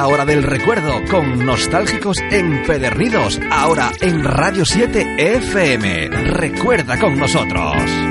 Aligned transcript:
la 0.00 0.06
hora 0.06 0.24
del 0.24 0.42
recuerdo 0.42 1.02
con 1.10 1.44
nostálgicos 1.44 2.16
empedernidos, 2.30 3.38
ahora 3.50 3.92
en 4.00 4.24
Radio 4.24 4.64
7 4.64 5.16
FM. 5.18 6.08
Recuerda 6.08 6.98
con 6.98 7.18
nosotros. 7.18 8.09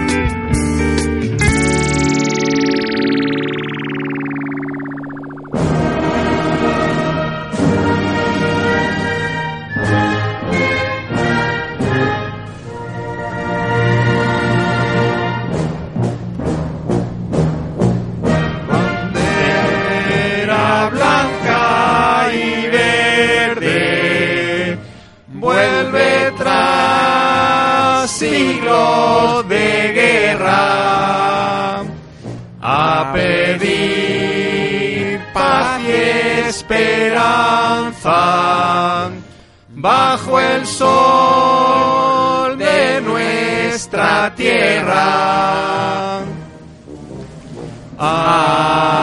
Esperanza 36.70 38.12
bajo 39.70 40.40
el 40.40 40.66
sol 40.68 42.58
de 42.58 43.02
nuestra 43.02 44.32
tierra. 44.36 46.20
Andaluces, 47.98 48.99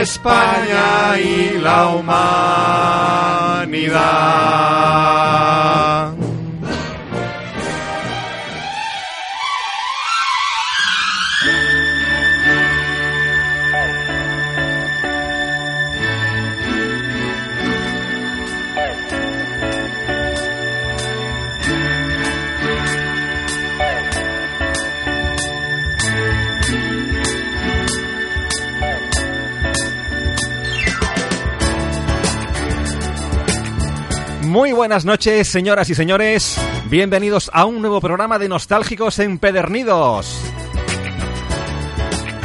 España 0.00 1.18
y 1.18 1.58
la 1.58 1.88
humanidad. 1.88 2.50
Muy 34.60 34.72
buenas 34.72 35.06
noches, 35.06 35.48
señoras 35.48 35.88
y 35.88 35.94
señores. 35.94 36.60
Bienvenidos 36.90 37.50
a 37.54 37.64
un 37.64 37.80
nuevo 37.80 37.98
programa 37.98 38.38
de 38.38 38.46
Nostálgicos 38.46 39.18
Empedernidos. 39.18 40.38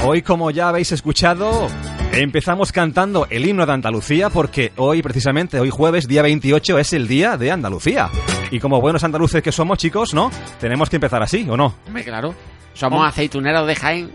Hoy, 0.02 0.22
como 0.22 0.50
ya 0.50 0.70
habéis 0.70 0.94
escuchado, 0.94 1.68
empezamos 2.14 2.72
cantando 2.72 3.28
el 3.30 3.46
himno 3.46 3.66
de 3.66 3.74
Andalucía 3.74 4.30
porque 4.30 4.72
hoy, 4.78 5.02
precisamente, 5.02 5.60
hoy 5.60 5.70
jueves, 5.70 6.08
día 6.08 6.22
28, 6.22 6.80
es 6.80 6.94
el 6.94 7.10
día 7.10 7.36
de 7.36 7.52
Andalucía. 7.52 8.10
Y 8.50 8.62
como 8.62 8.80
buenos 8.80 9.04
andaluces 9.04 9.44
que 9.44 9.52
somos, 9.52 9.78
chicos, 9.78 10.14
¿no? 10.14 10.32
Tenemos 10.62 10.90
que 10.90 10.96
empezar 10.96 11.22
así, 11.22 11.46
¿o 11.50 11.58
no? 11.58 11.76
Hombre, 11.86 12.06
claro. 12.06 12.34
Somos 12.76 13.06
aceituneros 13.06 13.68
de 13.68 13.76
Jaén. 13.76 14.12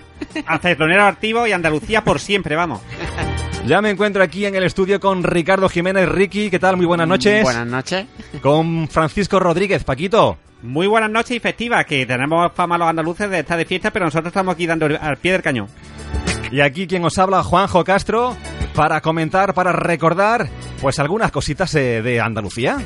Aceitunero 0.46 1.04
activo 1.04 1.46
y 1.46 1.52
Andalucía 1.52 2.02
por 2.02 2.18
siempre, 2.18 2.56
vamos. 2.56 2.80
Ya 3.66 3.82
me 3.82 3.90
encuentro 3.90 4.22
aquí 4.22 4.46
en 4.46 4.54
el 4.54 4.64
estudio 4.64 4.98
con 4.98 5.22
Ricardo 5.22 5.68
Jiménez 5.68 6.08
Ricky. 6.08 6.50
¿Qué 6.50 6.58
tal? 6.58 6.76
Muy 6.76 6.86
buenas 6.86 7.06
noches. 7.06 7.42
Buenas 7.42 7.66
noches. 7.66 8.06
Con 8.42 8.88
Francisco 8.88 9.38
Rodríguez, 9.38 9.84
Paquito. 9.84 10.38
Muy 10.62 10.86
buenas 10.86 11.10
noches 11.10 11.36
y 11.36 11.40
festivas, 11.40 11.86
que 11.86 12.04
tenemos 12.04 12.52
fama 12.52 12.76
los 12.76 12.88
andaluces 12.88 13.30
de 13.30 13.40
estar 13.40 13.56
de 13.56 13.64
fiesta, 13.64 13.90
pero 13.90 14.06
nosotros 14.06 14.28
estamos 14.28 14.54
aquí 14.54 14.66
dando 14.66 14.86
al 15.00 15.16
pie 15.18 15.32
del 15.32 15.42
cañón. 15.42 15.68
Y 16.50 16.60
aquí 16.60 16.86
quien 16.86 17.04
os 17.04 17.16
habla, 17.18 17.42
Juanjo 17.42 17.84
Castro, 17.84 18.36
para 18.74 19.00
comentar, 19.00 19.54
para 19.54 19.72
recordar, 19.72 20.48
pues 20.80 20.98
algunas 20.98 21.30
cositas 21.30 21.74
eh, 21.74 22.02
de 22.02 22.20
Andalucía. 22.20 22.78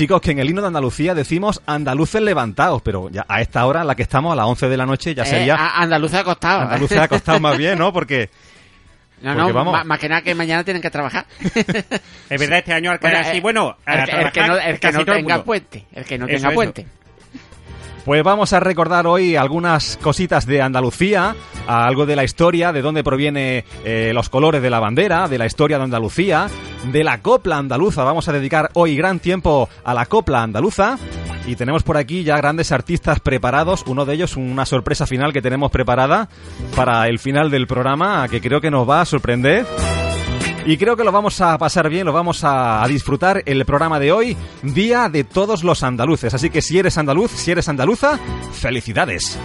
Chicos, 0.00 0.22
que 0.22 0.30
en 0.30 0.38
el 0.38 0.48
himno 0.48 0.62
de 0.62 0.68
Andalucía 0.68 1.14
decimos 1.14 1.60
andaluces 1.66 2.22
levantados, 2.22 2.80
pero 2.80 3.10
ya 3.10 3.26
a 3.28 3.42
esta 3.42 3.66
hora, 3.66 3.82
en 3.82 3.86
la 3.86 3.94
que 3.94 4.02
estamos, 4.02 4.32
a 4.32 4.36
las 4.36 4.46
11 4.46 4.70
de 4.70 4.76
la 4.78 4.86
noche, 4.86 5.14
ya 5.14 5.24
Eh, 5.24 5.26
sería 5.26 5.56
a- 5.56 5.82
Andaluces 5.82 6.18
acostado. 6.20 6.62
andaluces 6.62 6.96
acostados 6.96 7.38
más 7.38 7.58
bien, 7.58 7.78
¿no? 7.78 7.92
Porque 7.92 8.30
No, 9.20 9.34
porque 9.34 9.48
no, 9.48 9.52
vamos- 9.52 9.84
más 9.84 9.98
que 9.98 10.08
nada 10.08 10.22
que 10.22 10.34
mañana 10.34 10.64
tienen 10.64 10.80
que 10.80 10.88
trabajar. 10.88 11.26
Es 11.44 12.40
verdad, 12.40 12.60
este 12.60 12.72
año 12.72 12.92
al 12.92 12.98
Bueno, 12.98 13.18
así, 13.18 13.36
eh, 13.36 13.40
bueno, 13.42 13.76
a 13.84 13.92
el, 13.94 14.04
que- 14.06 14.10
el 14.16 14.32
que 14.32 14.40
no, 14.40 14.46
trabajar 14.46 14.68
el 14.70 14.74
que 14.76 14.80
casi 14.80 14.96
no 14.98 15.04
todo 15.04 15.14
el 15.16 15.20
tenga 15.26 15.44
puente. 15.44 15.86
El 15.92 16.04
que 16.06 16.16
no 16.18 16.24
Eso, 16.26 16.34
tenga 16.36 16.48
eso. 16.48 16.54
puente. 16.54 16.86
Pues 18.10 18.24
vamos 18.24 18.52
a 18.52 18.58
recordar 18.58 19.06
hoy 19.06 19.36
algunas 19.36 19.96
cositas 19.96 20.44
de 20.44 20.60
Andalucía, 20.60 21.36
algo 21.68 22.06
de 22.06 22.16
la 22.16 22.24
historia, 22.24 22.72
de 22.72 22.82
dónde 22.82 23.04
proviene 23.04 23.64
eh, 23.84 24.10
los 24.12 24.28
colores 24.28 24.60
de 24.62 24.68
la 24.68 24.80
bandera, 24.80 25.28
de 25.28 25.38
la 25.38 25.46
historia 25.46 25.78
de 25.78 25.84
Andalucía, 25.84 26.48
de 26.90 27.04
la 27.04 27.22
copla 27.22 27.58
andaluza. 27.58 28.02
Vamos 28.02 28.26
a 28.26 28.32
dedicar 28.32 28.70
hoy 28.74 28.96
gran 28.96 29.20
tiempo 29.20 29.68
a 29.84 29.94
la 29.94 30.06
copla 30.06 30.42
andaluza. 30.42 30.98
Y 31.46 31.54
tenemos 31.54 31.84
por 31.84 31.98
aquí 31.98 32.24
ya 32.24 32.36
grandes 32.36 32.72
artistas 32.72 33.20
preparados, 33.20 33.84
uno 33.86 34.04
de 34.04 34.14
ellos 34.14 34.36
una 34.36 34.66
sorpresa 34.66 35.06
final 35.06 35.32
que 35.32 35.40
tenemos 35.40 35.70
preparada 35.70 36.28
para 36.74 37.06
el 37.06 37.20
final 37.20 37.48
del 37.48 37.68
programa, 37.68 38.26
que 38.26 38.40
creo 38.40 38.60
que 38.60 38.72
nos 38.72 38.90
va 38.90 39.02
a 39.02 39.04
sorprender. 39.04 39.64
Y 40.66 40.76
creo 40.76 40.96
que 40.96 41.04
lo 41.04 41.10
vamos 41.12 41.40
a 41.40 41.56
pasar 41.58 41.88
bien, 41.88 42.06
lo 42.06 42.12
vamos 42.12 42.40
a, 42.44 42.84
disfrutar 42.86 43.42
el 43.46 43.64
programa 43.64 43.98
de 43.98 44.12
hoy, 44.12 44.36
Día 44.62 45.08
de 45.08 45.24
todos 45.24 45.64
los 45.64 45.82
andaluces. 45.82 46.32
Así 46.34 46.50
que 46.50 46.62
si 46.62 46.78
eres 46.78 46.96
andaluz, 46.98 47.30
si 47.32 47.50
eres 47.50 47.68
andaluza, 47.68 48.18
felicidades. 48.52 49.38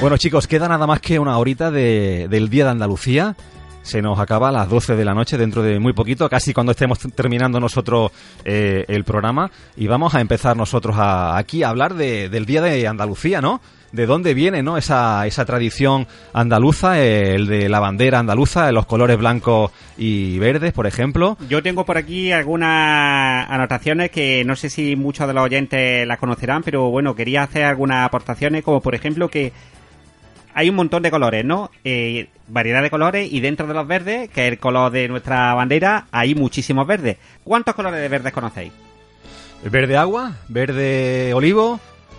Bueno 0.00 0.16
chicos, 0.16 0.48
queda 0.48 0.66
nada 0.68 0.86
más 0.86 1.00
que 1.00 1.18
una 1.20 1.38
horita 1.38 1.70
de- 1.70 2.26
del 2.28 2.48
Día 2.50 2.64
de 2.64 2.70
Andalucía. 2.70 3.36
Se 3.82 4.00
nos 4.00 4.18
acaba 4.20 4.48
a 4.48 4.52
las 4.52 4.68
12 4.68 4.94
de 4.96 5.04
la 5.04 5.12
noche 5.12 5.36
dentro 5.36 5.62
de 5.62 5.78
muy 5.80 5.92
poquito, 5.92 6.28
casi 6.28 6.54
cuando 6.54 6.72
estemos 6.72 6.98
terminando 7.14 7.58
nosotros 7.60 8.12
eh, 8.44 8.84
el 8.88 9.04
programa. 9.04 9.50
Y 9.76 9.86
vamos 9.88 10.14
a 10.14 10.20
empezar 10.20 10.56
nosotros 10.56 10.96
a- 10.98 11.36
aquí 11.36 11.62
a 11.62 11.68
hablar 11.70 11.94
de- 11.94 12.28
del 12.28 12.46
Día 12.46 12.62
de 12.62 12.86
Andalucía, 12.86 13.40
¿no? 13.40 13.60
De 13.90 14.06
dónde 14.06 14.32
viene, 14.32 14.62
¿no? 14.62 14.78
Esa, 14.78 15.26
esa 15.26 15.44
tradición 15.44 16.06
andaluza, 16.32 16.98
eh, 17.02 17.34
el 17.34 17.46
de 17.46 17.68
la 17.68 17.78
bandera 17.80 18.20
andaluza, 18.20 18.72
los 18.72 18.86
colores 18.86 19.18
blancos 19.18 19.70
y 19.98 20.38
verdes, 20.38 20.72
por 20.72 20.86
ejemplo. 20.86 21.36
Yo 21.50 21.62
tengo 21.62 21.84
por 21.84 21.98
aquí 21.98 22.32
algunas 22.32 23.50
anotaciones 23.50 24.10
que 24.10 24.44
no 24.46 24.56
sé 24.56 24.70
si 24.70 24.96
muchos 24.96 25.26
de 25.28 25.34
los 25.34 25.44
oyentes 25.44 26.06
las 26.06 26.18
conocerán, 26.18 26.62
pero 26.62 26.88
bueno, 26.90 27.14
quería 27.14 27.42
hacer 27.42 27.64
algunas 27.64 28.06
aportaciones, 28.06 28.64
como 28.64 28.80
por 28.80 28.94
ejemplo 28.94 29.28
que 29.28 29.52
hay 30.54 30.68
un 30.68 30.76
montón 30.76 31.02
de 31.02 31.10
colores, 31.10 31.44
¿no? 31.44 31.70
Eh, 31.84 32.28
variedad 32.48 32.82
de 32.82 32.90
colores 32.90 33.32
y 33.32 33.40
dentro 33.40 33.66
de 33.66 33.74
los 33.74 33.86
verdes, 33.86 34.28
que 34.30 34.46
es 34.46 34.52
el 34.52 34.58
color 34.58 34.90
de 34.92 35.08
nuestra 35.08 35.54
bandera, 35.54 36.06
hay 36.12 36.34
muchísimos 36.34 36.86
verdes. 36.86 37.16
¿Cuántos 37.44 37.74
colores 37.74 38.00
de 38.00 38.08
verdes 38.08 38.32
conocéis? 38.32 38.72
Verde 39.64 39.96
agua, 39.96 40.32
verde 40.48 41.32
olivo, 41.34 41.78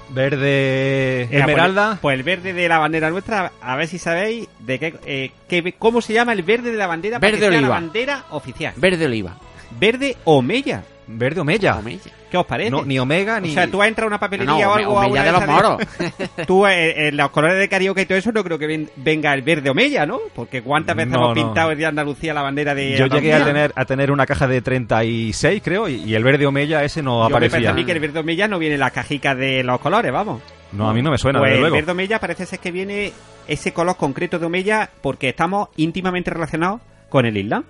verde 0.09 1.27
Mira, 1.30 1.41
esmeralda. 1.45 1.88
Pues, 1.89 2.00
pues 2.01 2.18
el 2.18 2.24
verde 2.24 2.53
de 2.53 2.69
la 2.69 2.77
bandera 2.80 3.09
nuestra, 3.09 3.51
a 3.62 3.75
ver 3.75 3.88
si 3.88 3.97
sabéis 3.97 4.47
de 4.59 4.80
qué, 4.80 4.94
eh, 5.06 5.31
qué- 5.47 5.74
cómo 5.77 6.01
se 6.01 6.13
llama 6.13 6.33
el 6.33 6.44
verde 6.44 6.71
de 6.71 6.77
la 6.77 6.88
bandera 6.88 7.19
para 7.19 7.31
Verde 7.31 7.39
sea 7.41 7.50
oliva. 7.50 7.62
la 7.62 7.69
bandera 7.75 8.24
oficial. 8.31 8.74
Verde 8.77 9.06
oliva. 9.06 9.35
Verde 9.80 10.15
omella. 10.24 10.83
Verde 11.08 11.42
omella. 11.42 11.78
Omella. 11.78 12.00
¿Qué 12.32 12.38
os 12.38 12.46
parece? 12.46 12.72
No, 12.72 12.84
ni 12.84 12.98
omega 12.98 13.40
ni. 13.40 13.50
O 13.52 13.54
sea, 13.54 13.68
tú 13.70 13.78
vas 13.80 13.90
a 13.96 14.02
una 14.06 14.16
No, 14.16 14.20
papelería 14.20 14.52
no, 14.66 14.72
o 14.72 14.74
algo 14.74 15.00
a 15.00 15.06
omella 15.06 15.24
de 15.24 15.32
los 15.34 15.48
moros. 15.48 15.78
Tú, 16.48 16.66
eh, 16.66 17.10
en 17.10 17.18
los 17.18 17.30
colores 17.30 17.60
de 17.60 17.70
karaoke 17.70 18.02
y 18.02 18.06
todo 18.06 18.18
eso, 18.18 18.32
no 18.32 18.44
creo 18.44 18.58
que 18.58 18.66
ven- 18.68 18.90
venga 18.96 19.34
el 19.34 19.42
verde 19.44 19.70
omella, 19.70 20.06
¿no? 20.06 20.20
Porque 20.34 20.62
cuántas 20.64 20.96
veces 20.96 21.12
No, 21.12 21.18
hemos 21.18 21.30
no. 21.30 21.34
pintado 21.36 21.72
el 21.72 21.78
de 21.78 21.86
Andalucía 21.86 22.34
la 22.34 22.42
bandera 22.42 22.74
de 22.74 22.98
Yo 22.98 23.06
llegué 23.08 23.34
a 23.36 23.46
tener, 23.46 23.72
a 23.76 23.86
tener 23.86 24.12
una 24.12 24.26
caja 24.26 24.48
de 24.48 24.62
36, 24.62 25.62
creo, 25.64 25.88
y, 25.88 25.96
y 26.04 26.16
el 26.16 26.24
verde 26.24 26.46
omella 26.48 26.84
ese 26.84 27.04
no 27.04 27.22
Yo 27.24 27.30
me 27.30 27.34
parece 27.34 27.56
aparecía. 27.58 27.70
a 27.70 27.74
mí 27.74 27.86
que 27.86 27.92
el 27.92 28.00
verde 28.00 28.20
omella 28.20 28.48
no 28.48 28.58
viene 28.58 28.76
en 28.76 28.80
las 28.82 28.92
cajicas 28.92 29.38
de 29.38 29.64
los 29.64 29.80
colores, 29.80 30.12
vamos. 30.12 30.42
No, 30.72 30.90
a 30.90 30.94
mí 30.94 31.04
no 31.04 31.12
me 31.12 31.20
suena, 31.20 31.38
Pues 31.38 31.50
desde 31.52 31.58
el 31.58 31.62
luego. 31.70 31.76
verde 31.76 31.92
Omeya 31.92 32.20
parece 32.20 32.48
ser 32.48 32.58
que 32.58 32.72
viene 32.72 33.14
ese 33.48 33.74
color 33.74 33.96
concreto 33.96 34.40
de 34.40 34.48
Omeya 34.48 34.90
porque 35.02 35.30
estamos 35.30 35.70
íntimamente 35.76 36.32
relacionados 36.32 36.82
con 37.10 37.28
el 37.28 37.38
Islam. 37.38 37.64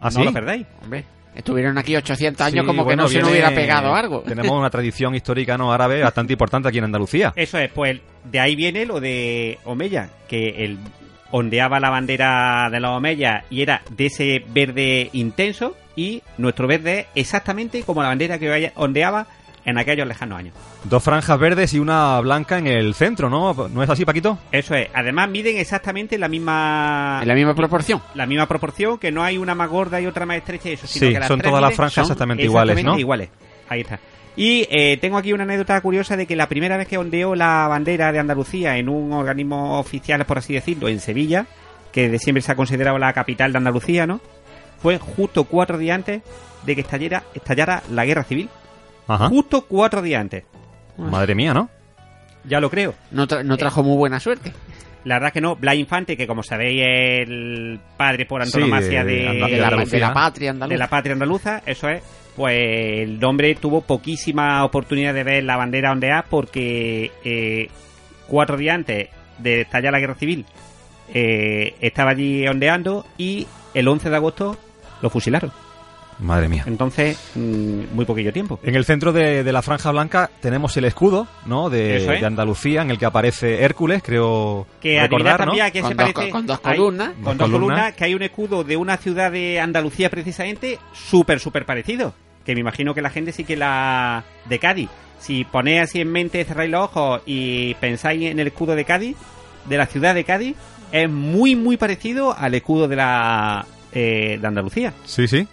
¿Ah, 0.00 0.06
no 0.06 0.10
sí? 0.10 0.24
lo 0.24 0.32
perdáis. 0.32 0.66
Hombre, 0.82 1.04
estuvieron 1.34 1.78
aquí 1.78 1.96
800 1.96 2.40
años 2.40 2.62
Sí, 2.62 2.66
como 2.66 2.84
bueno, 2.84 3.04
que 3.04 3.04
no 3.04 3.08
se 3.08 3.20
nos 3.20 3.30
hubiera 3.30 3.50
pegado 3.50 3.94
algo. 3.94 4.20
Tenemos 4.26 4.52
una 4.52 4.70
tradición 4.70 5.14
histórica 5.14 5.56
no 5.56 5.72
árabe 5.72 6.02
bastante 6.02 6.32
importante 6.32 6.68
aquí 6.68 6.78
en 6.78 6.84
Andalucía. 6.84 7.32
Eso 7.36 7.58
es, 7.58 7.70
pues 7.70 8.00
de 8.24 8.40
ahí 8.40 8.56
viene 8.56 8.86
lo 8.86 9.00
de 9.00 9.58
Omeya, 9.64 10.10
que 10.28 10.64
él 10.64 10.78
ondeaba 11.30 11.80
la 11.80 11.90
bandera 11.90 12.68
de 12.70 12.80
los 12.80 12.96
Omeya 12.96 13.44
y 13.50 13.62
era 13.62 13.82
de 13.90 14.06
ese 14.06 14.44
verde 14.48 15.10
intenso 15.12 15.76
y 15.94 16.22
nuestro 16.38 16.66
verde 16.66 17.06
es 17.14 17.26
exactamente 17.26 17.82
como 17.82 18.02
la 18.02 18.08
bandera 18.08 18.38
que 18.38 18.72
ondeaba 18.76 19.26
en 19.64 19.78
aquellos 19.78 20.06
lejanos 20.06 20.38
años. 20.38 20.54
Dos 20.84 21.02
franjas 21.02 21.38
verdes 21.38 21.74
y 21.74 21.78
una 21.78 22.18
blanca 22.20 22.58
en 22.58 22.66
el 22.66 22.94
centro, 22.94 23.28
¿no? 23.28 23.54
¿No 23.68 23.82
es 23.82 23.90
así, 23.90 24.04
Paquito? 24.04 24.38
Eso 24.52 24.74
es, 24.74 24.88
además 24.94 25.28
miden 25.28 25.58
exactamente 25.58 26.16
la 26.18 26.28
misma 26.28 27.18
En 27.22 27.28
la 27.28 27.34
misma 27.34 27.54
proporción. 27.54 28.00
la 28.14 28.26
misma 28.26 28.46
proporción, 28.46 28.98
que 28.98 29.10
no 29.12 29.22
hay 29.22 29.38
una 29.38 29.54
más 29.54 29.68
gorda 29.68 30.00
y 30.00 30.06
otra 30.06 30.24
más 30.26 30.38
estrecha 30.38 30.70
y 30.70 30.72
eso, 30.72 30.86
sino 30.86 31.06
Sí, 31.06 31.12
que 31.12 31.18
las 31.18 31.28
son 31.28 31.38
tres 31.38 31.50
todas 31.50 31.62
las 31.62 31.74
franjas 31.74 31.98
exactamente 32.04 32.44
iguales, 32.44 32.82
¿no? 32.84 32.98
iguales. 32.98 33.28
Ahí 33.68 33.80
está. 33.82 33.98
Y 34.36 34.66
eh, 34.70 34.96
tengo 34.98 35.18
aquí 35.18 35.32
una 35.32 35.42
anécdota 35.42 35.80
curiosa 35.80 36.16
de 36.16 36.24
que 36.26 36.36
la 36.36 36.48
primera 36.48 36.76
vez 36.76 36.86
que 36.86 36.96
ondeó 36.96 37.34
la 37.34 37.66
bandera 37.68 38.12
de 38.12 38.20
Andalucía 38.20 38.76
en 38.78 38.88
un 38.88 39.12
organismo 39.12 39.78
oficial, 39.80 40.24
por 40.26 40.38
así 40.38 40.54
decirlo, 40.54 40.88
en 40.88 41.00
Sevilla, 41.00 41.46
que 41.92 42.08
de 42.08 42.18
siempre 42.20 42.40
se 42.42 42.52
ha 42.52 42.54
considerado 42.54 42.98
la 42.98 43.12
capital 43.12 43.50
de 43.52 43.58
Andalucía, 43.58 44.06
¿no? 44.06 44.20
Fue 44.80 44.96
justo 44.98 45.42
cuatro 45.44 45.76
días 45.76 45.96
antes 45.96 46.22
de 46.64 46.74
que 46.76 46.82
estallara, 46.82 47.24
estallara 47.34 47.82
la 47.90 48.04
guerra 48.04 48.22
civil. 48.22 48.48
Ajá. 49.08 49.28
Justo 49.28 49.62
cuatro 49.66 50.02
días 50.02 50.20
antes. 50.20 50.44
Madre 50.96 51.34
mía, 51.34 51.54
¿no? 51.54 51.68
Ya 52.44 52.60
lo 52.60 52.70
creo. 52.70 52.94
No, 53.10 53.26
tra- 53.26 53.44
no 53.44 53.56
trajo 53.56 53.82
muy 53.82 53.96
buena 53.96 54.20
suerte. 54.20 54.52
La 55.04 55.14
verdad 55.16 55.32
que 55.32 55.40
no. 55.40 55.56
Blas 55.56 55.76
Infante, 55.76 56.16
que 56.16 56.26
como 56.26 56.42
sabéis 56.42 56.82
es 56.82 57.28
el 57.28 57.80
padre 57.96 58.26
por 58.26 58.42
antonomasia 58.42 59.04
de- 59.04 59.12
de, 59.12 59.18
de 59.22 59.28
Anda- 59.28 59.46
de, 59.48 59.56
la, 59.58 59.66
Andalucía. 59.68 59.92
de 59.98 60.00
la 60.00 60.12
patria 60.12 60.50
andaluza. 60.50 60.74
de 60.74 60.78
la 60.78 60.88
patria 60.88 61.12
andaluza, 61.14 61.62
eso 61.66 61.88
es, 61.88 62.02
pues 62.36 62.54
el 63.08 63.22
hombre 63.24 63.54
tuvo 63.54 63.80
poquísima 63.80 64.64
oportunidad 64.64 65.14
de 65.14 65.24
ver 65.24 65.44
la 65.44 65.56
bandera 65.56 65.92
ondear 65.92 66.24
porque 66.28 67.10
eh, 67.24 67.68
cuatro 68.28 68.56
días 68.56 68.74
antes 68.74 69.08
de 69.38 69.62
estallar 69.62 69.92
la 69.92 70.00
guerra 70.00 70.14
civil 70.16 70.44
eh, 71.14 71.74
estaba 71.80 72.10
allí 72.10 72.46
ondeando 72.46 73.06
y 73.16 73.46
el 73.74 73.88
11 73.88 74.10
de 74.10 74.16
agosto 74.16 74.56
lo 75.00 75.10
fusilaron. 75.10 75.52
Madre 76.20 76.48
mía. 76.48 76.64
Entonces, 76.66 77.16
mm, 77.34 77.94
muy 77.94 78.04
poquillo 78.04 78.32
tiempo. 78.32 78.58
En 78.62 78.74
el 78.74 78.84
centro 78.84 79.12
de, 79.12 79.44
de 79.44 79.52
la 79.52 79.62
franja 79.62 79.90
blanca 79.92 80.30
tenemos 80.40 80.76
el 80.76 80.84
escudo, 80.84 81.26
¿no? 81.46 81.70
De, 81.70 81.96
es. 81.98 82.06
de 82.20 82.26
Andalucía, 82.26 82.82
en 82.82 82.90
el 82.90 82.98
que 82.98 83.06
aparece 83.06 83.62
Hércules, 83.62 84.02
creo 84.04 84.66
Que 84.80 85.00
recordar, 85.00 85.40
¿no? 85.40 85.46
también 85.46 85.66
a 85.66 85.70
quién 85.70 85.82
Con 85.84 85.90
se 85.92 85.94
dos- 86.02 86.12
parece. 86.12 86.30
con 86.32 86.46
dos 86.46 86.60
Hay- 86.64 86.76
columnas. 86.76 87.08
con 87.10 87.22
Dos 87.22 87.36
dos 87.38 87.46
columnas. 87.50 87.60
columnas, 87.78 87.94
que 87.94 88.04
hay 88.04 88.14
un 88.14 88.22
escudo 88.22 88.64
de 88.64 88.76
una 88.76 88.96
ciudad 88.96 89.30
de 89.30 89.60
Andalucía 89.60 90.10
precisamente 90.10 90.78
súper, 90.92 91.38
súper 91.40 91.64
parecido. 91.64 92.14
Que 92.44 92.54
me 92.54 92.60
imagino 92.60 92.94
que 92.94 93.02
la 93.02 93.10
gente 93.10 93.30
sí 93.32 93.44
que 93.44 93.56
la... 93.56 94.24
de 94.48 94.58
Cádiz. 94.58 94.88
Si 95.20 95.44
ponéis 95.44 95.82
así 95.82 96.00
en 96.00 96.10
mente, 96.10 96.44
cerráis 96.44 96.70
los 96.70 96.84
ojos 96.84 97.22
y 97.26 97.74
pensáis 97.74 98.30
en 98.30 98.38
el 98.40 98.46
escudo 98.46 98.74
de 98.74 98.84
Cádiz, 98.84 99.16
de 99.68 99.76
la 99.76 99.86
ciudad 99.86 100.14
de 100.14 100.24
Cádiz, 100.24 100.56
es 100.92 101.10
muy, 101.10 101.54
muy 101.56 101.76
parecido 101.76 102.34
al 102.36 102.54
escudo 102.54 102.88
de 102.88 102.96
la... 102.96 103.66
eh, 103.92 104.38
de 104.40 104.46
Andalucía. 104.46 104.94
Sí, 105.04 105.28
sí. 105.28 105.46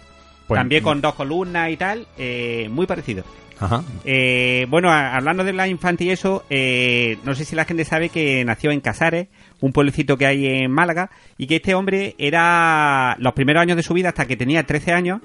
Pues- 0.46 0.58
También 0.60 0.82
con 0.82 1.00
dos 1.00 1.14
columnas 1.14 1.70
y 1.70 1.76
tal, 1.76 2.06
eh, 2.18 2.68
muy 2.70 2.86
parecido. 2.86 3.24
Ajá. 3.58 3.82
Eh, 4.04 4.66
bueno, 4.68 4.90
a- 4.90 5.16
hablando 5.16 5.42
de 5.42 5.52
la 5.54 5.66
infancia 5.66 6.06
y 6.06 6.10
eso, 6.10 6.44
eh, 6.50 7.16
no 7.24 7.34
sé 7.34 7.44
si 7.44 7.56
la 7.56 7.64
gente 7.64 7.84
sabe 7.84 8.10
que 8.10 8.44
nació 8.44 8.70
en 8.70 8.80
Casares, 8.80 9.28
un 9.60 9.72
pueblecito 9.72 10.16
que 10.18 10.26
hay 10.26 10.46
en 10.46 10.70
Málaga, 10.70 11.10
y 11.38 11.46
que 11.46 11.56
este 11.56 11.74
hombre 11.74 12.14
era 12.18 13.16
los 13.18 13.32
primeros 13.32 13.62
años 13.62 13.76
de 13.76 13.82
su 13.82 13.94
vida, 13.94 14.08
hasta 14.10 14.26
que 14.26 14.36
tenía 14.36 14.62
13 14.64 14.92
años, 14.92 15.20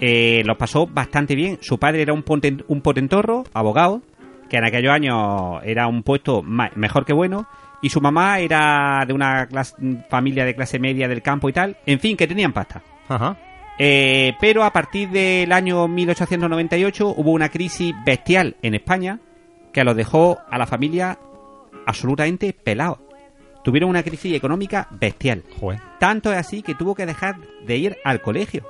eh, 0.00 0.42
los 0.46 0.56
pasó 0.56 0.86
bastante 0.86 1.34
bien. 1.34 1.58
Su 1.60 1.78
padre 1.78 2.02
era 2.02 2.12
un, 2.12 2.24
poten- 2.24 2.64
un 2.68 2.80
potentorro, 2.80 3.44
abogado, 3.52 4.02
que 4.48 4.56
en 4.56 4.64
aquellos 4.64 4.92
años 4.92 5.60
era 5.64 5.86
un 5.86 6.02
puesto 6.02 6.42
ma- 6.42 6.70
mejor 6.76 7.04
que 7.04 7.12
bueno, 7.12 7.46
y 7.82 7.90
su 7.90 8.00
mamá 8.00 8.38
era 8.40 9.04
de 9.06 9.12
una 9.12 9.48
clas- 9.48 9.74
familia 10.08 10.44
de 10.46 10.54
clase 10.54 10.78
media 10.78 11.08
del 11.08 11.20
campo 11.22 11.48
y 11.48 11.52
tal, 11.52 11.76
en 11.84 12.00
fin, 12.00 12.16
que 12.16 12.26
tenían 12.26 12.52
pasta. 12.52 12.82
Ajá. 13.08 13.36
Eh, 13.78 14.34
pero 14.40 14.64
a 14.64 14.72
partir 14.72 15.10
del 15.10 15.52
año 15.52 15.86
1898 15.86 17.08
hubo 17.08 17.32
una 17.32 17.50
crisis 17.50 17.94
bestial 18.04 18.56
en 18.62 18.74
España 18.74 19.20
que 19.72 19.84
los 19.84 19.94
dejó 19.96 20.38
a 20.50 20.56
la 20.56 20.66
familia 20.66 21.18
absolutamente 21.86 22.52
pelados. 22.52 22.98
Tuvieron 23.62 23.90
una 23.90 24.02
crisis 24.02 24.34
económica 24.34 24.88
bestial. 24.92 25.42
Joder. 25.60 25.80
Tanto 25.98 26.32
es 26.32 26.38
así 26.38 26.62
que 26.62 26.74
tuvo 26.74 26.94
que 26.94 27.04
dejar 27.04 27.36
de 27.66 27.76
ir 27.76 27.96
al 28.04 28.20
colegio. 28.22 28.64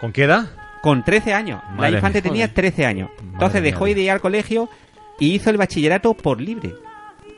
¿Con 0.00 0.12
qué 0.12 0.24
edad? 0.24 0.50
Con 0.82 1.04
13 1.04 1.34
años. 1.34 1.62
Madre 1.70 1.90
la 1.92 1.96
infante 1.98 2.22
mía. 2.22 2.30
tenía 2.30 2.54
13 2.54 2.86
años. 2.86 3.10
Entonces 3.20 3.60
mía, 3.60 3.70
dejó 3.70 3.84
tío. 3.84 3.94
de 3.94 4.00
ir 4.02 4.10
al 4.10 4.20
colegio 4.20 4.68
y 5.20 5.34
hizo 5.34 5.50
el 5.50 5.56
bachillerato 5.56 6.14
por 6.14 6.40
libre. 6.40 6.74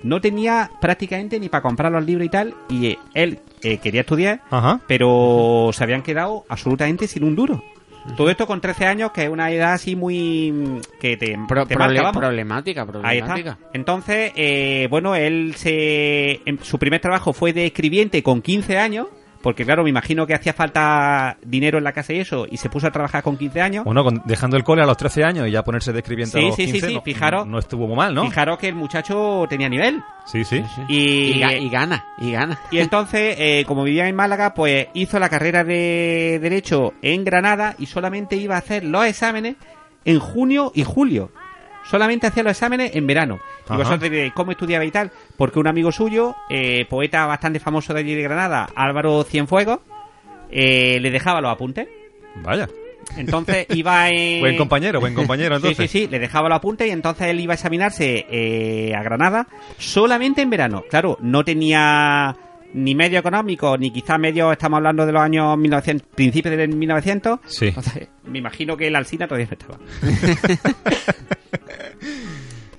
No 0.02 0.20
tenía 0.20 0.70
prácticamente 0.81 1.38
ni 1.38 1.49
para 1.49 1.62
comprar 1.62 1.93
los 1.93 2.05
libros 2.05 2.26
y 2.26 2.31
tal. 2.31 2.55
Y 2.69 2.87
eh, 2.88 2.99
él 3.14 3.38
eh, 3.62 3.79
quería 3.79 4.00
estudiar 4.02 4.41
Ajá. 4.50 4.81
pero 4.87 5.70
se 5.73 5.85
habían 5.85 6.02
quedado 6.02 6.44
absolutamente 6.49 7.06
sin 7.06 7.25
un 7.25 7.37
duro. 7.37 7.62
Todo 8.17 8.31
esto 8.31 8.47
con 8.47 8.62
13 8.62 8.87
años, 8.87 9.11
que 9.12 9.25
es 9.25 9.29
una 9.29 9.50
edad 9.50 9.75
así 9.75 9.94
muy... 9.94 10.81
que 10.99 11.19
te, 11.19 11.37
Pro- 11.47 11.67
te 11.67 11.76
marca, 11.76 12.02
vamos. 12.02 12.17
problemática, 12.19 12.81
Ahí 12.81 12.87
problemática. 12.88 13.50
está. 13.50 13.69
Entonces, 13.75 14.32
eh, 14.37 14.88
bueno, 14.91 15.14
él 15.14 15.55
se... 15.56 16.41
en- 16.47 16.58
su 16.62 16.79
primer 16.79 17.02
trabajo 17.02 17.35
fue 17.35 17.52
de 17.52 17.67
escribiente 17.67 18.23
con 18.23 18.41
15 18.41 18.79
años, 18.79 19.06
porque 19.42 19.64
claro, 19.64 19.82
me 19.84 19.90
imagino 19.90 20.26
que 20.26 20.34
hacía 20.34 20.52
falta 20.52 21.37
dinero 21.42 21.78
en 21.78 21.84
la 21.84 21.92
casa 21.92 22.12
y 22.12 22.19
eso, 22.20 22.46
y 22.50 22.56
se 22.58 22.69
puso 22.69 22.87
a 22.87 22.90
trabajar 22.90 23.22
con 23.22 23.37
15 23.37 23.60
años. 23.60 23.84
Bueno, 23.84 24.04
con- 24.04 24.22
dejando 24.26 24.56
el 24.56 24.64
cole 24.64 24.82
a 24.82 24.87
los 24.87 24.96
13 24.96 25.25
años 25.25 25.48
y 25.48 25.50
ya 25.50 25.62
ponerse 25.64 25.92
de 25.92 25.98
escribiente 26.00 26.38
Sí, 26.38 26.44
a 26.44 26.48
los 26.48 26.56
sí, 26.56 26.66
sí, 26.66 26.72
15, 26.72 26.88
sí, 26.88 26.94
no, 26.94 27.02
fijaros. 27.02 27.46
no 27.46 27.58
estuvo 27.58 27.87
muy 27.87 27.96
mal, 27.96 28.14
¿no? 28.14 28.25
Fijaros 28.25 28.58
que 28.58 28.69
el 28.69 28.75
muchacho 28.75 29.46
tenía 29.48 29.69
nivel. 29.69 30.02
Sí, 30.26 30.44
sí. 30.44 30.62
Y, 30.88 30.96
Y, 30.98 31.42
y 31.42 31.69
gana, 31.70 32.04
y 32.19 32.32
gana. 32.32 32.58
Y 32.70 32.78
entonces, 32.78 33.37
eh, 33.38 33.64
como 33.66 33.82
vivía 33.84 34.06
en 34.08 34.14
Málaga, 34.16 34.52
pues 34.54 34.88
hizo 34.94 35.19
la 35.19 35.28
carrera 35.28 35.64
de 35.64 36.38
Derecho 36.40 36.92
en 37.02 37.25
Granada 37.25 37.75
y 37.78 37.87
solamente 37.87 38.37
iba 38.37 38.56
a 38.56 38.58
hacer 38.58 38.84
los 38.84 39.04
exámenes 39.06 39.56
en 40.04 40.19
junio 40.19 40.72
y 40.75 40.84
julio. 40.84 41.31
Solamente 41.90 42.28
hacía 42.28 42.44
los 42.44 42.52
exámenes 42.52 42.94
en 42.94 43.04
verano. 43.06 43.40
Y 43.69 43.72
vosotros 43.72 44.00
diréis, 44.02 44.32
¿cómo 44.32 44.52
estudiaba 44.52 44.85
y 44.85 44.92
tal? 44.92 45.11
Porque 45.37 45.59
un 45.59 45.66
amigo 45.66 45.90
suyo, 45.90 46.37
eh, 46.49 46.87
poeta 46.88 47.26
bastante 47.26 47.59
famoso 47.59 47.92
de 47.92 48.00
allí 48.00 48.14
de 48.14 48.23
Granada, 48.23 48.68
Álvaro 48.76 49.25
Cienfuegos, 49.25 49.80
eh, 50.50 50.99
le 51.00 51.11
dejaba 51.11 51.40
los 51.40 51.50
apuntes. 51.50 51.88
Vaya. 52.37 52.68
Entonces 53.16 53.66
iba 53.70 54.09
en... 54.09 54.40
Buen 54.40 54.56
compañero, 54.56 55.00
buen 55.00 55.14
compañero, 55.14 55.56
Sí, 55.59 55.66
entonces. 55.66 55.90
sí, 55.90 56.00
sí, 56.02 56.09
le 56.09 56.20
dejaba 56.20 56.49
los 56.49 56.59
apuntes 56.59 56.87
y 56.87 56.90
entonces 56.90 57.26
él 57.26 57.40
iba 57.40 57.54
a 57.54 57.56
examinarse 57.56 58.25
eh, 58.30 58.94
a 58.94 59.02
Granada 59.02 59.49
solamente 59.78 60.42
en 60.42 60.50
verano. 60.50 60.85
Claro, 60.88 61.18
no 61.20 61.44
tenía 61.44 62.37
ni 62.75 62.95
medio 62.95 63.19
económico, 63.19 63.77
ni 63.79 63.91
quizá 63.91 64.19
medio, 64.19 64.53
estamos 64.53 64.77
hablando 64.79 65.05
de 65.07 65.12
los 65.12 65.23
años 65.23 65.57
1900, 65.59 66.07
principios 66.15 66.57
del 66.57 66.69
1900. 66.77 67.41
Sí. 67.47 67.67
Entonces, 67.69 68.09
me 68.25 68.39
imagino 68.39 68.77
que 68.77 68.87
el 68.89 68.97
Alsina 68.97 69.27
todavía 69.27 69.49
no 69.50 69.53
estaba. 69.53 69.79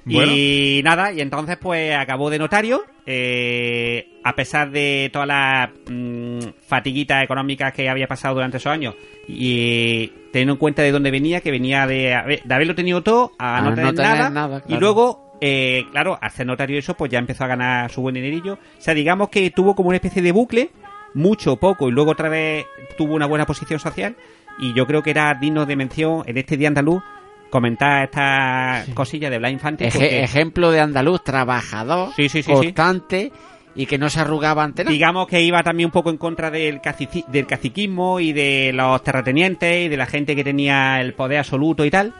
Bueno. 0.03 0.31
Y 0.35 0.81
nada, 0.83 1.13
y 1.13 1.21
entonces 1.21 1.57
pues 1.61 1.95
acabó 1.95 2.31
de 2.31 2.39
notario, 2.39 2.83
eh, 3.05 4.19
a 4.23 4.33
pesar 4.35 4.71
de 4.71 5.11
todas 5.13 5.27
las 5.27 5.69
mm, 5.87 6.39
fatiguitas 6.67 7.23
económicas 7.23 7.71
que 7.71 7.87
había 7.87 8.07
pasado 8.07 8.33
durante 8.33 8.57
esos 8.57 8.71
años, 8.71 8.95
y 9.27 10.07
teniendo 10.33 10.53
en 10.53 10.57
cuenta 10.59 10.81
de 10.81 10.91
dónde 10.91 11.11
venía, 11.11 11.41
que 11.41 11.51
venía 11.51 11.85
de, 11.85 12.15
haber- 12.15 12.41
de 12.43 12.53
haberlo 12.53 12.73
tenido 12.73 13.03
todo 13.03 13.33
a 13.37 13.57
A 13.57 13.61
no 13.61 13.69
no 13.69 13.75
tener, 13.93 14.31
nada, 14.31 14.63
y 14.67 14.75
luego, 14.77 15.30
eh, 15.41 15.85
claro, 15.91 16.17
al 16.21 16.31
ser 16.31 16.45
notario 16.45 16.77
eso, 16.79 16.93
pues 16.93 17.11
ya 17.11 17.19
empezó 17.19 17.43
a 17.43 17.47
ganar 17.47 17.91
su 17.91 18.01
buen 18.01 18.15
dinerillo. 18.15 18.53
O 18.53 18.81
sea, 18.81 18.93
digamos 18.93 19.29
que 19.29 19.49
tuvo 19.51 19.75
como 19.75 19.89
una 19.89 19.97
especie 19.97 20.21
de 20.21 20.31
bucle, 20.31 20.69
mucho, 21.13 21.57
poco, 21.57 21.89
y 21.89 21.91
luego 21.91 22.11
otra 22.11 22.29
vez 22.29 22.65
tuvo 22.97 23.15
una 23.15 23.25
buena 23.25 23.45
posición 23.45 23.79
social, 23.79 24.15
y 24.59 24.73
yo 24.73 24.85
creo 24.87 25.01
que 25.03 25.09
era 25.09 25.33
digno 25.33 25.65
de 25.65 25.75
mención 25.75 26.23
en 26.25 26.37
este 26.37 26.55
día 26.57 26.67
andaluz 26.67 27.01
comentar 27.49 28.03
estas 28.05 28.87
cosillas 28.93 29.29
de 29.31 29.37
Blas 29.39 29.51
Infante. 29.51 29.85
Eje- 29.87 29.91
porque- 29.93 30.23
ejemplo 30.23 30.71
de 30.71 30.79
andaluz, 30.79 31.23
trabajador, 31.23 32.09
Sí, 32.15 32.29
sí, 32.29 32.41
sí, 32.41 32.43
sí. 32.43 32.51
constante 32.53 33.31
y 33.75 33.85
que 33.85 33.97
no 33.97 34.09
se 34.09 34.19
arrugaba 34.19 34.63
ante 34.63 34.83
nada. 34.83 34.93
digamos 34.93 35.27
que 35.27 35.41
iba 35.41 35.63
también 35.63 35.87
un 35.87 35.91
poco 35.91 36.09
en 36.11 36.17
contra 36.17 36.49
del, 36.51 36.79
del 37.27 37.47
caciquismo 37.47 38.19
y 38.19 38.31
de 38.33 38.71
los 38.73 39.01
terratenientes 39.03 39.85
y 39.85 39.89
de 39.89 39.97
la 39.97 40.05
gente 40.05 40.35
que 40.35 40.43
tenía 40.43 40.99
el 41.01 41.13
poder 41.13 41.39
absoluto 41.39 41.83
y 41.85 41.89
tal. 41.91 42.13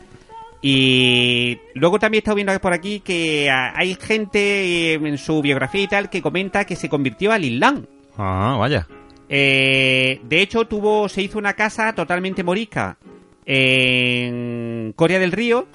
Y 0.62 1.58
luego 1.74 1.98
también 1.98 2.20
he 2.20 2.22
estado 2.22 2.36
viendo 2.36 2.60
por 2.60 2.74
aquí 2.74 3.00
que 3.00 3.50
ah, 3.50 3.74
hay 3.76 3.96
gente 3.96 4.40
eh, 4.40 4.94
en 4.94 5.18
su 5.18 5.42
biografía 5.42 5.82
y 5.82 5.88
tal 5.88 6.10
que 6.10 6.22
comenta 6.22 6.66
que 6.66 6.76
se 6.76 6.88
convirtió 6.88 7.32
al 7.32 7.44
Islam. 7.44 7.86
Ah, 8.18 8.56
vaya. 8.60 8.88
Eh, 9.28 10.20
de 10.24 10.42
hecho, 10.42 10.66
tuvo, 10.66 11.10
se 11.10 11.24
hizo 11.24 11.40
una 11.40 11.54
casa 11.54 11.94
totalmente 11.94 12.44
morisca 12.44 12.98
en 13.46 14.94
Corea 14.96 15.20
del 15.20 15.32
Río 15.32 15.68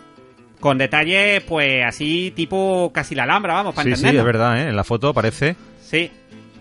Con 0.61 0.79
detalles, 0.79 1.43
pues 1.43 1.85
así, 1.85 2.33
tipo 2.37 2.93
casi 2.95 3.15
la 3.15 3.25
Alhambra, 3.25 3.55
vamos, 3.55 3.75
para 3.75 3.97
Sí, 3.97 3.97
sí, 3.97 4.17
es 4.17 4.25
verdad, 4.25 4.61
¿eh? 4.61 4.69
En 4.69 4.77
la 4.77 4.85
foto 4.85 5.13
parece... 5.13 5.57
Sí. 5.81 6.11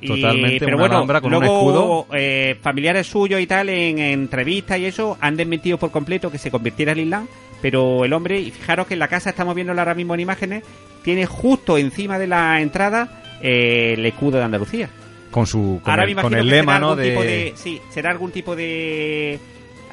Y- 0.01 0.07
Totalmente, 0.07 0.59
pero 0.59 0.77
una 0.77 0.83
bueno, 0.83 0.95
Alhambra 0.97 1.21
con 1.21 1.33
un 1.33 1.39
luego, 1.39 1.55
escudo. 1.57 2.07
eh, 2.17 2.57
familiares 2.61 3.07
suyos 3.07 3.39
y 3.41 3.47
tal, 3.47 3.69
en, 3.69 3.97
en 3.99 4.11
entrevistas 4.21 4.77
y 4.79 4.85
eso, 4.85 5.17
han 5.21 5.35
desmentido 5.37 5.77
por 5.77 5.91
completo 5.91 6.29
que 6.31 6.37
se 6.37 6.51
convirtiera 6.51 6.91
en 6.91 6.99
Islam. 6.99 7.27
Pero 7.61 8.03
el 8.05 8.13
hombre, 8.13 8.39
y 8.39 8.51
fijaros 8.51 8.85
que 8.87 8.93
en 8.93 8.99
la 8.99 9.07
casa, 9.07 9.29
estamos 9.31 9.55
viendo 9.55 9.73
ahora 9.73 9.95
mismo 9.95 10.13
en 10.13 10.19
imágenes, 10.19 10.63
tiene 11.03 11.25
justo 11.25 11.77
encima 11.77 12.19
de 12.19 12.27
la 12.27 12.61
entrada 12.61 13.23
eh, 13.41 13.93
el 13.97 14.05
escudo 14.05 14.37
de 14.37 14.43
Andalucía. 14.43 14.89
Con 15.31 15.47
su 15.47 15.79
con 15.81 15.91
ahora 15.91 16.03
me 16.03 16.07
el, 16.07 16.11
imagino 16.11 16.29
con 16.29 16.39
el 16.39 16.45
que 16.45 16.55
lema, 16.55 16.73
será 16.73 16.79
¿no? 16.79 16.89
algún 16.91 17.03
De... 17.03 17.09
tipo 17.09 17.23
de... 17.23 17.53
Sí, 17.55 17.81
será 17.89 18.11
algún 18.11 18.31
tipo 18.31 18.55
de 18.55 19.39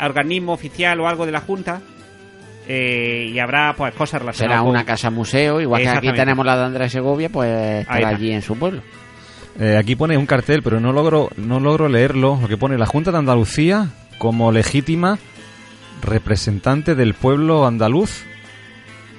organismo 0.05 0.53
oficial 0.53 1.01
o 1.01 1.09
algo 1.09 1.25
de 1.27 1.33
la 1.33 1.41
Junta. 1.41 1.81
eh, 2.69 3.31
y 3.33 3.39
habrá 3.39 3.75
pues 3.77 3.95
cosas 3.95 4.21
relacionadas 4.21 4.55
Será 4.57 4.61
con- 4.63 4.71
una 4.71 4.85
casa 4.85 5.11
museo, 5.11 5.61
igual 5.61 5.83
que 5.83 5.89
aquí 5.89 6.13
tenemos 6.13 6.45
la 6.47 6.57
de 6.57 6.65
Andrés 6.65 6.93
Segovia, 6.93 7.29
pues 7.29 7.81
estará 7.83 8.09
allí 8.09 8.33
en 8.33 8.43
su 8.43 8.57
pueblo. 8.59 8.83
Eh, 9.59 9.77
aquí 9.77 9.97
pone 9.97 10.17
un 10.17 10.27
cartel, 10.27 10.63
pero 10.63 10.81
no 10.81 10.93
logro, 10.93 11.31
no 11.37 11.61
logro 11.61 11.89
leerlo. 11.89 12.39
Lo 12.41 12.49
que 12.49 12.57
pone 12.57 12.79
la 12.79 12.87
Junta 12.87 13.11
de 13.13 13.19
Andalucía 13.19 13.89
como 14.19 14.53
legítima 14.53 15.19
representante 16.03 16.95
del 16.95 17.15
pueblo 17.15 17.67
andaluz. 17.67 18.25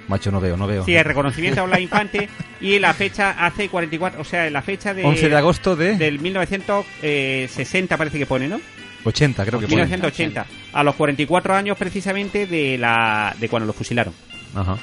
Macho, 0.07 0.31
no 0.31 0.41
veo, 0.41 0.57
no 0.57 0.67
veo. 0.67 0.85
Sí, 0.85 0.95
el 0.95 1.05
reconocimiento 1.05 1.61
a 1.61 1.65
Blas 1.65 1.79
Infante 1.79 2.29
y 2.59 2.77
la 2.79 2.93
fecha 2.93 3.31
hace 3.31 3.69
44, 3.69 4.21
o 4.21 4.23
sea, 4.23 4.49
la 4.49 4.61
fecha 4.61 4.93
de 4.93 5.03
11 5.03 5.29
de 5.29 5.35
agosto 5.35 5.75
de 5.75 5.97
del 5.97 6.19
1960 6.19 7.97
parece 7.97 8.19
que 8.19 8.25
pone, 8.25 8.47
¿no? 8.47 8.59
80, 9.05 9.45
creo 9.45 9.59
que 9.59 9.67
pone. 9.67 9.75
1980, 9.75 10.45
a 10.73 10.83
los 10.83 10.95
44 10.95 11.55
años 11.55 11.77
precisamente 11.77 12.45
de 12.45 12.77
la 12.77 13.35
de 13.39 13.49
cuando 13.49 13.67
lo 13.67 13.73
fusilaron. 13.73 14.13
Ajá. 14.55 14.77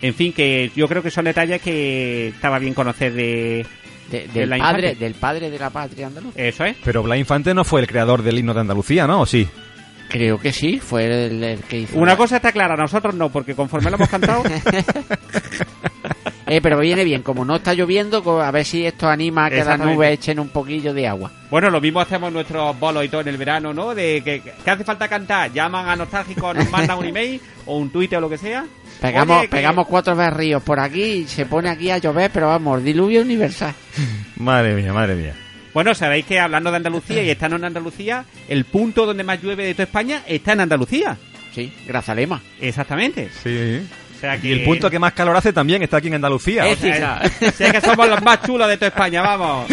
En 0.00 0.14
fin, 0.14 0.32
que 0.32 0.72
yo 0.74 0.88
creo 0.88 1.02
que 1.02 1.12
son 1.12 1.24
detalles 1.24 1.62
que 1.62 2.28
estaba 2.28 2.58
bien 2.58 2.74
conocer 2.74 3.12
de 3.12 3.64
De- 4.12 4.28
De 4.28 4.46
del, 4.46 4.58
padre, 4.58 4.94
del 4.94 5.14
padre 5.14 5.50
de 5.50 5.58
la 5.58 5.70
patria 5.70 6.06
andaluza. 6.06 6.38
eso, 6.40 6.64
¿eh? 6.64 6.76
Pero 6.84 7.02
Blas 7.02 7.18
Infante 7.18 7.54
no 7.54 7.64
fue 7.64 7.80
el 7.80 7.86
creador 7.88 8.22
del 8.22 8.38
himno 8.38 8.54
de 8.54 8.60
Andalucía, 8.60 9.06
¿no? 9.06 9.22
¿O 9.22 9.26
sí? 9.26 9.48
Creo 10.08 10.38
que 10.38 10.52
sí, 10.52 10.78
fue 10.78 11.06
el, 11.06 11.42
el 11.42 11.60
que 11.60 11.78
hizo. 11.80 11.96
Una 11.98 12.12
la- 12.12 12.16
cosa 12.18 12.36
está 12.36 12.52
clara, 12.52 12.76
nosotros 12.76 13.14
no, 13.14 13.30
porque 13.30 13.54
conforme 13.54 13.90
lo 13.90 13.96
hemos 13.96 14.10
cantado, 14.10 14.42
Eh, 16.54 16.60
pero 16.60 16.78
viene 16.80 17.02
bien, 17.02 17.22
como 17.22 17.46
no 17.46 17.56
está 17.56 17.72
lloviendo, 17.72 18.42
a 18.42 18.50
ver 18.50 18.66
si 18.66 18.84
esto 18.84 19.08
anima 19.08 19.46
a 19.46 19.50
que 19.50 19.64
las 19.64 19.78
nubes 19.78 20.12
echen 20.12 20.38
un 20.38 20.50
poquillo 20.50 20.92
de 20.92 21.08
agua. 21.08 21.30
bueno, 21.50 21.70
lo 21.70 21.80
mismo 21.80 21.98
hacemos 22.00 22.30
nuestros 22.30 22.78
bolos 22.78 23.04
y 23.04 23.08
todo 23.08 23.22
en 23.22 23.28
el 23.28 23.38
verano, 23.38 23.72
¿no? 23.72 23.94
De 23.94 24.20
que, 24.22 24.42
que 24.42 24.70
hace 24.70 24.84
falta 24.84 25.08
cantar, 25.08 25.50
llaman 25.50 25.88
a 25.88 25.96
nostálgicos, 25.96 26.54
nos 26.54 26.70
mandan 26.70 26.98
un 26.98 27.06
email 27.06 27.40
o 27.66 27.78
un 27.78 27.88
Twitter 27.90 28.18
o 28.18 28.20
lo 28.20 28.28
que 28.28 28.36
sea. 28.36 28.66
Pegamos, 29.00 29.38
Oye, 29.38 29.48
que- 29.48 29.56
pegamos 29.56 29.86
cuatro 29.86 30.14
berríos 30.14 30.62
por 30.62 30.78
aquí 30.78 31.02
y 31.02 31.24
se 31.26 31.46
pone 31.46 31.70
aquí 31.70 31.90
a 31.90 31.96
llover, 31.96 32.30
pero 32.30 32.48
vamos, 32.48 32.84
diluvio 32.84 33.22
universal. 33.22 33.74
Madre 34.36 34.74
mía, 34.74 34.92
madre 34.92 35.14
mía. 35.14 35.34
Bueno, 35.72 35.94
sabéis 35.94 36.26
que 36.26 36.38
hablando 36.38 36.70
de 36.70 36.76
Andalucía 36.76 37.22
y 37.22 37.30
estando 37.30 37.56
en 37.56 37.64
Andalucía, 37.64 38.26
el 38.46 38.66
punto 38.66 39.06
donde 39.06 39.24
más 39.24 39.42
llueve 39.42 39.64
de 39.64 39.72
toda 39.72 39.84
España 39.84 40.22
está 40.26 40.52
en 40.52 40.60
Andalucía. 40.60 41.16
Sí, 41.54 41.72
Grazalema. 41.86 42.42
Exactamente. 42.60 43.30
Sí. 43.42 43.80
O 44.22 44.24
sea 44.24 44.38
que... 44.38 44.46
Y 44.46 44.52
el 44.52 44.62
punto 44.62 44.88
que 44.88 45.00
más 45.00 45.14
calor 45.14 45.36
hace 45.36 45.52
también 45.52 45.82
está 45.82 45.96
aquí 45.96 46.06
en 46.06 46.14
Andalucía. 46.14 46.68
Eh, 46.68 46.74
O 46.74 46.76
sea, 46.76 47.20
o 47.48 47.50
sea 47.50 47.72
que 47.72 47.80
somos 47.80 48.08
los 48.08 48.22
más 48.22 48.40
chulos 48.42 48.68
de 48.68 48.76
toda 48.76 48.86
España, 48.86 49.20
vamos. 49.20 49.66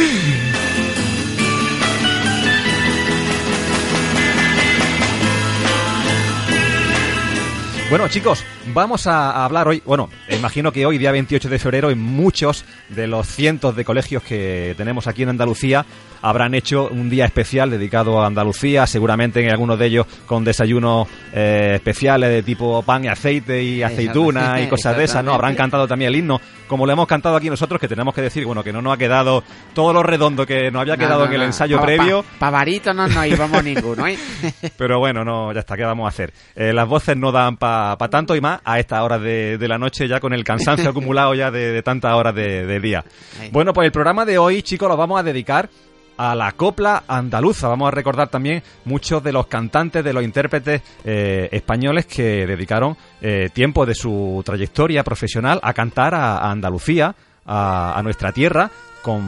Bueno, 7.92 8.08
chicos, 8.08 8.44
vamos 8.74 9.08
a 9.08 9.46
hablar 9.46 9.68
hoy. 9.68 9.82
Bueno, 9.86 10.10
imagino 10.30 10.72
que 10.72 10.86
hoy, 10.86 10.98
día 10.98 11.12
28 11.12 11.50
de 11.50 11.60
febrero, 11.60 11.90
en 11.90 12.00
muchos 12.00 12.66
de 12.90 13.08
los 13.08 13.28
cientos 13.28 13.76
de 13.76 13.86
colegios 13.86 14.24
que 14.24 14.74
tenemos 14.78 15.08
aquí 15.08 15.24
en 15.24 15.30
Andalucía 15.30 15.86
habrán 16.22 16.54
hecho 16.54 16.90
un 16.90 17.10
día 17.10 17.26
especial 17.26 17.70
dedicado 17.70 18.22
a 18.22 18.28
Andalucía. 18.28 18.86
Seguramente 18.88 19.42
en 19.42 19.50
algunos 19.50 19.80
de 19.80 19.86
ellos 19.86 20.08
con 20.26 20.44
desayunos 20.44 21.08
eh, 21.34 21.74
especiales 21.76 22.30
de 22.30 22.44
tipo 22.44 22.82
pan 22.84 23.06
y 23.06 23.08
aceite 23.08 23.64
y 23.64 23.84
aceituna 23.84 24.62
y 24.62 24.68
cosas 24.68 24.98
de 24.98 25.06
esas, 25.06 25.24
¿no? 25.24 25.34
Habrán 25.34 25.56
cantado 25.56 25.88
también 25.88 26.10
el 26.10 26.20
himno, 26.20 26.42
como 26.68 26.86
lo 26.86 26.92
hemos 26.92 27.08
cantado 27.08 27.36
aquí 27.36 27.50
nosotros, 27.50 27.80
que 27.80 27.88
tenemos 27.88 28.14
que 28.14 28.22
decir, 28.22 28.46
bueno, 28.46 28.64
que 28.64 28.74
no 28.74 28.82
nos 28.82 28.94
ha 28.94 28.98
quedado 28.98 29.44
todo 29.74 29.94
lo 29.94 30.04
redondo 30.04 30.46
que 30.46 30.72
nos 30.72 30.82
había 30.82 30.98
quedado 30.98 31.26
en 31.26 31.34
el 31.34 31.42
ensayo 31.44 31.82
previo. 31.82 32.24
Pavarito 32.38 32.94
no 32.94 33.08
nos 33.08 33.26
íbamos 33.26 33.64
ninguno, 33.64 34.08
¿eh? 34.08 34.18
Pero 34.78 35.00
bueno, 35.00 35.24
no, 35.24 35.54
ya 35.54 35.62
está, 35.62 35.76
¿qué 35.76 35.84
vamos 35.84 36.06
a 36.06 36.10
hacer? 36.10 36.34
Eh, 36.56 36.74
las 36.74 36.88
voces 36.88 37.18
no 37.18 37.32
dan 37.32 37.58
para 37.58 37.98
tanto 38.10 38.36
y 38.36 38.42
más 38.42 38.59
a 38.64 38.80
esta 38.80 39.04
hora 39.04 39.18
de, 39.20 39.58
de 39.58 39.68
la 39.68 39.78
noche, 39.78 40.08
ya 40.08 40.20
con 40.20 40.34
el 40.34 40.44
cansancio 40.44 40.90
acumulado 40.92 41.34
ya 41.36 41.52
de, 41.52 41.72
de 41.72 41.82
tantas 41.84 42.14
horas 42.14 42.34
de, 42.36 42.66
de 42.66 42.80
día. 42.80 43.04
Ahí. 43.40 43.50
Bueno, 43.52 43.74
pues 43.74 43.86
el 43.86 43.92
programa 43.92 44.26
de 44.26 44.38
hoy, 44.38 44.62
chicos, 44.62 44.88
lo 44.90 44.98
vamos 44.98 45.20
a 45.20 45.24
dedicar 45.24 45.70
a 46.18 46.36
la 46.36 46.52
copla 46.52 47.04
andaluza. 47.08 47.70
Vamos 47.70 47.88
a 47.88 47.92
recordar 47.92 48.28
también 48.28 48.62
muchos 48.84 49.24
de 49.24 49.32
los 49.32 49.48
cantantes, 49.48 50.04
de 50.04 50.12
los 50.12 50.24
intérpretes 50.24 50.82
eh, 51.06 51.48
españoles 51.52 52.06
que 52.08 52.46
dedicaron 52.46 52.98
eh, 53.22 53.50
tiempo 53.54 53.86
de 53.86 53.96
su 53.96 54.42
trayectoria 54.46 55.04
profesional 55.04 55.60
a 55.64 55.74
cantar 55.74 56.14
a, 56.16 56.40
a 56.40 56.52
Andalucía, 56.52 57.16
a, 57.46 57.98
a 57.98 58.04
nuestra 58.04 58.34
tierra, 58.34 58.70
con 59.02 59.24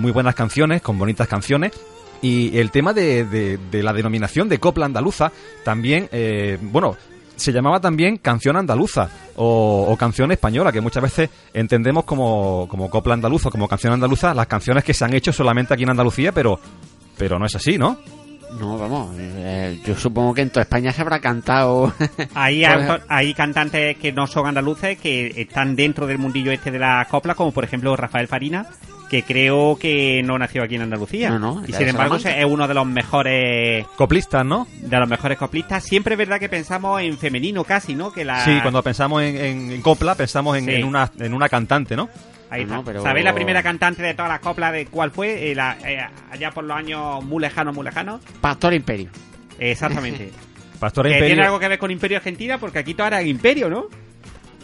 muy 0.00 0.12
buenas 0.12 0.34
canciones, 0.34 0.80
con 0.80 0.98
bonitas 0.98 1.28
canciones. 1.28 1.72
Y 2.22 2.58
el 2.58 2.70
tema 2.70 2.92
de, 2.94 3.24
de- 3.24 3.58
de 3.70 3.82
la 3.82 3.92
denominación 3.92 4.48
de 4.48 4.58
copla 4.58 4.86
andaluza 4.86 5.32
también, 5.64 6.08
eh, 6.12 6.58
bueno, 6.60 6.96
se 7.40 7.52
llamaba 7.52 7.80
también 7.80 8.18
canción 8.18 8.56
andaluza 8.56 9.08
o, 9.36 9.86
o 9.88 9.96
canción 9.96 10.30
española, 10.32 10.70
que 10.72 10.80
muchas 10.80 11.02
veces 11.02 11.30
entendemos 11.54 12.04
como, 12.04 12.66
como 12.68 12.88
copla 12.90 13.14
andaluza, 13.14 13.50
como 13.50 13.66
canción 13.68 13.92
andaluza, 13.92 14.34
las 14.34 14.46
canciones 14.46 14.84
que 14.84 14.94
se 14.94 15.04
han 15.04 15.14
hecho 15.14 15.32
solamente 15.32 15.74
aquí 15.74 15.82
en 15.84 15.90
Andalucía, 15.90 16.32
pero, 16.32 16.60
pero 17.16 17.38
no 17.38 17.46
es 17.46 17.54
así, 17.56 17.78
¿no? 17.78 17.98
No, 18.58 18.76
vamos, 18.78 19.14
eh, 19.16 19.80
yo 19.86 19.94
supongo 19.94 20.34
que 20.34 20.42
en 20.42 20.50
toda 20.50 20.62
España 20.62 20.92
se 20.92 21.02
habrá 21.02 21.20
cantado. 21.20 21.92
Hay, 22.34 22.64
Pues- 22.64 22.76
autor- 22.78 23.02
hay 23.08 23.32
cantantes 23.32 23.96
que 23.96 24.12
no 24.12 24.26
son 24.26 24.46
andaluces, 24.48 24.98
que 24.98 25.32
están 25.40 25.76
dentro 25.76 26.06
del 26.06 26.18
mundillo 26.18 26.50
este 26.50 26.70
de 26.72 26.80
la 26.80 27.06
copla, 27.08 27.36
como 27.36 27.52
por 27.52 27.62
ejemplo 27.64 27.94
Rafael 27.96 28.26
Farina, 28.26 28.66
que 29.10 29.24
creo 29.24 29.76
que 29.78 30.22
no 30.24 30.38
nació 30.38 30.62
aquí 30.62 30.76
en 30.76 30.82
Andalucía. 30.82 31.28
No, 31.30 31.38
no, 31.40 31.62
y 31.66 31.72
sin 31.72 31.88
embargo 31.88 32.14
es 32.16 32.24
uno 32.46 32.68
de 32.68 32.74
los 32.74 32.86
mejores 32.86 33.84
Coplistas, 33.96 34.46
¿no? 34.46 34.66
de 34.80 34.96
los 34.98 35.08
mejores 35.08 35.36
coplistas. 35.36 35.82
Siempre 35.84 36.14
es 36.14 36.18
verdad 36.18 36.38
que 36.38 36.48
pensamos 36.48 37.02
en 37.02 37.18
femenino 37.18 37.64
casi, 37.64 37.94
¿no? 37.94 38.12
Que 38.12 38.24
la... 38.24 38.44
Sí, 38.44 38.58
cuando 38.62 38.82
pensamos 38.82 39.22
en, 39.22 39.36
en- 39.36 39.72
en 39.72 39.82
copla, 39.82 40.14
pensamos 40.14 40.56
en, 40.56 40.64
Sí. 40.66 40.70
en 40.76 40.84
una, 40.84 41.10
en 41.18 41.34
una 41.34 41.48
cantante, 41.48 41.96
¿no? 41.96 42.08
Ahí 42.50 42.64
No, 42.64 42.74
está. 42.80 42.84
pero- 42.86 43.02
¿Sabéis 43.02 43.24
la 43.24 43.34
primera 43.34 43.62
cantante 43.62 44.02
de 44.02 44.14
todas 44.14 44.30
las 44.30 44.40
coplas 44.40 44.72
de 44.72 44.86
cuál 44.86 45.10
fue? 45.10 45.50
Eh, 45.50 45.54
la- 45.56 45.76
eh, 45.84 45.98
allá 46.30 46.50
por 46.52 46.62
los 46.64 46.76
años 46.76 47.22
muy 47.24 47.40
lejanos, 47.42 47.74
muy 47.74 47.84
lejanos. 47.84 48.20
Pastor 48.40 48.74
Imperio. 48.74 49.10
Exactamente. 49.58 50.30
Pastora 50.80 51.08
que 51.08 51.16
Imperio. 51.16 51.34
tiene 51.34 51.46
algo 51.46 51.58
que 51.58 51.68
ver 51.68 51.78
con 51.78 51.90
Imperio 51.90 52.16
Argentina, 52.18 52.58
porque 52.58 52.78
aquí 52.78 52.94
todo 52.94 53.08
era 53.08 53.22
Imperio, 53.22 53.68
¿no? 53.68 53.86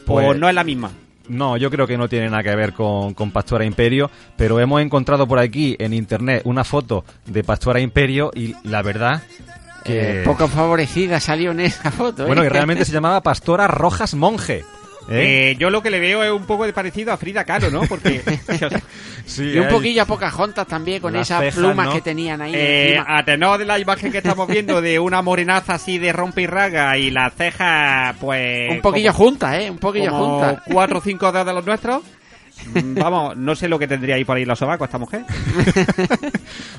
Pues- 0.06 0.26
o 0.26 0.34
no 0.34 0.48
es 0.48 0.54
la 0.54 0.64
misma. 0.64 0.90
No, 1.28 1.56
yo 1.56 1.70
creo 1.70 1.86
que 1.86 1.98
no 1.98 2.08
tiene 2.08 2.28
nada 2.28 2.42
que 2.42 2.54
ver 2.54 2.72
con, 2.72 3.14
con 3.14 3.30
Pastora 3.30 3.64
Imperio, 3.64 4.10
pero 4.36 4.60
hemos 4.60 4.80
encontrado 4.80 5.26
por 5.26 5.38
aquí 5.38 5.76
en 5.78 5.92
internet 5.92 6.42
una 6.44 6.64
foto 6.64 7.04
de 7.26 7.44
Pastora 7.44 7.80
Imperio 7.80 8.30
y 8.34 8.54
la 8.64 8.82
verdad 8.82 9.22
que... 9.84 10.20
Eh, 10.20 10.24
poco 10.24 10.48
favorecida 10.48 11.20
salió 11.20 11.52
en 11.52 11.60
esa 11.60 11.90
foto. 11.90 12.24
¿eh? 12.24 12.26
Bueno, 12.26 12.42
que 12.42 12.48
realmente 12.48 12.84
se 12.84 12.92
llamaba 12.92 13.22
Pastora 13.22 13.68
Rojas 13.68 14.14
Monje. 14.14 14.64
¿Eh? 15.08 15.50
Eh, 15.50 15.56
yo 15.58 15.70
lo 15.70 15.82
que 15.82 15.90
le 15.90 16.00
veo 16.00 16.22
es 16.22 16.30
un 16.30 16.44
poco 16.46 16.66
de 16.66 16.72
parecido 16.72 17.12
a 17.12 17.16
Frida 17.16 17.44
Kahlo, 17.44 17.70
¿no? 17.70 17.82
Porque 17.82 18.22
Sí, 19.26 19.52
Y 19.54 19.58
un 19.58 19.68
poquillo 19.68 20.02
a 20.02 20.06
Pocahontas 20.06 20.66
también 20.66 21.00
con 21.00 21.16
esas 21.16 21.40
cejas, 21.40 21.56
plumas 21.56 21.86
¿no? 21.86 21.92
que 21.94 22.00
tenían 22.00 22.40
ahí 22.40 22.52
eh, 22.54 23.02
a 23.04 23.24
tenor 23.24 23.58
de 23.58 23.64
la 23.64 23.78
imagen 23.78 24.12
que 24.12 24.18
estamos 24.18 24.46
viendo 24.46 24.80
de 24.80 25.00
una 25.00 25.20
morenaza 25.20 25.74
así 25.74 25.98
de 25.98 26.12
rompe 26.12 26.42
y 26.42 26.46
raga 26.46 26.96
y 26.96 27.10
las 27.10 27.34
cejas, 27.34 28.14
pues... 28.20 28.70
Un 28.70 28.80
poquillo 28.80 29.12
juntas, 29.12 29.58
¿eh? 29.58 29.70
Un 29.70 29.78
poquillo 29.78 30.12
juntas. 30.12 30.62
cuatro 30.66 30.98
o 30.98 31.00
cinco 31.00 31.32
dedos 31.32 31.46
de 31.46 31.54
los 31.54 31.66
nuestros. 31.66 32.02
Mm, 32.74 32.94
Vamos, 32.94 33.36
no 33.36 33.54
sé 33.54 33.68
lo 33.68 33.78
que 33.78 33.86
tendría 33.86 34.16
ahí 34.16 34.24
por 34.24 34.36
ahí 34.36 34.44
los 34.44 34.58
sobacos 34.58 34.86
esta 34.86 34.98
mujer. 34.98 35.24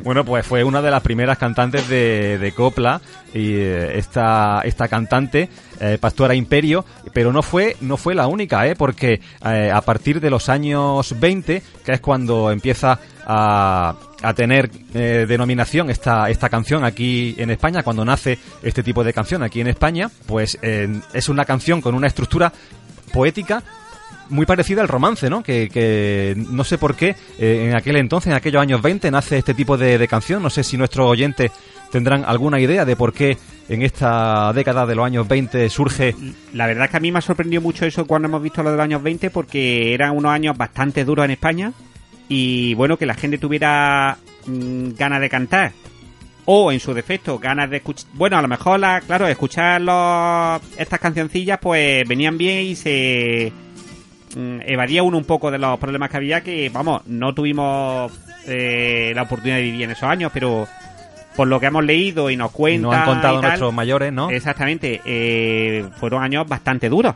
Bueno, 0.03 0.23
pues 0.23 0.45
fue 0.45 0.63
una 0.63 0.81
de 0.81 0.89
las 0.89 1.01
primeras 1.01 1.37
cantantes 1.37 1.89
de, 1.89 2.37
de 2.37 2.51
copla 2.53 3.01
y 3.33 3.55
eh, 3.55 3.97
esta, 3.97 4.61
esta 4.63 4.87
cantante, 4.87 5.49
eh, 5.81 5.97
Pastora 5.99 6.33
Imperio, 6.33 6.85
pero 7.13 7.33
no 7.33 7.41
fue, 7.41 7.75
no 7.81 7.97
fue 7.97 8.15
la 8.15 8.27
única, 8.27 8.65
¿eh? 8.67 8.75
porque 8.75 9.19
eh, 9.45 9.71
a 9.73 9.81
partir 9.81 10.21
de 10.21 10.29
los 10.29 10.47
años 10.47 11.19
20, 11.19 11.61
que 11.83 11.91
es 11.91 11.99
cuando 11.99 12.51
empieza 12.51 12.99
a, 13.25 13.95
a 14.21 14.33
tener 14.33 14.69
eh, 14.93 15.25
denominación 15.27 15.89
esta, 15.89 16.29
esta 16.29 16.47
canción 16.47 16.85
aquí 16.85 17.35
en 17.37 17.51
España, 17.51 17.83
cuando 17.83 18.05
nace 18.05 18.39
este 18.63 18.83
tipo 18.83 19.03
de 19.03 19.11
canción 19.13 19.43
aquí 19.43 19.59
en 19.59 19.67
España, 19.67 20.09
pues 20.25 20.57
eh, 20.61 21.01
es 21.13 21.27
una 21.27 21.43
canción 21.43 21.81
con 21.81 21.95
una 21.95 22.07
estructura 22.07 22.53
poética 23.11 23.61
muy 24.29 24.45
parecida 24.45 24.81
al 24.81 24.87
romance, 24.87 25.29
¿no? 25.29 25.43
Que, 25.43 25.69
que 25.69 26.35
no 26.49 26.63
sé 26.63 26.77
por 26.77 26.95
qué 26.95 27.15
eh, 27.39 27.67
en 27.69 27.75
aquel 27.75 27.97
entonces, 27.97 28.31
en 28.31 28.37
aquellos 28.37 28.61
años 28.61 28.81
20, 28.81 29.09
nace 29.11 29.37
este 29.37 29.53
tipo 29.53 29.77
de, 29.77 29.97
de 29.97 30.07
canción. 30.07 30.41
No 30.41 30.49
sé 30.49 30.63
si 30.63 30.77
nuestros 30.77 31.09
oyentes 31.09 31.51
tendrán 31.91 32.25
alguna 32.25 32.59
idea 32.59 32.85
de 32.85 32.95
por 32.95 33.13
qué 33.13 33.37
en 33.69 33.81
esta 33.81 34.51
década 34.53 34.85
de 34.85 34.95
los 34.95 35.05
años 35.05 35.27
20 35.27 35.69
surge 35.69 36.15
La 36.53 36.67
verdad 36.67 36.85
es 36.85 36.91
que 36.91 36.97
a 36.97 36.99
mí 36.99 37.11
me 37.11 37.19
ha 37.19 37.21
sorprendido 37.21 37.61
mucho 37.61 37.85
eso 37.85 38.05
cuando 38.05 38.27
hemos 38.27 38.41
visto 38.41 38.63
lo 38.63 38.71
de 38.71 38.77
los 38.77 38.83
años 38.83 39.03
20 39.03 39.29
porque 39.29 39.93
eran 39.93 40.15
unos 40.15 40.31
años 40.31 40.57
bastante 40.57 41.05
duros 41.05 41.25
en 41.25 41.31
España 41.31 41.73
y 42.29 42.73
bueno, 42.73 42.97
que 42.97 43.05
la 43.05 43.13
gente 43.13 43.37
tuviera 43.37 44.17
mm, 44.45 44.89
ganas 44.97 45.21
de 45.21 45.29
cantar 45.29 45.71
o 46.45 46.71
en 46.71 46.79
su 46.79 46.93
defecto 46.93 47.39
ganas 47.39 47.69
de 47.69 47.77
escuchar, 47.77 48.09
bueno, 48.13 48.37
a 48.37 48.41
lo 48.41 48.47
mejor 48.47 48.79
la, 48.79 49.01
claro, 49.01 49.27
escuchar 49.27 49.81
los, 49.81 50.61
estas 50.77 50.99
cancioncillas 50.99 51.59
pues 51.61 52.07
venían 52.07 52.37
bien 52.37 52.65
y 52.65 52.75
se 52.75 53.51
evadía 54.65 55.03
uno 55.03 55.17
un 55.17 55.25
poco 55.25 55.51
de 55.51 55.57
los 55.57 55.79
problemas 55.79 56.09
que 56.09 56.17
había 56.17 56.41
que, 56.41 56.69
vamos, 56.69 57.01
no 57.07 57.33
tuvimos 57.33 58.11
eh, 58.45 59.11
la 59.15 59.23
oportunidad 59.23 59.57
de 59.57 59.63
vivir 59.63 59.83
en 59.83 59.91
esos 59.91 60.03
años, 60.03 60.31
pero 60.33 60.67
por 61.35 61.47
lo 61.47 61.59
que 61.59 61.67
hemos 61.67 61.83
leído 61.83 62.29
y 62.29 62.37
nos 62.37 62.51
cuentan 62.51 62.81
nos 62.81 62.95
han 62.95 63.05
contado 63.05 63.39
tal, 63.39 63.49
nuestros 63.49 63.73
mayores, 63.73 64.13
¿no? 64.13 64.29
Exactamente, 64.29 65.01
eh, 65.05 65.85
fueron 65.97 66.23
años 66.23 66.47
bastante 66.47 66.89
duros. 66.89 67.15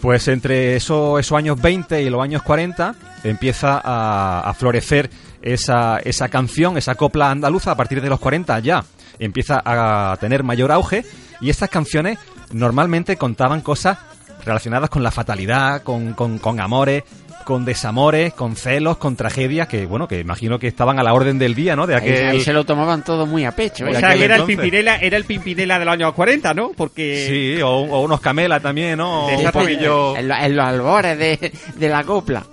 Pues 0.00 0.28
entre 0.28 0.76
esos, 0.76 1.20
esos 1.20 1.36
años 1.36 1.60
20 1.60 2.02
y 2.02 2.08
los 2.08 2.22
años 2.22 2.42
40 2.42 2.94
empieza 3.22 3.80
a, 3.84 4.40
a 4.40 4.54
florecer 4.54 5.10
esa, 5.42 5.98
esa 5.98 6.28
canción, 6.28 6.78
esa 6.78 6.94
copla 6.94 7.30
andaluza 7.30 7.72
a 7.72 7.76
partir 7.76 8.00
de 8.00 8.08
los 8.08 8.20
40 8.20 8.58
ya. 8.60 8.84
Empieza 9.18 9.60
a 9.62 10.16
tener 10.18 10.42
mayor 10.42 10.72
auge 10.72 11.04
y 11.42 11.50
estas 11.50 11.68
canciones 11.68 12.18
normalmente 12.52 13.16
contaban 13.16 13.60
cosas 13.60 13.98
relacionadas 14.44 14.90
con 14.90 15.02
la 15.02 15.10
fatalidad, 15.10 15.82
con, 15.82 16.14
con, 16.14 16.38
con 16.38 16.60
amores, 16.60 17.04
con 17.44 17.64
desamores, 17.64 18.34
con 18.34 18.54
celos, 18.54 18.98
con 18.98 19.16
tragedias 19.16 19.66
que, 19.66 19.86
bueno, 19.86 20.06
que 20.06 20.20
imagino 20.20 20.58
que 20.58 20.68
estaban 20.68 20.98
a 20.98 21.02
la 21.02 21.14
orden 21.14 21.38
del 21.38 21.54
día, 21.54 21.74
¿no? 21.74 21.86
De 21.86 21.96
aquel... 21.96 22.28
ahí 22.28 22.40
se 22.40 22.52
lo 22.52 22.64
tomaban 22.64 23.02
todo 23.02 23.26
muy 23.26 23.44
a 23.44 23.52
pecho. 23.52 23.86
¿eh? 23.86 23.90
O 23.96 23.98
sea, 23.98 24.14
que 24.14 24.24
era 24.24 24.36
el. 24.36 24.44
Pimpinela, 24.44 24.96
era 24.96 25.16
el 25.16 25.24
Pimpinela 25.24 25.78
de 25.78 25.84
los 25.84 25.94
años 25.94 26.12
40, 26.12 26.54
¿no? 26.54 26.70
Porque 26.76 27.26
Sí, 27.56 27.62
o, 27.62 27.68
o 27.70 28.00
unos 28.02 28.20
camela 28.20 28.60
también, 28.60 28.98
¿no? 28.98 29.26
Un 29.28 29.50
poquillo... 29.50 30.16
En, 30.16 30.28
lo- 30.28 30.34
en 30.36 30.54
los 30.56 30.64
albores 30.66 31.18
de, 31.18 31.52
de 31.76 31.88
la 31.88 32.04
copla. 32.04 32.44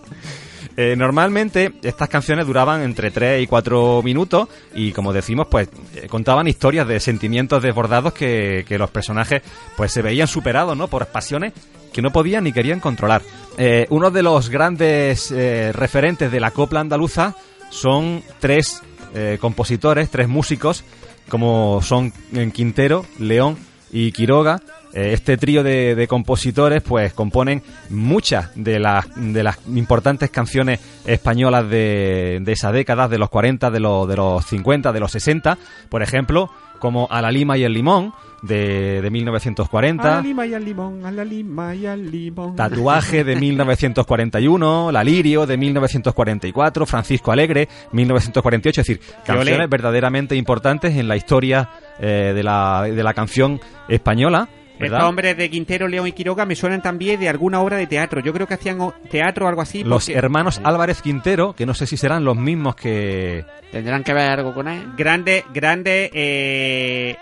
Eh, 0.79 0.95
normalmente 0.95 1.73
estas 1.81 2.07
canciones 2.07 2.45
duraban 2.45 2.83
entre 2.83 3.09
3 3.09 3.41
y 3.41 3.47
4 3.47 4.01
minutos 4.03 4.47
y 4.75 4.91
como 4.91 5.11
decimos 5.11 5.47
pues 5.49 5.69
eh, 5.95 6.07
contaban 6.07 6.47
historias 6.47 6.87
de 6.87 6.99
sentimientos 6.99 7.63
desbordados 7.63 8.13
que, 8.13 8.63
que 8.67 8.77
los 8.77 8.91
personajes 8.91 9.41
pues 9.75 9.91
se 9.91 10.03
veían 10.03 10.27
superados 10.27 10.77
¿no? 10.77 10.87
por 10.87 11.07
pasiones 11.07 11.53
que 11.91 12.01
no 12.01 12.11
podían 12.11 12.43
ni 12.43 12.51
querían 12.51 12.79
controlar. 12.79 13.21
Eh, 13.57 13.87
uno 13.89 14.11
de 14.11 14.23
los 14.23 14.49
grandes 14.49 15.31
eh, 15.31 15.71
referentes 15.73 16.31
de 16.31 16.39
la 16.39 16.51
copla 16.51 16.79
andaluza 16.79 17.35
son 17.69 18.21
tres 18.39 18.83
eh, 19.15 19.37
compositores, 19.41 20.09
tres 20.09 20.27
músicos 20.27 20.83
como 21.27 21.81
son 21.81 22.13
Quintero, 22.53 23.05
León 23.19 23.57
y 23.91 24.11
Quiroga. 24.11 24.61
Este 24.93 25.37
trío 25.37 25.61
de, 25.61 25.95
de 25.95 26.07
compositores 26.07 26.81
pues 26.81 27.13
componen 27.13 27.61
muchas 27.89 28.49
de 28.55 28.79
las, 28.79 29.05
de 29.15 29.43
las 29.43 29.59
importantes 29.67 30.31
canciones 30.31 30.79
españolas 31.05 31.69
de, 31.69 32.39
de 32.41 32.51
esa 32.53 32.71
década, 32.71 33.07
de 33.07 33.17
los 33.17 33.29
40, 33.29 33.69
de 33.69 33.79
los, 33.79 34.07
de 34.07 34.15
los 34.15 34.45
50, 34.45 34.93
de 34.93 34.99
los 34.99 35.11
60. 35.11 35.57
Por 35.89 36.01
ejemplo, 36.01 36.49
como 36.79 37.07
A 37.11 37.21
la 37.21 37.29
lima 37.31 37.57
y 37.57 37.63
el 37.63 37.73
limón, 37.73 38.13
de, 38.41 39.01
de 39.01 39.09
1940. 39.09 40.21
lima 40.21 40.45
y 40.45 40.53
al 40.53 40.63
limón, 40.65 41.05
a 41.05 41.11
la 41.11 41.25
lima 41.25 41.75
y 41.75 41.85
al 41.85 42.09
limón. 42.09 42.55
Tatuaje 42.55 43.23
de 43.23 43.35
1941, 43.35 44.91
La 44.91 45.03
Lirio 45.03 45.45
de 45.45 45.57
1944, 45.57 46.85
Francisco 46.85 47.31
Alegre 47.31 47.67
1948, 47.91 48.81
es 48.81 48.87
decir, 48.87 49.01
canciones 49.25 49.69
verdaderamente 49.69 50.35
importantes 50.35 50.95
en 50.95 51.07
la 51.07 51.15
historia 51.15 51.69
eh, 51.99 52.33
de, 52.35 52.43
la, 52.43 52.83
de 52.83 53.03
la 53.03 53.13
canción 53.13 53.59
española. 53.87 54.47
¿verdad? 54.79 54.99
Estos 54.99 55.09
hombres 55.09 55.37
de 55.37 55.49
Quintero, 55.49 55.87
León 55.87 56.07
y 56.07 56.11
Quiroga 56.11 56.45
me 56.45 56.55
suenan 56.55 56.83
también 56.83 57.19
de 57.19 57.29
alguna 57.29 57.61
obra 57.61 57.77
de 57.77 57.87
teatro. 57.87 58.21
Yo 58.21 58.31
creo 58.31 58.45
que 58.45 58.53
hacían 58.53 58.77
teatro 59.09 59.45
o 59.45 59.49
algo 59.49 59.61
así. 59.61 59.83
Los 59.83 60.05
porque 60.05 60.19
hermanos 60.19 60.61
Álvarez 60.63 61.01
Quintero, 61.01 61.53
que 61.53 61.65
no 61.65 61.73
sé 61.73 61.87
si 61.87 61.97
serán 61.97 62.23
los 62.23 62.37
mismos 62.37 62.75
que... 62.75 63.43
¿Tendrán 63.71 64.03
que 64.03 64.13
ver 64.13 64.29
algo 64.29 64.53
con 64.53 64.67
él? 64.67 64.91
Grandes, 64.95 65.45
grandes, 65.51 66.11
eh, 66.13 67.17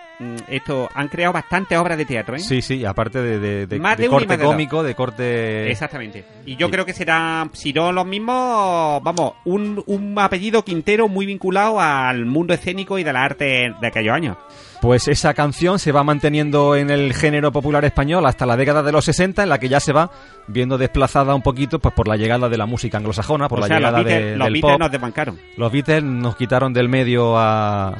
esto, 0.47 0.89
han 0.93 1.07
creado 1.07 1.33
bastantes 1.33 1.77
obras 1.77 1.97
de 1.97 2.05
teatro, 2.05 2.35
¿eh? 2.35 2.39
Sí, 2.39 2.61
sí, 2.61 2.85
aparte 2.85 3.21
de, 3.21 3.39
de- 3.39 3.67
de- 3.67 3.79
Más 3.79 3.97
de 3.97 4.07
corte 4.07 4.37
cómico, 4.37 4.83
de 4.83 4.95
corte... 4.95 5.69
Exactamente. 5.71 6.25
Y 6.45 6.55
yo 6.55 6.67
Sí. 6.67 6.71
creo 6.71 6.85
que 6.85 6.93
serán, 6.93 7.49
si 7.53 7.73
no 7.73 7.91
los 7.91 8.05
mismos, 8.05 9.01
vamos, 9.03 9.33
un, 9.45 9.83
un 9.87 10.17
apellido 10.19 10.63
Quintero 10.63 11.07
muy 11.07 11.25
vinculado 11.25 11.79
al 11.79 12.25
mundo 12.25 12.53
escénico 12.53 12.97
y 12.99 13.03
de 13.03 13.13
la 13.13 13.23
arte 13.23 13.73
de 13.79 13.87
aquellos 13.87 14.13
años. 14.13 14.37
Pues 14.81 15.07
esa 15.07 15.33
canción 15.33 15.79
se 15.79 15.91
va 15.91 16.03
manteniendo 16.03 16.75
en 16.75 16.89
el 16.91 17.13
género 17.13 17.51
popular 17.51 17.83
español 17.85 18.25
hasta 18.25 18.45
la 18.45 18.55
década 18.55 18.83
de 18.83 18.91
los 18.91 19.05
60, 19.05 19.41
en 19.43 19.49
la 19.49 19.57
que 19.57 19.69
ya 19.69 19.79
se 19.79 19.93
va 19.93 20.11
viendo 20.47 20.77
desplazada 20.77 21.33
un 21.33 21.41
poquito 21.41 21.79
pues 21.79 21.93
por 21.95 22.07
la 22.07 22.17
llegada 22.17 22.49
de 22.49 22.57
la 22.57 22.65
música 22.67 22.97
anglosajona, 22.97 23.47
por 23.47 23.59
o 23.59 23.61
la 23.61 23.67
sea, 23.67 23.79
los 23.79 23.89
llegada 23.89 24.03
Beatles, 24.03 24.25
de- 24.31 24.37
los 24.37 24.45
del 24.45 24.53
Beatles 24.53 24.71
pop. 24.73 24.79
nos 24.81 24.91
desbancaron. 24.91 25.39
Los 25.57 25.71
Beatles 25.71 26.03
nos 26.03 26.35
quitaron 26.35 26.71
del 26.73 26.87
medio 26.89 27.35
a, 27.37 27.95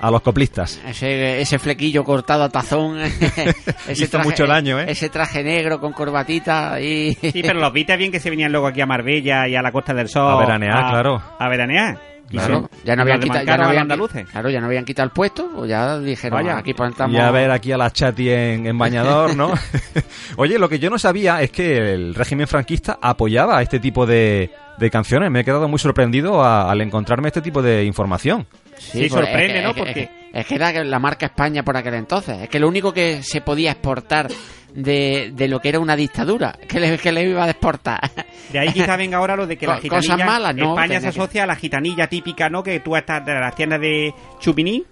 a 0.00 0.10
los 0.10 0.20
coplistas. 0.22 0.80
Ese, 0.86 1.40
ese 1.40 1.58
flequillo 1.58 2.04
cortado 2.04 2.44
a 2.44 2.48
tazón. 2.48 2.98
ese 3.88 4.04
Hizo 4.04 4.18
mucho 4.20 4.46
daño, 4.46 4.80
¿eh? 4.80 4.86
Ese 4.88 5.08
traje 5.08 5.42
negro 5.42 5.80
con 5.80 5.92
corbatita 5.92 6.80
y... 6.80 7.14
Sí, 7.14 7.42
pero 7.42 7.60
los 7.60 7.72
Beatles 7.72 7.98
bien 7.98 8.12
que 8.12 8.20
se 8.20 8.30
venían 8.30 8.52
luego 8.52 8.66
aquí 8.68 8.80
a 8.80 8.86
Marbella 8.86 9.48
y 9.48 9.56
a 9.56 9.62
la 9.62 9.72
Costa 9.72 9.92
del 9.94 10.08
Sol. 10.08 10.32
A 10.36 10.38
veranear, 10.40 10.90
claro. 10.90 11.22
A 11.38 11.48
veranear. 11.48 11.98
Y 12.30 12.36
Claro, 12.36 12.68
se- 12.82 12.86
ya 12.86 12.94
no 12.94 13.02
habían 13.02 13.20
quitado, 13.20 13.42
ya 13.46 13.56
no 13.56 13.62
a 13.64 13.66
habían, 13.68 13.88
claro, 14.30 14.50
ya 14.50 14.60
no 14.60 14.66
habían 14.66 14.84
quitado 14.84 15.06
el 15.06 15.12
puesto, 15.12 15.48
pues 15.56 15.70
ya 15.70 15.98
dijeron, 15.98 16.38
Vaya. 16.44 16.58
aquí 16.58 16.74
plantamos... 16.74 17.16
Y 17.16 17.18
a 17.18 17.30
ver 17.30 17.50
aquí 17.50 17.72
a 17.72 17.78
la 17.78 17.90
chati 17.90 18.28
en, 18.28 18.66
en 18.66 18.76
bañador, 18.76 19.34
¿no? 19.34 19.54
Oye, 20.36 20.58
lo 20.58 20.68
que 20.68 20.78
yo 20.78 20.90
no 20.90 20.98
sabía 20.98 21.40
es 21.40 21.50
que 21.50 21.94
el 21.94 22.14
régimen 22.14 22.46
franquista 22.46 22.98
apoyaba 23.00 23.62
este 23.62 23.80
tipo 23.80 24.04
de, 24.04 24.50
de 24.76 24.90
canciones. 24.90 25.30
Me 25.30 25.40
he 25.40 25.44
quedado 25.44 25.68
muy 25.68 25.78
sorprendido 25.78 26.44
a- 26.44 26.70
al 26.70 26.82
encontrarme 26.82 27.28
este 27.28 27.40
tipo 27.40 27.62
de 27.62 27.84
información. 27.84 28.46
Sí, 28.78 29.08
sorprende, 29.08 29.46
es 29.46 29.52
que- 29.52 29.62
¿no? 29.62 29.68
es 29.70 29.74
que- 29.74 29.80
Porque- 29.80 30.00
Es 30.00 30.08
que, 30.08 30.38
es 30.40 30.46
que 30.46 30.54
era 30.54 30.84
la 30.84 30.98
marca 30.98 31.26
España 31.26 31.62
por 31.62 31.76
aquel 31.76 31.94
entonces. 31.94 32.42
Es 32.42 32.48
que 32.48 32.58
lo 32.60 32.68
único 32.68 32.92
que 32.92 33.22
se 33.22 33.40
podía 33.40 33.72
exportar 33.72 34.28
de, 34.74 35.30
de 35.34 35.48
lo 35.48 35.58
que 35.60 35.70
era 35.70 35.80
una 35.80 35.96
dictadura, 35.96 36.52
que 36.68 36.78
le, 36.78 36.98
que 36.98 37.10
le 37.10 37.24
iba 37.30 37.44
a 37.44 37.50
exportar. 37.50 37.98
De 38.52 38.58
ahí 38.58 38.72
quizá 38.72 38.96
venga 38.96 39.16
ahora 39.18 39.34
lo 39.36 39.46
de 39.46 39.56
que 39.56 39.66
la 39.66 39.76
Co- 39.76 39.80
gitanilla... 39.82 40.12
cosas 40.14 40.26
malas, 40.26 40.54
no, 40.54 40.70
España 40.70 40.96
se 40.96 41.02
que- 41.02 41.08
asocia 41.08 41.44
a 41.44 41.46
la 41.46 41.56
gitanilla 41.56 42.06
típica, 42.08 42.48
¿no? 42.50 42.62
Que 42.62 42.80
tú 42.80 42.94
estás 42.94 43.24
de 43.24 43.34
las 43.34 43.54
tiendas 43.54 43.80
de 43.80 44.14
Chupiní, 44.38 44.84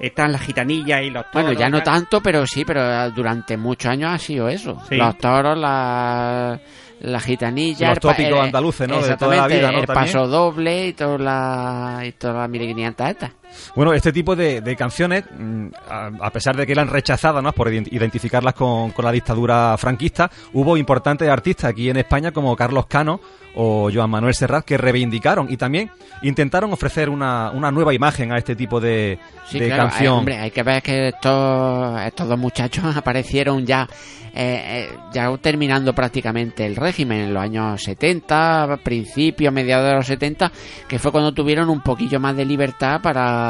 están 0.00 0.30
las 0.32 0.40
gitanillas 0.42 1.02
y 1.02 1.10
los 1.10 1.24
Bueno, 1.32 1.48
toros, 1.48 1.60
ya 1.60 1.68
no 1.68 1.82
tanto, 1.82 2.20
pero 2.20 2.46
sí, 2.46 2.64
pero 2.64 3.10
durante 3.10 3.56
muchos 3.56 3.90
años 3.90 4.12
ha 4.12 4.18
sido 4.18 4.48
eso. 4.48 4.80
Sí. 4.88 4.94
Los 4.96 5.18
toros, 5.18 5.58
la, 5.58 6.58
la 7.00 7.20
gitanilla... 7.20 7.90
Los 7.90 8.00
tópicos 8.00 8.38
eh, 8.38 8.40
andaluces, 8.40 8.88
¿no? 8.88 9.00
De 9.02 9.16
toda 9.16 9.36
la 9.36 9.46
vida, 9.46 9.72
¿no? 9.72 9.78
El 9.80 9.86
paso 9.86 10.26
doble 10.26 10.88
y 10.88 10.92
toda 10.92 11.18
la, 11.18 12.02
y 12.04 12.12
toda 12.12 12.42
la 12.42 12.48
1500 12.48 13.08
estas. 13.08 13.30
Bueno, 13.74 13.92
este 13.92 14.12
tipo 14.12 14.34
de, 14.36 14.60
de 14.60 14.76
canciones, 14.76 15.24
mm, 15.38 15.66
a, 15.88 16.10
a 16.20 16.30
pesar 16.30 16.56
de 16.56 16.66
que 16.66 16.72
eran 16.72 16.88
rechazadas 16.88 17.42
¿no? 17.42 17.52
por 17.52 17.68
ident- 17.70 17.88
identificarlas 17.92 18.54
con, 18.54 18.90
con 18.92 19.04
la 19.04 19.12
dictadura 19.12 19.76
franquista, 19.78 20.30
hubo 20.52 20.76
importantes 20.76 21.28
artistas 21.28 21.70
aquí 21.70 21.90
en 21.90 21.96
España 21.96 22.30
como 22.32 22.54
Carlos 22.56 22.86
Cano 22.86 23.20
o 23.56 23.88
Joan 23.92 24.10
Manuel 24.10 24.34
Serrat 24.34 24.64
que 24.64 24.76
reivindicaron 24.76 25.46
y 25.48 25.56
también 25.56 25.88
intentaron 26.22 26.72
ofrecer 26.72 27.08
una, 27.08 27.50
una 27.52 27.70
nueva 27.70 27.94
imagen 27.94 28.32
a 28.32 28.36
este 28.38 28.56
tipo 28.56 28.80
de, 28.80 29.18
Sí, 29.48 29.60
de 29.60 29.66
claro, 29.68 29.82
hay- 29.84 29.88
canción. 29.90 30.12
hombre, 30.18 30.38
hay 30.38 30.50
que 30.50 30.62
ver 30.64 30.82
que 30.82 31.08
estos, 31.08 32.00
estos 32.02 32.28
dos 32.28 32.38
muchachos 32.38 32.84
aparecieron 32.96 33.64
ya, 33.64 33.86
eh, 34.34 34.88
eh, 34.90 34.96
ya 35.12 35.30
terminando 35.38 35.92
prácticamente 35.94 36.66
el 36.66 36.74
régimen 36.74 37.20
en 37.20 37.34
los 37.34 37.42
años 37.44 37.80
70, 37.80 38.78
principios, 38.82 39.52
mediados 39.52 39.86
de 39.88 39.94
los 39.94 40.06
70, 40.08 40.50
que 40.88 40.98
fue 40.98 41.12
cuando 41.12 41.32
tuvieron 41.32 41.70
un 41.70 41.80
poquillo 41.80 42.18
más 42.18 42.36
de 42.36 42.44
libertad 42.44 43.00
para 43.00 43.43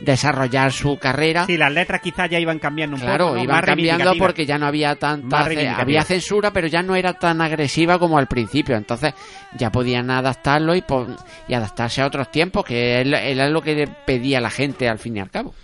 desarrollar 0.00 0.72
su 0.72 0.98
carrera. 0.98 1.46
Sí, 1.46 1.56
las 1.56 1.72
letras 1.72 2.00
quizás 2.02 2.28
ya 2.28 2.38
iban 2.40 2.58
cambiando 2.58 2.96
un 2.96 3.02
Claro, 3.02 3.26
poco, 3.26 3.36
¿no? 3.36 3.42
iban 3.44 3.62
cambiando 3.62 4.12
porque 4.18 4.44
ya 4.46 4.58
no 4.58 4.66
había 4.66 4.96
tanta 4.96 5.44
había 5.78 6.02
censura, 6.04 6.52
pero 6.52 6.66
ya 6.66 6.82
no 6.82 6.96
era 6.96 7.12
tan 7.14 7.40
agresiva 7.40 7.98
como 7.98 8.18
al 8.18 8.26
principio. 8.26 8.76
Entonces 8.76 9.14
ya 9.56 9.70
podían 9.70 10.10
adaptarlo 10.10 10.74
y, 10.74 10.82
y 11.48 11.54
adaptarse 11.54 12.02
a 12.02 12.06
otros 12.06 12.30
tiempos, 12.30 12.64
que 12.64 13.00
es- 13.00 13.06
era 13.06 13.48
lo 13.48 13.62
que 13.62 13.88
pedía 14.04 14.40
la 14.40 14.50
gente 14.50 14.88
al 14.88 14.98
fin 14.98 15.16
y 15.16 15.20
al 15.20 15.30
cabo. 15.30 15.54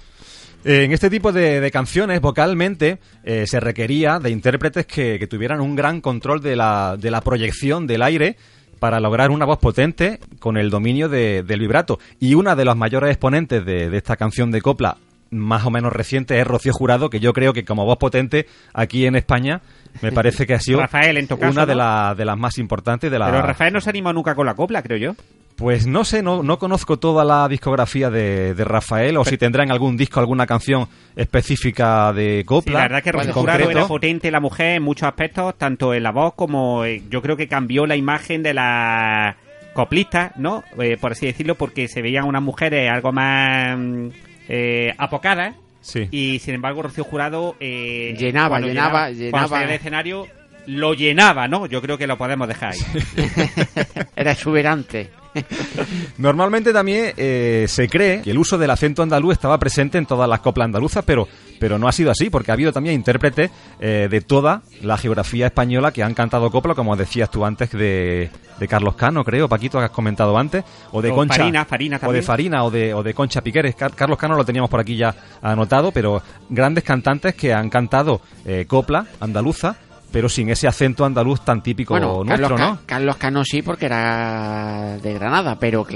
Eh, 0.64 0.84
En 0.84 0.92
este 0.92 1.08
tipo 1.08 1.30
de, 1.32 1.60
de 1.60 1.70
canciones, 1.70 2.20
vocalmente, 2.20 2.98
eh, 3.24 3.44
se 3.46 3.60
requería 3.60 4.18
de 4.18 4.30
intérpretes 4.30 4.86
que, 4.86 5.18
que 5.18 5.26
tuvieran 5.26 5.60
un 5.60 5.76
gran 5.76 6.00
control 6.00 6.40
de 6.42 6.56
la, 6.56 6.96
de 6.98 7.10
la 7.10 7.20
proyección 7.20 7.86
del 7.86 8.02
aire 8.02 8.36
para 8.78 9.00
lograr 9.00 9.30
una 9.30 9.44
voz 9.44 9.58
potente 9.58 10.20
con 10.38 10.56
el 10.56 10.70
dominio 10.70 11.08
de- 11.08 11.42
del 11.42 11.60
vibrato. 11.60 11.98
Y 12.20 12.34
una 12.34 12.56
de 12.56 12.64
las 12.64 12.76
mayores 12.76 13.10
exponentes 13.10 13.64
de, 13.64 13.90
de 13.90 13.96
esta 13.96 14.16
canción 14.16 14.50
de 14.50 14.60
copla, 14.62 14.96
más 15.30 15.66
o 15.66 15.70
menos 15.70 15.92
reciente, 15.92 16.40
es 16.40 16.46
Rocío 16.46 16.72
Jurado, 16.72 17.10
que 17.10 17.20
yo 17.20 17.32
creo 17.32 17.52
que 17.52 17.64
como 17.64 17.84
voz 17.84 17.98
potente 17.98 18.46
aquí 18.72 19.04
en 19.06 19.14
España, 19.16 19.60
me 20.00 20.10
parece 20.12 20.46
que 20.46 20.54
ha 20.54 20.60
sido 20.60 20.80
Rafael, 20.80 21.16
en 21.18 21.28
tu 21.28 21.38
caso, 21.38 21.52
una 21.52 21.66
de, 21.66 21.72
¿no? 21.74 21.78
la- 21.78 22.14
de 22.16 22.24
las 22.24 22.38
más 22.38 22.56
importantes 22.58 23.10
de 23.10 23.18
la... 23.18 23.26
Pero 23.26 23.42
Rafael 23.42 23.72
no 23.72 23.80
se 23.80 23.90
animó 23.90 24.12
nunca 24.12 24.34
con 24.34 24.46
la 24.46 24.54
copla, 24.54 24.82
creo 24.82 24.96
yo. 24.98 25.14
Pues 25.58 25.86
no 25.88 26.04
sé, 26.04 26.22
no, 26.22 26.42
no 26.44 26.58
conozco 26.58 26.98
toda 26.98 27.24
la 27.24 27.48
discografía 27.48 28.10
de, 28.10 28.54
de 28.54 28.64
Rafael 28.64 29.16
o 29.16 29.24
si 29.24 29.36
tendrá 29.36 29.64
en 29.64 29.72
algún 29.72 29.96
disco 29.96 30.20
alguna 30.20 30.46
canción 30.46 30.86
específica 31.16 32.12
de 32.12 32.38
Sí, 32.38 32.44
copla. 32.44 32.74
la 32.74 32.82
verdad 32.82 32.98
es 32.98 33.04
que 33.04 33.12
Rocío 33.12 33.32
Jurado 33.34 33.58
concreto. 33.58 33.78
era 33.80 33.88
potente 33.88 34.30
la 34.30 34.40
mujer 34.40 34.76
en 34.76 34.82
muchos 34.84 35.08
aspectos, 35.08 35.56
tanto 35.58 35.92
en 35.94 36.02
la 36.04 36.12
voz 36.12 36.34
como 36.34 36.84
eh, 36.84 37.02
yo 37.10 37.20
creo 37.22 37.36
que 37.36 37.48
cambió 37.48 37.86
la 37.86 37.96
imagen 37.96 38.42
de 38.44 38.54
la 38.54 39.36
coplista, 39.74 40.32
¿no? 40.36 40.62
Eh, 40.80 40.96
por 41.00 41.12
así 41.12 41.26
decirlo, 41.26 41.56
porque 41.56 41.88
se 41.88 42.02
veían 42.02 42.24
unas 42.24 42.42
mujeres 42.42 42.90
algo 42.90 43.12
más 43.12 43.76
mm, 43.76 44.08
eh, 44.48 44.94
apocadas 44.96 45.54
Sí. 45.80 46.06
y 46.10 46.38
sin 46.40 46.54
embargo 46.54 46.82
Rocío 46.82 47.04
Jurado 47.04 47.54
eh, 47.60 48.14
Llenaba, 48.18 48.60
llenaba, 48.60 48.90
cuando 49.06 49.18
llenaba. 49.24 49.48
salía 49.48 49.66
del 49.66 49.76
escenario 49.76 50.26
lo 50.68 50.92
llenaba, 50.94 51.48
¿no? 51.48 51.66
Yo 51.66 51.80
creo 51.80 51.96
que 51.98 52.06
lo 52.06 52.16
podemos 52.18 52.46
dejar 52.46 52.72
ahí. 52.74 52.80
Era 54.16 54.32
exuberante. 54.32 55.10
Normalmente 56.18 56.72
también 56.72 57.12
eh, 57.16 57.66
se 57.68 57.88
cree 57.88 58.22
que 58.22 58.30
el 58.30 58.38
uso 58.38 58.58
del 58.58 58.70
acento 58.70 59.02
andaluz 59.02 59.32
estaba 59.32 59.58
presente 59.58 59.98
en 59.98 60.06
todas 60.06 60.28
las 60.28 60.40
coplas 60.40 60.66
andaluzas, 60.66 61.04
pero, 61.04 61.28
pero 61.58 61.78
no 61.78 61.88
ha 61.88 61.92
sido 61.92 62.10
así, 62.10 62.28
porque 62.30 62.50
ha 62.50 62.54
habido 62.54 62.72
también 62.72 62.94
intérpretes 62.96 63.50
eh, 63.80 64.08
de 64.10 64.20
toda 64.20 64.62
la 64.82 64.96
geografía 64.96 65.46
española 65.46 65.92
que 65.92 66.02
han 66.02 66.14
cantado 66.14 66.50
copla, 66.50 66.74
como 66.74 66.96
decías 66.96 67.30
tú 67.30 67.44
antes, 67.44 67.70
de, 67.70 68.30
de 68.58 68.68
Carlos 68.68 68.94
Cano, 68.96 69.24
creo, 69.24 69.48
Paquito, 69.48 69.78
que 69.78 69.84
has 69.84 69.90
comentado 69.90 70.36
antes, 70.36 70.64
o 70.92 71.00
de 71.02 71.10
O 71.10 71.14
Concha. 71.14 71.36
Farina, 71.36 71.64
Farina 71.64 72.00
o 72.04 72.12
de. 72.12 72.22
Farina, 72.22 72.64
o 72.64 72.70
de, 72.70 72.94
o 72.94 73.02
de 73.02 73.14
Concha 73.14 73.40
Piqueres. 73.42 73.74
Car- 73.74 73.94
Carlos 73.94 74.18
Cano 74.18 74.34
lo 74.36 74.44
teníamos 74.44 74.70
por 74.70 74.80
aquí 74.80 74.96
ya 74.96 75.14
anotado, 75.40 75.92
pero 75.92 76.22
grandes 76.48 76.84
cantantes 76.84 77.34
que 77.34 77.52
han 77.54 77.70
cantado 77.70 78.20
eh, 78.44 78.64
copla 78.66 79.06
andaluza, 79.20 79.76
pero 80.10 80.28
sin 80.28 80.48
ese 80.50 80.66
acento 80.66 81.04
andaluz 81.04 81.40
tan 81.42 81.62
típico 81.62 81.94
Bueno, 81.94 82.24
nuestro, 82.24 82.56
Carlos, 82.56 82.58
Ca- 82.60 82.66
¿no? 82.66 82.78
Carlos 82.86 83.16
Cano 83.16 83.44
sí, 83.44 83.62
porque 83.62 83.86
era 83.86 84.96
de 85.02 85.14
Granada, 85.14 85.56
pero, 85.60 85.86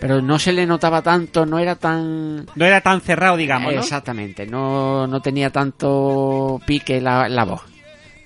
pero 0.00 0.22
no 0.22 0.38
se 0.38 0.52
le 0.52 0.66
notaba 0.66 1.02
tanto, 1.02 1.44
no 1.44 1.58
era 1.58 1.74
tan... 1.76 2.46
No 2.54 2.64
era 2.64 2.80
tan 2.80 3.00
cerrado, 3.00 3.36
digamos, 3.36 3.74
¿no? 3.74 3.80
Exactamente, 3.80 4.46
no, 4.46 5.06
no 5.06 5.20
tenía 5.20 5.50
tanto 5.50 6.60
pique 6.66 7.00
la, 7.00 7.28
la 7.28 7.44
voz. 7.44 7.62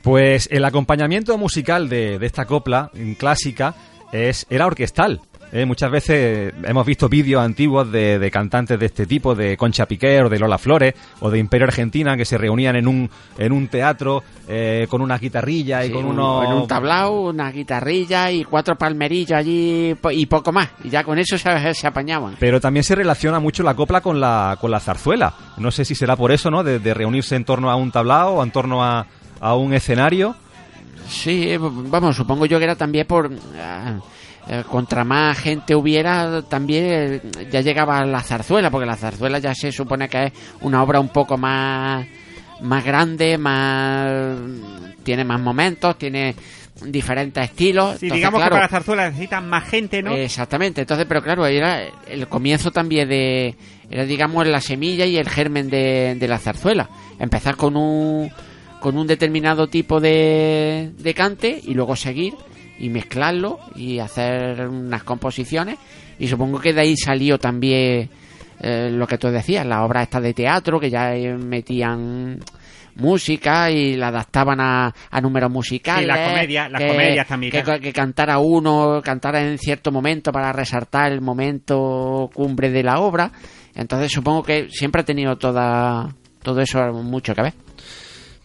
Pues 0.02 0.48
el 0.52 0.64
acompañamiento 0.64 1.36
musical 1.36 1.88
de, 1.88 2.18
de 2.18 2.26
esta 2.26 2.44
copla 2.44 2.90
clásica 3.18 3.74
es, 4.12 4.46
era 4.50 4.66
orquestal. 4.66 5.20
¿Eh? 5.52 5.64
muchas 5.64 5.90
veces 5.90 6.52
hemos 6.64 6.86
visto 6.86 7.08
vídeos 7.08 7.42
antiguos 7.42 7.90
de, 7.90 8.18
de 8.18 8.30
cantantes 8.30 8.78
de 8.78 8.86
este 8.86 9.06
tipo, 9.06 9.34
de 9.34 9.56
Concha 9.56 9.86
Piquer 9.86 10.24
o 10.24 10.28
de 10.28 10.38
Lola 10.38 10.58
Flores 10.58 10.94
o 11.20 11.30
de 11.30 11.38
Imperio 11.38 11.66
Argentina, 11.66 12.16
que 12.16 12.24
se 12.24 12.38
reunían 12.38 12.76
en 12.76 12.86
un, 12.88 13.10
en 13.38 13.52
un 13.52 13.68
teatro 13.68 14.22
eh, 14.48 14.86
con 14.88 15.00
una 15.00 15.18
guitarrilla 15.18 15.84
y 15.84 15.88
Sí, 15.88 15.92
con 15.94 16.04
un- 16.04 16.12
unos... 16.12 16.44
En 16.46 16.52
un 16.52 16.66
tablao, 16.68 17.28
una 17.30 17.50
guitarrilla 17.50 18.30
y 18.30 18.44
cuatro 18.44 18.76
palmerillos 18.76 19.38
allí 19.38 19.94
y 20.12 20.26
poco 20.26 20.52
más. 20.52 20.68
Y 20.84 20.90
ya 20.90 21.02
con 21.04 21.18
eso 21.18 21.36
se, 21.38 21.74
se 21.74 21.86
apañaban. 21.86 22.36
Pero 22.38 22.60
también 22.60 22.84
se 22.84 22.94
relaciona 22.94 23.40
mucho 23.40 23.62
la 23.62 23.74
copla 23.74 24.00
con 24.00 24.20
la, 24.20 24.56
con 24.60 24.70
la 24.70 24.80
zarzuela. 24.80 25.34
No 25.58 25.70
sé 25.70 25.84
si 25.84 25.94
será 25.94 26.16
por 26.16 26.32
eso, 26.32 26.50
¿no? 26.50 26.62
De, 26.62 26.78
de 26.78 26.94
reunirse 26.94 27.36
en 27.36 27.44
torno 27.44 27.70
a 27.70 27.76
un 27.76 27.90
tablao 27.90 28.34
o 28.34 28.42
en 28.44 28.50
torno 28.50 28.84
a, 28.84 29.06
a 29.40 29.54
un 29.56 29.72
escenario. 29.74 30.34
Sí, 31.08 31.50
eh, 31.50 31.58
vamos, 31.60 32.16
supongo 32.16 32.46
yo 32.46 32.58
que 32.58 32.64
era 32.64 32.74
también 32.76 33.06
por... 33.06 33.30
ah, 33.60 33.94
eh, 34.48 34.62
contra 34.70 35.02
más 35.04 35.38
gente 35.38 35.74
hubiera, 35.74 36.42
también 36.42 36.84
eh, 36.84 37.20
ya 37.50 37.62
llegaba 37.62 38.04
la 38.04 38.22
zarzuela, 38.22 38.70
porque 38.70 38.86
la 38.86 38.96
zarzuela 38.96 39.38
ya 39.40 39.54
se 39.54 39.72
supone 39.72 40.08
que 40.08 40.26
es 40.26 40.32
una 40.60 40.82
obra 40.82 41.00
un 41.00 41.08
poco 41.08 41.36
más, 41.36 42.06
más 42.60 42.84
grande, 42.84 43.38
más 43.38 44.38
tiene 45.02 45.24
más 45.24 45.40
momentos, 45.40 45.98
tiene 45.98 46.34
diferentes 46.84 47.42
estilos. 47.42 47.98
Sí, 47.98 48.06
Entonces, 48.06 48.16
digamos 48.16 48.38
claro, 48.38 48.54
que 48.54 48.58
para 48.58 48.68
Zarzuela 48.68 49.06
necesitan 49.06 49.48
más 49.48 49.64
gente, 49.64 50.02
¿no? 50.02 50.12
Exactamente, 50.12 50.82
entonces, 50.82 51.06
pero 51.08 51.22
claro, 51.22 51.46
era 51.46 51.82
el 52.06 52.28
comienzo 52.28 52.70
también 52.70 53.08
de, 53.08 53.56
era 53.90 54.04
digamos 54.04 54.46
la 54.46 54.60
semilla 54.60 55.06
y 55.06 55.16
el 55.16 55.28
germen 55.28 55.70
de, 55.70 56.16
de 56.18 56.28
la 56.28 56.38
zarzuela. 56.38 56.88
Empezar 57.18 57.56
con 57.56 57.76
un, 57.76 58.30
con 58.80 58.96
un 58.96 59.06
determinado 59.06 59.68
tipo 59.68 60.00
de, 60.00 60.92
de 60.98 61.14
cante 61.14 61.60
y 61.64 61.74
luego 61.74 61.96
seguir 61.96 62.34
y 62.78 62.88
mezclarlo 62.90 63.58
y 63.74 63.98
hacer 63.98 64.68
unas 64.68 65.02
composiciones 65.02 65.78
y 66.18 66.26
supongo 66.28 66.60
que 66.60 66.72
de 66.72 66.80
ahí 66.82 66.96
salió 66.96 67.38
también 67.38 68.08
eh, 68.60 68.90
lo 68.90 69.06
que 69.06 69.18
tú 69.18 69.28
decías, 69.28 69.66
la 69.66 69.84
obra 69.84 70.02
esta 70.02 70.20
de 70.20 70.32
teatro 70.34 70.78
que 70.80 70.90
ya 70.90 71.12
metían 71.38 72.38
música 72.96 73.70
y 73.70 73.94
la 73.94 74.08
adaptaban 74.08 74.58
a, 74.60 74.94
a 75.10 75.20
números 75.20 75.50
musicales. 75.50 76.02
Sí, 76.02 76.06
las 76.06 76.30
comedias- 76.30 76.70
las 76.70 76.80
que- 76.80 76.88
comedias 76.88 77.26
también. 77.26 77.52
Que, 77.52 77.80
que 77.80 77.92
cantara 77.92 78.38
uno, 78.38 79.00
cantara 79.04 79.42
en 79.42 79.58
cierto 79.58 79.92
momento 79.92 80.32
para 80.32 80.52
resaltar 80.52 81.12
el 81.12 81.20
momento 81.20 82.30
cumbre 82.32 82.70
de 82.70 82.82
la 82.82 83.00
obra. 83.00 83.30
Entonces 83.74 84.10
supongo 84.10 84.42
que 84.42 84.68
siempre 84.70 85.02
ha 85.02 85.04
tenido 85.04 85.36
toda, 85.36 86.08
todo 86.42 86.60
eso 86.62 86.78
mucho 86.94 87.34
que 87.34 87.42
ver. 87.42 87.52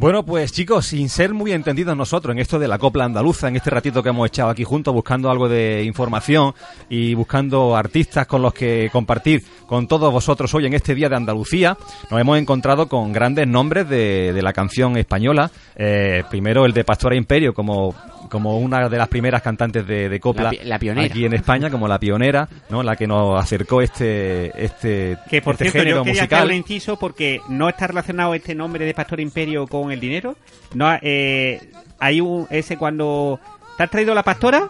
Bueno, 0.02 0.24
pues 0.26 0.52
chicos, 0.52 0.88
sin 0.88 1.10
ser 1.10 1.32
muy 1.32 1.52
entendidos 1.52 1.96
nosotros 1.96 2.34
en 2.34 2.40
esto 2.40 2.58
de 2.58 2.68
la 2.68 2.80
copla 2.80 3.06
andaluza, 3.06 3.48
en 3.48 3.56
este 3.56 3.70
ratito 3.70 4.02
que 4.02 4.10
hemos 4.10 4.26
echado 4.28 4.50
aquí 4.50 4.64
juntos 4.64 4.92
buscando 4.96 5.30
algo 5.30 5.48
de 5.48 5.84
información 5.84 6.56
y 6.90 7.14
buscando 7.14 7.76
artistas 7.76 8.26
con 8.26 8.42
los 8.42 8.52
que 8.52 8.90
compartir 8.92 9.44
con 9.68 9.88
todos 9.88 10.12
vosotros 10.12 10.52
hoy 10.56 10.66
en 10.66 10.74
este 10.74 10.96
Día 10.96 11.08
de 11.08 11.18
Andalucía, 11.18 11.78
nos 12.10 12.20
hemos 12.20 12.40
encontrado 12.40 12.88
con 12.90 13.14
grandes 13.14 13.48
nombres 13.48 13.88
de, 13.88 14.34
de 14.34 14.42
la 14.42 14.54
canción 14.54 14.98
española. 14.98 15.52
Eh, 15.76 16.24
primero 16.32 16.66
el 16.66 16.74
de 16.74 16.84
Pastora 16.84 17.16
Imperio 17.16 17.54
como, 17.54 17.94
como 18.30 18.58
una 18.58 18.90
de 18.90 18.98
las 18.98 19.08
primeras 19.08 19.44
cantantes 19.44 19.86
de, 19.86 20.10
de 20.10 20.20
copla 20.20 20.46
La 20.46 20.50
pi- 20.50 20.60
la 20.64 20.80
pionera. 20.80 21.06
aquí 21.08 21.26
en 21.26 21.34
España, 21.34 21.70
como 21.70 21.88
la 21.88 22.00
pionera, 22.00 22.50
¿no? 22.72 22.82
la 22.82 22.96
que 22.96 23.06
nos 23.06 23.40
acercó 23.42 23.82
este, 23.84 24.52
este, 24.66 25.18
Que 25.30 25.44
por 25.44 25.54
este 25.54 25.66
cierto, 25.66 25.80
género 25.80 25.98
yo 26.06 26.06
musical. 26.12 26.48
un 26.48 26.54
inciso 26.56 26.98
porque 26.98 27.40
no 27.50 27.70
está 27.70 27.86
relacionado 27.86 28.34
este 28.34 28.56
nombre 28.56 28.84
de 28.84 28.94
Pastor 28.96 29.20
Imperio 29.20 29.68
con 29.68 29.91
el 29.92 30.00
dinero. 30.00 30.36
No, 30.74 30.92
eh, 31.02 31.60
hay 32.00 32.22
un 32.22 32.48
ese 32.50 32.78
cuando 32.78 33.40
¿te 33.78 33.84
has 33.84 33.90
traído 33.90 34.14
la 34.14 34.24
pastora? 34.24 34.70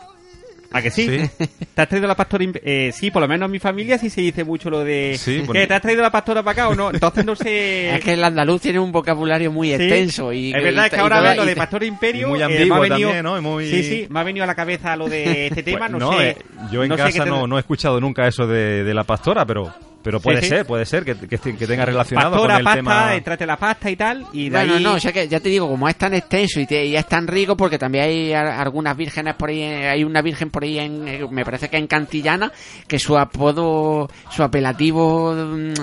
¿A 0.74 0.82
que 0.82 0.90
sí? 0.90 1.06
Sí. 1.38 1.48
¿Te 1.74 1.82
has 1.82 1.90
traído 1.90 2.08
la 2.08 2.16
pastora? 2.16 2.46
Eh, 2.64 2.92
sí, 2.94 3.12
por 3.12 3.22
lo 3.22 3.28
menos 3.28 3.48
en 3.48 3.52
mi 3.52 3.60
familia 3.60 3.98
sí 3.98 4.10
se 4.10 4.22
dice 4.22 4.46
mucho 4.46 4.70
lo 4.70 4.86
de 4.86 5.18
Sí, 5.20 5.40
¿Qué, 5.42 5.46
bueno. 5.46 5.68
¿Te 5.68 5.74
has 5.74 5.82
traído 5.82 6.02
la 6.02 6.10
pastora 6.12 6.44
para 6.44 6.52
acá 6.54 6.70
o 6.70 6.76
no? 6.76 6.92
Entonces 6.92 7.26
no 7.26 7.36
sé. 7.36 7.94
Es 7.96 8.02
que 8.06 8.14
el 8.14 8.24
andaluz 8.24 8.62
tiene 8.62 8.80
un 8.80 8.90
vocabulario 8.90 9.52
muy 9.52 9.68
Sí. 9.68 9.74
extenso 9.74 10.32
y 10.32 10.54
es 10.54 10.64
verdad 10.64 10.84
y- 10.84 10.86
es 10.88 10.94
que 10.94 11.00
ahora 11.02 11.36
lo 11.36 11.44
y 11.44 11.48
de 11.48 11.56
Pastor 11.58 11.84
Imperio 11.84 12.28
y 12.28 12.30
muy 12.32 12.42
eh, 12.42 12.48
me 12.70 12.74
ha 12.74 12.80
venido- 12.80 13.10
también, 13.10 13.24
¿no? 13.24 13.38
Y 13.38 13.42
muy- 13.42 13.70
sí 13.70 13.84
sí 13.84 14.08
me 14.10 14.22
ha 14.22 14.24
venido 14.24 14.46
a 14.46 14.48
la 14.48 14.56
cabeza 14.56 14.96
lo 14.96 15.10
de 15.10 15.48
este 15.48 15.62
tema 15.64 15.90
Pues 15.90 16.00
no, 16.00 16.14
sé 16.18 16.30
eh, 16.30 16.38
yo 16.72 16.84
en 16.84 16.90
no 16.90 16.96
casa 16.96 17.24
te- 17.26 17.30
no, 17.30 17.48
no 17.48 17.58
he 17.58 17.60
escuchado 17.60 18.00
nunca 18.00 18.26
eso 18.26 18.48
de, 18.48 18.86
de 18.86 18.94
la 18.94 19.04
pastora, 19.04 19.46
pero 19.46 19.74
pero 20.04 20.20
puede 20.20 20.42
sí. 20.42 20.48
ser, 20.50 20.66
puede 20.66 20.86
ser 20.86 21.06
que, 21.06 21.16
que, 21.16 21.38
que 21.38 21.68
tenga 21.68 21.86
relacionado 21.86 22.32
pastora 22.32 22.54
con 22.56 22.60
el 22.60 22.64
pasta 22.64 22.78
tema. 22.78 23.24
tráete 23.24 23.46
la 23.46 23.58
pasta 23.58 23.90
y 23.90 23.96
tal 23.96 24.26
y 24.34 24.50
de 24.50 24.58
Bueno, 24.58 24.74
ahí 24.76 24.84
no, 24.84 24.94
o 24.94 25.00
sea 25.00 25.12
que 25.12 25.28
ya 25.28 25.40
te 25.40 25.50
digo, 25.50 25.68
como 25.70 25.88
es 25.88 25.96
tan 25.96 26.14
extenso 26.14 26.60
y, 26.60 26.66
te- 26.66 26.86
y 26.86 26.96
es 26.96 27.08
tan 27.08 27.28
rico, 27.28 27.56
porque 27.56 27.78
también 27.78 28.06
hay 28.06 28.34
a- 28.34 28.60
algunas 28.62 28.96
vírgenes 28.98 29.36
por 29.36 29.50
ahí, 29.50 29.62
eh, 29.62 29.90
hay 29.90 30.04
una 30.04 30.22
virgen 30.22 30.50
por 30.50 30.64
ahí, 30.64 30.80
en, 30.80 31.08
eh, 31.08 31.28
me 31.30 31.46
parece 31.46 31.70
que 31.70 31.78
en 31.78 31.88
Cantillana, 31.88 32.52
que 32.88 32.98
su 33.00 33.18
apodo, 33.18 34.10
su 34.32 34.44
apelativo 34.44 35.34
mm, 35.34 35.74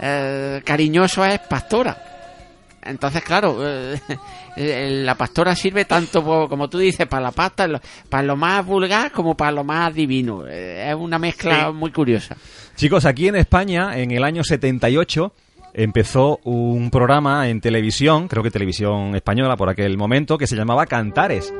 eh, 0.00 0.62
cariñoso 0.64 1.24
es 1.24 1.38
Pastora. 1.40 1.96
Entonces, 2.86 3.22
claro, 3.24 3.56
eh, 3.62 3.98
la 4.56 5.14
pastora 5.14 5.56
sirve 5.56 5.86
tanto, 5.86 6.22
como 6.48 6.68
tú 6.68 6.78
dices, 6.78 7.06
para 7.06 7.22
la 7.22 7.32
pasta, 7.32 7.66
para 8.10 8.22
lo 8.22 8.36
más 8.36 8.64
vulgar 8.66 9.10
como 9.10 9.34
para 9.34 9.52
lo 9.52 9.64
más 9.64 9.94
divino. 9.94 10.44
Eh, 10.46 10.90
es 10.90 10.94
una 10.94 11.18
mezcla 11.18 11.68
Sí. 11.68 11.72
muy 11.72 11.90
curiosa. 11.90 12.36
Chicos, 12.76 13.04
aquí 13.04 13.28
en 13.28 13.36
España, 13.36 13.96
en 13.98 14.10
el 14.10 14.24
año 14.24 14.42
78, 14.42 15.32
empezó 15.74 16.40
un 16.42 16.90
programa 16.90 17.48
en 17.48 17.60
televisión, 17.60 18.26
creo 18.26 18.42
que 18.42 18.50
televisión 18.50 19.14
española 19.14 19.56
por 19.56 19.68
aquel 19.68 19.96
momento, 19.96 20.38
que 20.38 20.48
se 20.48 20.56
llamaba 20.56 20.86
Cantares. 20.86 21.52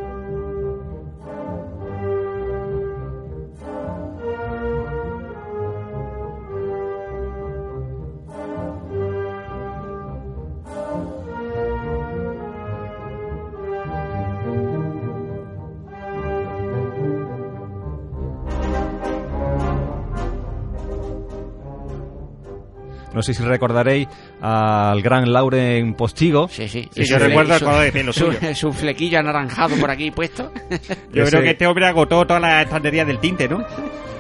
No 23.15 23.23
sé 23.23 23.33
si 23.35 23.43
recordaréis 23.43 24.09
al 24.41 25.01
gran 25.03 25.33
Lauren 25.33 25.95
Postigo. 25.95 26.49
Sí, 26.49 26.69
sí. 26.69 26.89
Sí, 26.93 27.03
Y 27.03 27.05
yo 27.05 27.19
su- 27.19 27.25
recuerdo 27.25 27.59
su- 27.59 27.65
de 27.67 28.13
su, 28.13 28.55
su 28.55 28.73
flequillo 28.73 29.21
anaranjado 29.21 29.77
por 29.77 29.91
aquí 29.91 30.11
puesto. 30.11 30.53
yo 31.13 31.23
Ese- 31.23 31.31
creo 31.31 31.43
que 31.43 31.51
este 31.51 31.67
hombre 31.67 31.87
agotó 31.87 32.27
todas 32.27 32.43
las 32.43 32.65
estanterías 32.65 33.07
del 33.07 33.19
tinte 33.21 33.49
¿no? 33.49 33.65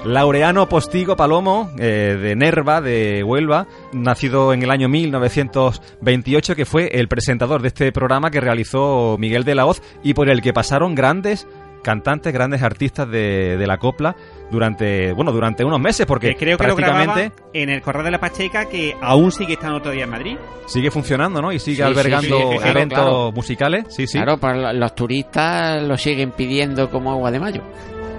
Laureano 0.04 0.68
Postigo 0.68 1.16
Palomo, 1.16 1.70
eh, 1.78 2.18
de 2.20 2.36
Nerva, 2.36 2.82
de 2.82 3.22
Huelva, 3.24 3.66
nacido 3.94 4.52
en 4.52 4.62
el 4.62 4.70
año 4.70 4.86
1928, 4.88 6.54
que 6.56 6.66
fue 6.66 6.88
el 6.98 7.08
presentador 7.08 7.62
de 7.62 7.68
este 7.68 7.90
programa 7.92 8.30
que 8.30 8.40
realizó 8.40 9.16
Miguel 9.18 9.44
de 9.44 9.54
la 9.54 9.66
Hoz 9.66 9.82
y 10.02 10.14
por 10.14 10.28
el 10.28 10.42
que 10.42 10.52
pasaron 10.52 10.94
grandes 10.94 11.46
cantantes, 11.82 12.32
grandes 12.32 12.62
artistas 12.62 13.08
de, 13.10 13.56
de 13.58 13.66
la 13.66 13.78
copla 13.78 14.14
durante, 14.54 15.12
bueno, 15.12 15.32
durante 15.32 15.64
unos 15.64 15.78
meses, 15.80 16.06
porque 16.06 16.30
Que 16.30 16.36
creo 16.36 16.56
que 16.58 16.66
lo 16.66 16.74
prácticamente 16.76 17.20
grababa 17.34 17.50
en 17.52 17.68
el 17.70 17.82
Correo 17.82 18.02
de 18.04 18.10
la 18.10 18.18
Pacheca, 18.20 18.66
que 18.66 18.96
aún 19.02 19.30
sigue 19.32 19.54
estando 19.54 19.80
todavía 19.80 20.04
en 20.04 20.10
Madrid. 20.10 20.36
sigue 20.66 20.90
funcionando, 20.90 21.42
¿no? 21.42 21.52
Y 21.52 21.58
sigue 21.58 21.76
Sí, 21.76 21.82
albergando 21.82 22.36
sí, 22.38 22.42
sí, 22.42 22.56
claro, 22.58 22.70
eventos 22.70 22.98
claro. 22.98 23.32
musicales, 23.32 23.84
sí, 23.90 24.06
sí. 24.06 24.16
Claro, 24.18 24.38
para 24.38 24.72
los 24.72 24.94
turistas 24.94 25.82
lo 25.82 25.96
siguen 25.98 26.30
pidiendo 26.32 26.88
como 26.90 27.10
agua 27.12 27.30
de 27.30 27.40
mayo. 27.40 27.62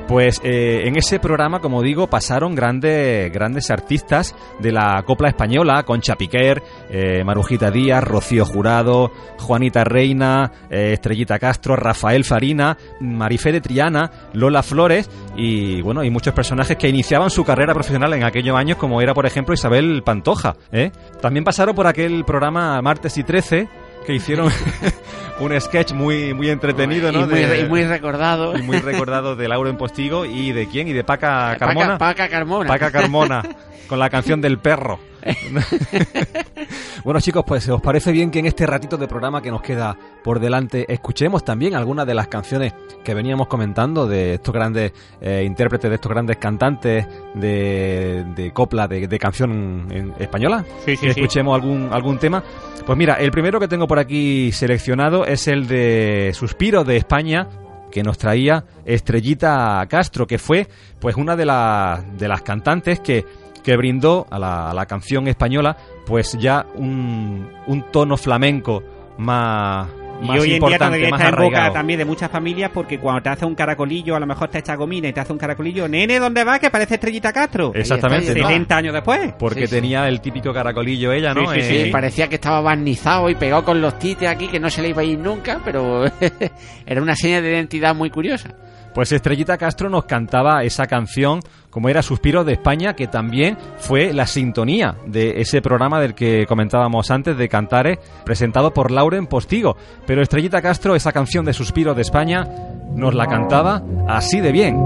Pues 0.08 0.40
eh, 0.44 0.84
en 0.86 0.98
ese 0.98 1.20
programa, 1.20 1.60
como 1.60 1.82
digo, 1.82 2.08
pasaron 2.08 2.54
grandes, 2.54 3.32
grandes 3.34 3.72
artistas 3.72 4.36
de 4.60 4.72
la 4.72 5.02
copla 5.04 5.30
española, 5.30 5.82
Concha 5.82 6.16
Piquer, 6.16 6.62
eh, 6.92 7.24
Marujita 7.24 7.72
Díaz, 7.72 8.04
Rocío 8.04 8.46
Jurado, 8.46 9.12
Juanita 9.40 9.84
Reina, 9.84 10.52
eh, 10.70 10.94
Estrellita 10.94 11.40
Castro, 11.40 11.76
Rafael 11.76 12.24
Farina, 12.24 12.78
Marifé 13.00 13.52
de 13.52 13.62
Triana, 13.62 14.12
Lola 14.34 14.62
Flores 14.62 15.10
y 15.36 15.82
bueno, 15.82 16.04
y 16.04 16.12
muchos 16.12 16.36
personajes 16.36 16.78
que 16.78 16.88
iniciaban 16.88 17.32
su 17.32 17.44
carrera 17.44 17.74
profesional 17.74 18.14
en 18.14 18.24
aquellos 18.24 18.56
años, 18.56 18.78
como 18.78 19.02
era 19.02 19.16
por 19.16 19.26
ejemplo 19.26 19.56
Isabel 19.56 20.04
Pantoja. 20.04 20.56
¿eh? 20.72 20.92
También 21.20 21.44
pasaron 21.44 21.76
por 21.76 21.88
aquel 21.88 22.26
programa 22.26 22.80
Martes 22.84 23.18
y 23.18 23.24
13 23.24 23.68
que 24.06 24.14
hicieron 24.14 24.52
un 25.40 25.60
sketch 25.62 25.92
muy 25.94 26.34
muy 26.34 26.50
entretenido, 26.50 27.12
¿no? 27.12 27.22
y, 27.22 27.26
muy, 27.26 27.40
De- 27.42 27.60
y 27.62 27.66
muy 27.66 27.84
recordado. 27.86 28.58
y 28.58 28.62
muy 28.62 28.78
recordado 28.80 29.36
de 29.36 29.48
Lauro 29.48 29.70
en 29.70 29.78
Postigo 29.78 30.26
y 30.26 30.52
de 30.52 30.68
quién 30.68 30.88
y 30.88 30.94
de 30.94 31.04
Paca 31.04 31.56
Carmona. 31.60 31.98
Paca, 31.98 32.24
Paca 32.24 32.30
Carmona. 32.30 32.68
Paca 32.68 32.92
Carmona 32.92 33.44
con 33.88 34.00
la 34.00 34.10
canción 34.10 34.42
del 34.42 34.58
perro. 34.60 35.00
bueno 37.04 37.20
chicos, 37.20 37.44
pues 37.46 37.68
os 37.70 37.82
parece 37.82 38.12
bien 38.12 38.30
que 38.30 38.40
en 38.40 38.46
este 38.46 38.66
ratito 38.66 38.98
de 38.98 39.08
programa 39.08 39.42
que 39.42 39.50
nos 39.50 39.62
queda 39.62 39.98
por 40.24 40.40
delante 40.40 40.92
escuchemos 40.92 41.44
también 41.44 41.76
algunas 41.76 42.06
de 42.06 42.14
las 42.14 42.28
canciones 42.28 42.74
que 43.04 43.14
veníamos 43.14 43.48
comentando 43.48 44.08
de 44.08 44.36
estos 44.36 44.54
grandes 44.54 44.94
eh, 45.22 45.44
intérpretes, 45.46 45.90
de 45.90 45.96
estos 45.96 46.12
grandes 46.12 46.38
cantantes 46.38 47.08
de, 47.34 48.26
de 48.36 48.52
copla, 48.52 48.88
de, 48.88 49.08
de 49.08 49.20
canción 49.20 49.88
en 49.92 50.14
española. 50.20 50.66
Sí, 50.86 50.96
sí, 50.96 51.08
escuchemos 51.08 51.56
algún, 51.56 51.90
algún 51.92 52.18
tema. 52.18 52.44
Pues 52.86 52.98
mira, 52.98 53.16
el 53.16 53.32
primero 53.32 53.60
que 53.60 53.68
tengo 53.68 53.88
por 53.88 54.00
aquí 54.00 54.52
seleccionado 54.52 55.26
es 55.26 55.48
el 55.48 55.68
de 55.68 56.32
Suspiro 56.34 56.84
de 56.84 56.98
España 56.98 57.48
que 57.92 58.04
nos 58.04 58.18
traía 58.18 58.66
Estrellita 58.84 59.86
Castro, 59.90 60.28
que 60.28 60.38
fue 60.38 60.68
pues 61.00 61.16
una 61.16 61.36
de, 61.36 61.46
las 61.46 62.18
de 62.18 62.28
las 62.28 62.42
cantantes 62.42 63.00
que, 63.00 63.26
que 63.66 63.76
brindó 63.76 64.28
a 64.30 64.38
la, 64.40 64.70
a 64.70 64.74
la 64.74 64.86
canción 64.86 65.28
española 65.28 65.76
pues 66.06 66.38
ya 66.40 66.66
un, 66.76 67.50
un 67.68 67.92
tono 67.92 68.16
flamenco 68.16 68.84
más, 69.18 69.88
Y 70.22 70.28
más 70.28 70.40
hoy 70.40 70.44
en 70.44 70.46
día 70.46 70.56
importante, 70.58 70.86
todavía 70.86 71.10
más 71.10 71.20
está 71.22 71.30
en 71.30 71.36
boca 71.36 71.46
arraigado. 71.58 71.74
también 71.74 72.00
de 72.00 72.06
muchas 72.06 72.30
familias 72.30 72.70
porque 72.74 73.00
cuando 73.00 73.22
te 73.24 73.30
hace 73.30 73.46
un 73.46 73.56
caracolillo, 73.56 74.16
a 74.16 74.20
lo 74.20 74.28
mejor 74.28 74.50
te 74.50 74.60
echa 74.60 74.76
gomina 74.76 75.08
y 75.08 75.14
te 75.14 75.20
hace 75.20 75.32
un 75.34 75.40
caracolillo. 75.40 75.88
Nene, 75.88 76.20
¿dónde 76.20 76.44
vas? 76.44 76.60
Que 76.60 76.70
parece 76.70 76.96
Estrellita 76.96 77.34
Castro. 77.34 77.72
Exactamente, 77.74 78.28
Ahí 78.28 78.36
está, 78.38 78.42
¿no? 78.44 78.48
70 78.50 78.78
años 78.78 78.94
después. 78.94 79.34
porque 79.40 79.62
Sí, 79.62 79.68
sí. 79.68 79.76
tenía 79.76 80.08
el 80.08 80.22
típico 80.22 80.54
caracolillo 80.54 81.12
ella, 81.12 81.34
¿no? 81.34 81.52
Sí, 81.54 81.62
sí, 81.62 81.76
Eh, 81.76 81.84
Sí, 81.86 81.92
parecía 81.92 82.28
que 82.28 82.36
estaba 82.36 82.62
barnizado 82.62 83.30
y 83.30 83.36
pegado 83.36 83.64
con 83.66 83.82
los 83.82 83.98
tites 83.98 84.30
aquí, 84.30 84.48
que 84.48 84.60
no 84.60 84.70
se 84.70 84.82
le 84.82 84.90
iba 84.90 85.02
a 85.02 85.06
ir 85.06 85.18
nunca, 85.18 85.60
pero 85.66 86.06
era 86.86 87.02
una 87.02 87.16
seña 87.16 87.42
de 87.42 87.50
identidad 87.52 87.96
muy 87.96 88.10
curiosa. 88.10 88.50
Pues 88.96 89.12
Estrellita 89.12 89.58
Castro 89.58 89.90
nos 89.90 90.06
cantaba 90.06 90.64
esa 90.64 90.88
canción 90.88 91.42
como 91.70 91.90
era 91.90 92.02
Suspiro 92.02 92.46
de 92.46 92.54
España, 92.54 92.96
que 92.96 93.08
también 93.08 93.58
fue 93.78 94.14
la 94.14 94.26
sintonía 94.26 94.96
de 95.06 95.42
ese 95.42 95.62
programa 95.62 96.00
del 96.00 96.16
que 96.16 96.46
comentábamos 96.48 97.12
antes 97.12 97.38
de 97.38 97.50
Cantares, 97.50 98.00
presentado 98.24 98.74
por 98.74 98.92
Lauren 98.92 99.28
Postigo. 99.28 99.76
Pero 100.08 100.22
Estrellita 100.22 100.62
Castro, 100.62 100.96
esa 100.96 101.12
canción 101.12 101.44
de 101.44 101.52
Suspiro 101.52 101.94
de 101.94 102.04
España, 102.04 102.48
nos 102.96 103.14
la 103.14 103.28
cantaba 103.28 103.84
así 104.08 104.40
de 104.40 104.54
bien. 104.54 104.80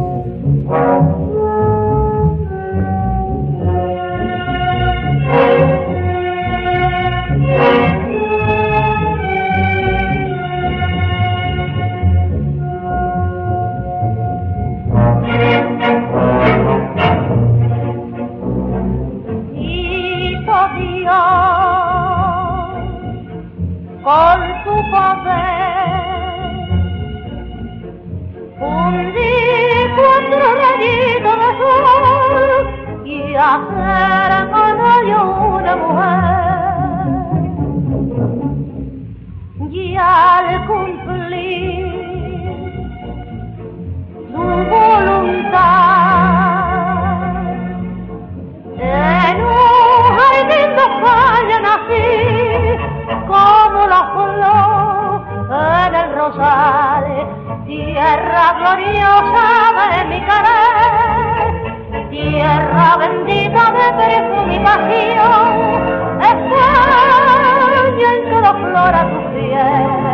Con 24.09 24.41
su 24.63 24.75
poder. 24.89 25.99
Fundir 28.57 29.85
cuatro 29.97 30.45
rayitos 30.61 31.37
de 31.43 31.49
sol 31.59 32.45
y 33.05 33.07
hacer 33.35 34.29
con 34.53 34.73
ello 34.95 35.21
una 35.57 35.73
mujer. 35.81 36.39
Y 39.71 39.95
al 39.95 40.47
cumplir 40.65 41.87
su 44.31 44.43
voluntad, 44.73 45.59
en 48.79 49.35
un 49.43 49.58
la 53.89 54.01
flor 54.13 55.25
en 55.49 55.95
el 55.95 56.15
rosal, 56.15 57.05
tierra 57.65 58.53
gloriosa 58.59 59.47
de 59.91 60.05
mi 60.05 60.19
querer, 60.29 61.49
tierra 62.11 62.97
bendita 62.97 63.63
de 63.71 63.87
perfume 63.97 64.55
y 64.55 64.59
pasión, 64.59 65.47
España 66.21 68.09
en 68.13 68.21
toda 68.29 68.51
flor 68.53 68.93
a 68.93 69.03
tu 69.09 69.19
piel, 69.33 70.08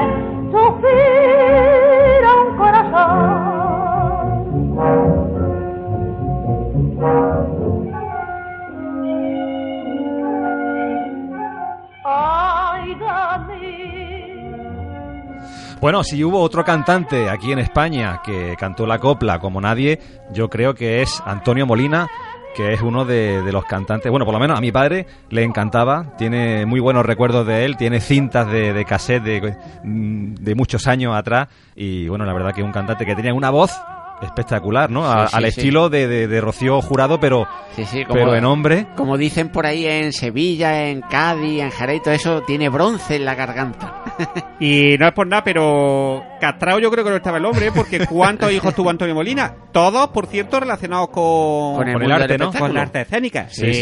Bueno, 15.85 16.03
si 16.03 16.23
hubo 16.23 16.41
otro 16.41 16.65
cantante 16.65 17.29
aquí 17.29 17.51
en 17.51 17.59
España 17.59 18.19
que 18.25 18.55
cantó 18.57 18.87
la 18.87 18.97
copla 18.97 19.37
como 19.37 19.61
nadie, 19.61 19.99
yo 20.33 20.49
creo 20.49 20.73
que 20.73 21.03
es 21.03 21.21
Antonio 21.23 21.67
Molina, 21.67 22.09
que 22.55 22.73
es 22.73 22.81
uno 22.81 23.05
de, 23.05 23.43
los 23.51 23.65
cantantes. 23.65 24.09
Bueno, 24.09 24.25
por 24.25 24.33
lo 24.33 24.39
menos 24.39 24.57
a 24.57 24.61
mi 24.61 24.71
padre 24.71 25.05
le 25.29 25.43
encantaba, 25.43 26.17
tiene 26.17 26.65
muy 26.65 26.79
buenos 26.79 27.05
recuerdos 27.05 27.45
de 27.45 27.65
él, 27.65 27.77
tiene 27.77 28.01
cintas 28.01 28.51
de, 28.51 28.73
de 28.73 28.83
cassette 28.83 29.21
de, 29.21 29.55
mm, 29.83 30.33
de 30.33 30.55
muchos 30.55 30.87
años 30.87 31.15
atrás, 31.15 31.49
y 31.75 32.07
bueno, 32.07 32.25
la 32.25 32.33
verdad 32.33 32.51
que 32.51 32.61
es 32.61 32.65
un 32.65 32.73
cantante 32.73 33.05
que 33.05 33.15
tenía 33.15 33.35
una 33.35 33.51
voz 33.51 33.79
espectacular, 34.21 34.89
¿no? 34.89 35.05
A- 35.09 35.27
Sí, 35.27 35.31
sí, 35.31 35.35
al 35.37 35.43
sí. 35.43 35.47
estilo 35.49 35.89
de, 35.89 36.07
de- 36.07 36.27
de 36.27 36.41
Rocío 36.41 36.81
Jurado, 36.81 37.19
pero, 37.19 37.47
Sí, 37.75 37.85
sí, 37.85 38.03
como, 38.05 38.19
pero 38.19 38.35
en 38.35 38.45
hombre. 38.45 38.87
como 38.95 39.17
dicen 39.17 39.49
por 39.49 39.65
ahí 39.65 39.85
en 39.85 40.13
Sevilla, 40.13 40.87
en 40.87 41.01
Cádiz, 41.01 41.61
en 41.61 41.71
Jerez, 41.71 42.01
todo 42.03 42.13
eso 42.13 42.41
tiene 42.43 42.69
bronce 42.69 43.17
en 43.17 43.25
la 43.25 43.35
garganta. 43.35 44.01
Y 44.59 44.97
no 44.97 45.07
es 45.07 45.13
por 45.13 45.27
nada, 45.27 45.43
pero 45.43 46.23
castrado 46.39 46.79
yo 46.79 46.89
creo 46.89 47.03
que 47.03 47.09
no 47.09 47.17
estaba 47.17 47.37
el 47.37 47.45
hombre, 47.45 47.67
¿eh? 47.67 47.71
porque 47.75 47.99
¿cuántos 48.09 48.51
hijos 48.53 48.73
tuvo 48.73 48.89
Antonio 48.89 49.13
Molina? 49.13 49.53
Todos, 49.73 50.07
por 50.09 50.27
cierto, 50.27 50.59
relacionados 50.61 51.09
con, 51.09 51.75
Con 51.75 51.87
el 51.89 51.93
Con 51.93 52.01
el 52.03 52.09
mundo 52.09 52.23
arte, 52.23 52.37
¿no? 52.37 52.51
con 52.53 52.73
la 52.73 52.83
arte 52.83 53.01
escénica. 53.01 53.47
Sí, 53.49 53.65
Eh, 53.65 53.73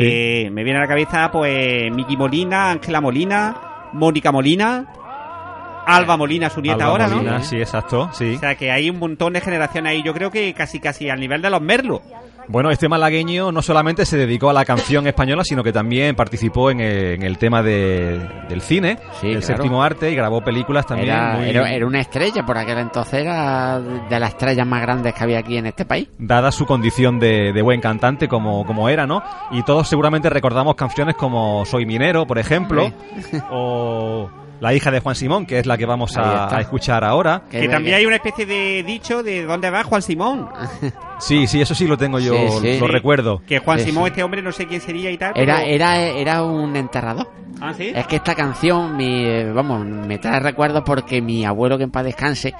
sí. 0.45 0.49
Me 0.49 0.63
viene 0.63 0.79
a 0.79 0.81
la 0.81 0.87
cabeza, 0.87 1.29
pues, 1.31 1.91
Miki 1.93 2.17
Molina, 2.17 2.71
Ángela 2.71 2.99
Molina, 3.01 3.55
Mónica 3.93 4.31
Molina, 4.31 4.87
Alba 5.85 6.17
Molina, 6.17 6.49
su 6.49 6.61
nieta 6.61 6.85
Alba 6.85 6.87
ahora, 6.87 7.07
Molina, 7.09 7.37
¿no? 7.39 7.43
sí, 7.43 7.57
exacto, 7.57 8.09
sí. 8.13 8.35
O 8.35 8.39
sea 8.39 8.55
que 8.55 8.71
hay 8.71 8.89
un 8.89 8.99
montón 8.99 9.33
de 9.33 9.41
generaciones 9.41 9.91
ahí, 9.91 10.03
yo 10.03 10.13
creo 10.13 10.31
que 10.31 10.53
casi 10.53 10.79
casi 10.79 11.09
al 11.09 11.19
nivel 11.19 11.41
de 11.41 11.49
los 11.49 11.61
Merlos. 11.61 12.01
Bueno, 12.49 12.71
este 12.71 12.89
malagueño 12.89 13.53
no 13.53 13.61
solamente 13.61 14.05
se 14.05 14.17
dedicó 14.17 14.49
a 14.49 14.53
la 14.53 14.65
canción 14.65 15.07
española, 15.07 15.45
sino 15.45 15.63
que 15.63 15.71
también 15.71 16.13
participó 16.13 16.71
en 16.71 16.81
el, 16.81 17.13
en 17.13 17.23
el 17.23 17.37
tema 17.37 17.63
de- 17.63 18.19
del 18.49 18.59
cine, 18.59 18.97
Sí, 19.21 19.27
el 19.27 19.39
claro. 19.39 19.47
séptimo 19.55 19.81
arte, 19.81 20.11
y 20.11 20.15
grabó 20.15 20.41
películas 20.41 20.85
también. 20.85 21.07
Era, 21.09 21.37
muy- 21.37 21.49
era, 21.49 21.71
era 21.71 21.87
una 21.87 22.01
estrella, 22.01 22.45
por 22.45 22.57
aquel 22.57 22.79
entonces 22.79 23.21
era 23.21 23.79
de 23.79 24.19
las 24.19 24.31
estrellas 24.31 24.67
más 24.67 24.81
grandes 24.81 25.13
que 25.13 25.23
había 25.23 25.39
aquí 25.39 25.55
en 25.55 25.67
este 25.67 25.85
país. 25.85 26.09
Dada 26.17 26.51
su 26.51 26.65
condición 26.65 27.17
de, 27.17 27.53
de 27.53 27.61
buen 27.61 27.79
cantante 27.79 28.27
como, 28.27 28.65
como 28.65 28.89
era, 28.89 29.07
¿no? 29.07 29.23
Y 29.51 29.63
todos 29.63 29.87
seguramente 29.87 30.29
recordamos 30.29 30.75
canciones 30.75 31.15
como 31.15 31.65
Soy 31.65 31.85
minero, 31.85 32.27
por 32.27 32.39
ejemplo, 32.39 32.91
o 33.51 34.29
la 34.59 34.73
hija 34.73 34.91
de 34.91 34.99
Juan 34.99 35.15
Simón, 35.15 35.45
que 35.45 35.59
es 35.59 35.65
la 35.65 35.77
que 35.77 35.85
vamos 35.85 36.15
a, 36.17 36.59
escuchar 36.61 37.03
ahora. 37.03 37.43
Que 37.49 37.67
también 37.67 37.95
hay 37.95 38.05
una 38.05 38.15
especie 38.15 38.45
de 38.45 38.83
dicho 38.83 39.21
de 39.23 39.43
dónde 39.43 39.69
va 39.69 39.83
Juan 39.83 40.01
Simón. 40.01 40.49
Sí, 41.19 41.47
sí, 41.47 41.61
eso 41.61 41.73
sí 41.73 41.87
lo 41.87 41.95
tengo 41.97 42.19
yo, 42.19 42.33
Sí, 42.33 42.73
sí. 42.73 42.79
lo 42.79 42.87
recuerdo. 42.87 43.41
Que 43.47 43.59
Juan 43.59 43.79
Sí, 43.79 43.85
Simón, 43.85 44.05
sí. 44.05 44.07
este 44.09 44.23
hombre, 44.23 44.41
no 44.41 44.51
sé 44.51 44.67
quién 44.67 44.81
sería 44.81 45.09
y 45.09 45.17
tal. 45.17 45.31
Era, 45.35 45.57
pero- 45.57 45.67
era, 45.69 45.97
era 46.01 46.43
un 46.43 46.75
enterrador. 46.75 47.29
Ah, 47.61 47.73
¿sí? 47.73 47.93
Es 47.95 48.05
que 48.07 48.17
esta 48.17 48.35
canción, 48.35 48.97
mi, 48.97 49.23
eh, 49.25 49.49
vamos, 49.53 49.85
me 49.85 50.17
trae 50.17 50.41
recuerdos 50.41 50.83
porque 50.85 51.21
mi 51.21 51.45
abuelo, 51.45 51.77
que 51.77 51.85
en 51.85 51.91
paz 51.91 52.03
descanse, 52.03 52.53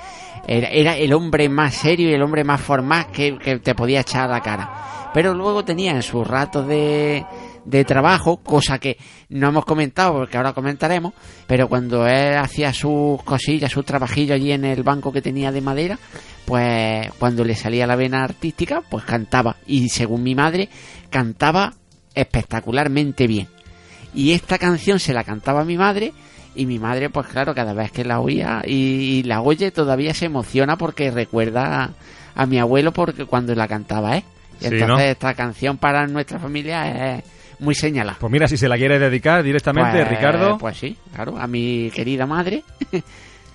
era, 0.48 0.70
era 0.70 0.96
el 0.96 1.12
hombre 1.12 1.50
más 1.50 1.74
serio 1.74 2.10
y 2.10 2.14
el 2.14 2.22
hombre 2.22 2.46
más 2.46 2.62
formal 2.62 3.08
que, 3.08 3.38
que 3.38 3.60
te 3.60 3.76
podía 3.76 4.00
echar 4.00 4.30
a 4.30 4.34
la 4.34 4.42
cara. 4.42 4.72
Pero 5.14 5.34
luego 5.34 5.66
tenía 5.66 5.92
en 5.92 6.02
sus 6.04 6.26
ratos 6.26 6.66
de, 6.66 7.26
de 7.66 7.86
trabajo, 7.86 8.38
cosa 8.38 8.78
que 8.80 8.98
no 9.30 9.50
hemos 9.50 9.66
comentado 9.66 10.14
porque 10.14 10.38
ahora 10.38 10.54
comentaremos, 10.54 11.14
pero 11.48 11.68
cuando 11.70 12.08
él 12.08 12.38
hacía 12.38 12.74
sus 12.74 13.22
cosillas, 13.24 13.72
sus 13.72 13.86
trabajillos 13.86 14.36
allí 14.36 14.52
en 14.52 14.66
el 14.66 14.84
banco 14.84 15.12
que 15.12 15.22
tenía 15.22 15.52
de 15.52 15.62
madera, 15.62 15.98
pues 16.46 17.10
cuando 17.20 17.44
le 17.44 17.56
salía 17.56 17.88
la 17.88 17.96
vena 17.96 18.24
artística, 18.24 18.82
pues 18.90 19.06
cantaba. 19.06 19.56
Y 19.66 19.90
según 19.90 20.24
mi 20.24 20.36
madre, 20.36 20.70
cantaba 21.10 21.74
espectacularmente 22.14 23.28
bien. 23.28 23.48
Y 24.14 24.32
esta 24.34 24.58
canción 24.58 25.00
se 25.00 25.14
la 25.14 25.24
cantaba 25.24 25.62
a 25.62 25.66
mi 25.66 25.78
madre 25.78 26.14
y 26.56 26.66
mi 26.66 26.78
madre, 26.80 27.10
pues 27.10 27.28
claro, 27.28 27.56
cada 27.56 27.74
vez 27.74 27.92
que 27.92 28.04
la 28.06 28.20
oía 28.20 28.62
y, 28.66 28.74
y 28.74 29.24
la 29.24 29.42
oye 29.42 29.72
todavía 29.72 30.14
se 30.14 30.26
emociona 30.26 30.78
porque 30.78 31.10
recuerda 31.10 31.84
a, 31.84 31.94
a 32.36 32.46
mi 32.46 32.60
abuelo 32.60 32.92
porque 32.92 33.26
cuando 33.26 33.56
la 33.56 33.68
cantaba, 33.68 34.18
¿eh? 34.18 34.24
Y 34.60 34.66
Sí, 34.66 34.76
entonces 34.76 34.88
¿no? 34.88 35.00
esta 35.00 35.34
canción 35.34 35.78
para 35.78 36.06
nuestra 36.06 36.38
familia 36.40 37.16
es 37.16 37.24
muy 37.64 37.76
señalada. 37.76 38.18
Pues 38.20 38.32
mira, 38.32 38.48
si 38.48 38.58
se 38.58 38.68
la 38.68 38.78
quiere 38.78 39.00
dedicar 39.00 39.42
directamente, 39.44 39.98
Pues- 39.98 40.08
Ricardo. 40.10 40.58
Pues 40.58 40.78
sí, 40.78 40.96
claro, 41.14 41.38
a 41.38 41.48
mi 41.48 41.90
querida 41.94 42.26
madre, 42.26 42.64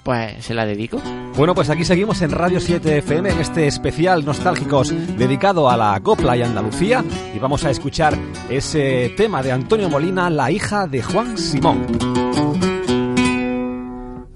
pues 0.03 0.45
se 0.45 0.55
la 0.55 0.67
dedico. 0.67 1.01
Bueno, 1.37 1.55
pues 1.55 1.71
aquí 1.71 1.85
seguimos 1.85 2.21
en 2.23 2.31
Radio 2.33 2.59
7 2.61 2.99
FM 2.99 3.31
en 3.31 3.39
este 3.41 3.67
especial 3.67 4.25
Nostálgicos 4.25 4.93
dedicado 5.17 5.71
a 5.71 5.77
la 5.77 6.01
copla 6.03 6.37
y 6.37 6.43
Andalucía 6.43 7.05
y 7.35 7.39
vamos 7.39 7.65
a 7.65 7.71
escuchar 7.71 8.17
ese 8.51 9.13
tema 9.17 9.43
de 9.43 9.53
Antonio 9.53 9.89
Molina, 9.89 10.29
la 10.31 10.51
hija 10.51 10.87
de 10.87 11.03
Juan 11.03 11.37
Simón. 11.39 11.87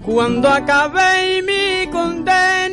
Cuando 0.05 0.49
acabé 0.49 1.43
mi 1.43 1.91
condena, 1.91 2.72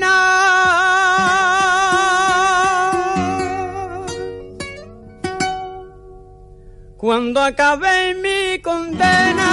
cuando 7.00 7.40
acabé 7.42 8.14
mi 8.14 8.60
condena, 8.62 9.50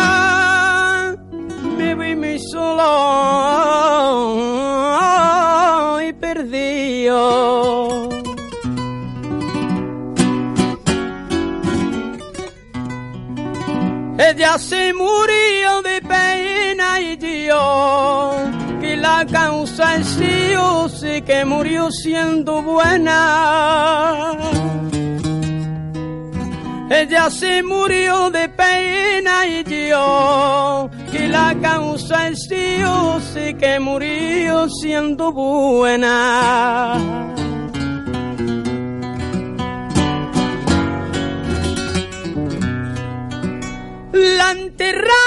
me 1.79 1.95
vi 1.95 2.17
muy 2.17 2.41
solo 2.41 2.83
y 6.03 6.13
perdido. 6.13 8.09
Ella 14.19 14.59
se 14.59 14.93
murió 14.93 15.83
de 15.83 16.03
pena 16.03 17.01
y 17.01 17.17
yo 17.47 18.33
que 18.81 18.97
la 18.97 19.25
causa 19.25 19.95
es 19.95 20.19
yo 20.53 20.89
sé 20.89 21.23
que 21.23 21.45
murió 21.45 21.93
siendo 21.93 22.61
buena. 22.61 24.33
Ella 26.89 27.31
se 27.31 27.65
murió 27.65 28.31
de 28.31 28.49
pena 28.49 29.45
y 29.47 29.65
yo 29.65 30.89
que 31.11 31.27
la 31.29 31.57
causa 31.61 32.29
es 32.29 32.49
yo 32.49 33.21
sé 33.21 33.55
que 33.57 33.81
murió 33.81 34.69
siendo 34.69 35.33
buena. 35.33 36.99
La 44.13 44.51
enterraron 44.53 45.26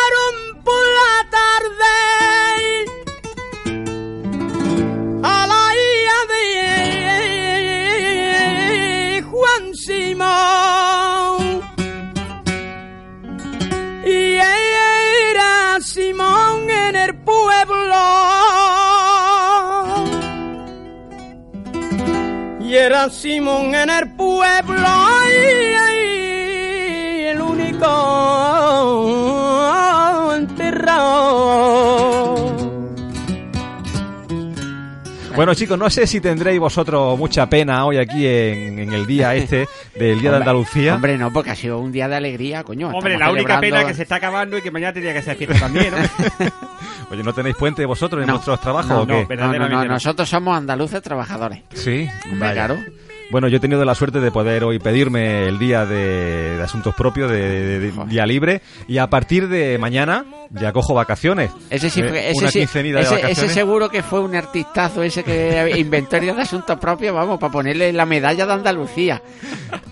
Bueno 35.50 35.58
chicos, 35.58 35.80
no 35.80 35.90
sé 35.90 36.06
si 36.06 36.22
tendréis 36.22 36.60
vosotros 36.60 37.18
mucha 37.18 37.50
pena 37.50 37.84
hoy 37.84 37.98
aquí 37.98 38.28
en, 38.28 38.78
en 38.78 38.94
el 38.94 39.08
día 39.08 39.34
este 39.34 39.68
del 39.96 40.22
Día 40.22 40.30
de 40.30 40.38
Andalucía. 40.38 40.94
Hombre, 40.94 41.18
no, 41.18 41.34
porque 41.34 41.50
ha 41.50 41.56
sido 41.56 41.80
un 41.80 41.92
día 41.92 42.08
de 42.08 42.16
alegría, 42.18 42.64
coño. 42.64 42.90
Hombre, 42.90 43.18
la 43.18 43.32
única 43.32 43.56
celebrando- 43.56 43.62
pena 43.78 43.88
que 43.88 43.96
se 43.96 44.04
está 44.04 44.18
acabando 44.18 44.60
y 44.60 44.62
que 44.62 44.70
mañana 44.70 44.94
tendría 44.94 45.12
que 45.16 45.24
ser 45.24 45.36
fiesta 45.38 45.58
también, 45.58 45.92
¿no? 45.92 46.46
Oye, 47.10 47.24
¿no 47.24 47.34
tenéis 47.34 47.56
puente 47.56 47.84
vosotros 47.84 48.22
en 48.22 48.28
No. 48.28 48.34
vuestros 48.34 48.62
trabajos 48.62 48.92
No, 48.92 49.02
o 49.02 49.08
qué? 49.08 49.12
no, 49.14 49.18
No, 49.18 49.22
no, 49.24 49.28
verdaderamente 49.28 49.76
no, 49.76 49.84
no. 49.86 49.94
nosotros 49.94 50.30
somos 50.30 50.56
andaluces 50.56 51.02
trabajadores. 51.02 51.62
Sí, 51.74 52.08
Hombre, 52.32 52.52
claro. 52.54 52.78
Bueno, 53.32 53.48
yo 53.48 53.58
he 53.58 53.60
tenido 53.60 53.86
la 53.86 53.94
suerte 53.94 54.20
de 54.20 54.32
poder 54.32 54.64
hoy 54.64 54.80
pedirme 54.80 55.48
el 55.48 55.60
día 55.60 55.86
de, 55.86 56.58
de 56.58 56.64
asuntos 56.64 56.96
propios, 56.96 57.30
de, 57.30 57.92
día 58.08 58.26
libre, 58.26 58.62
y 58.88 58.98
a 58.98 59.08
partir 59.08 59.48
de 59.48 59.78
mañana 59.78 60.26
ya 60.50 60.72
cojo 60.74 60.96
vacaciones. 60.96 61.52
Ese 61.70 61.92
sí 61.92 62.02
Eh, 62.02 62.32
ese 62.32 62.40
una 62.40 62.52
sí, 62.52 62.60
ese, 62.60 63.50
seguro 63.50 63.90
que 63.90 64.02
fue 64.02 64.20
un 64.20 64.36
artistazo 64.36 65.04
ese 65.04 65.24
que 65.24 65.76
inventó 65.78 66.16
el 66.16 66.24
día 66.24 66.34
de 66.34 66.42
asuntos 66.42 66.80
propios, 66.80 67.14
vamos, 67.14 67.40
para 67.40 67.52
ponerle 67.52 67.94
la 67.94 68.08
medalla 68.08 68.48
de 68.48 68.54
Andalucía. 68.54 69.22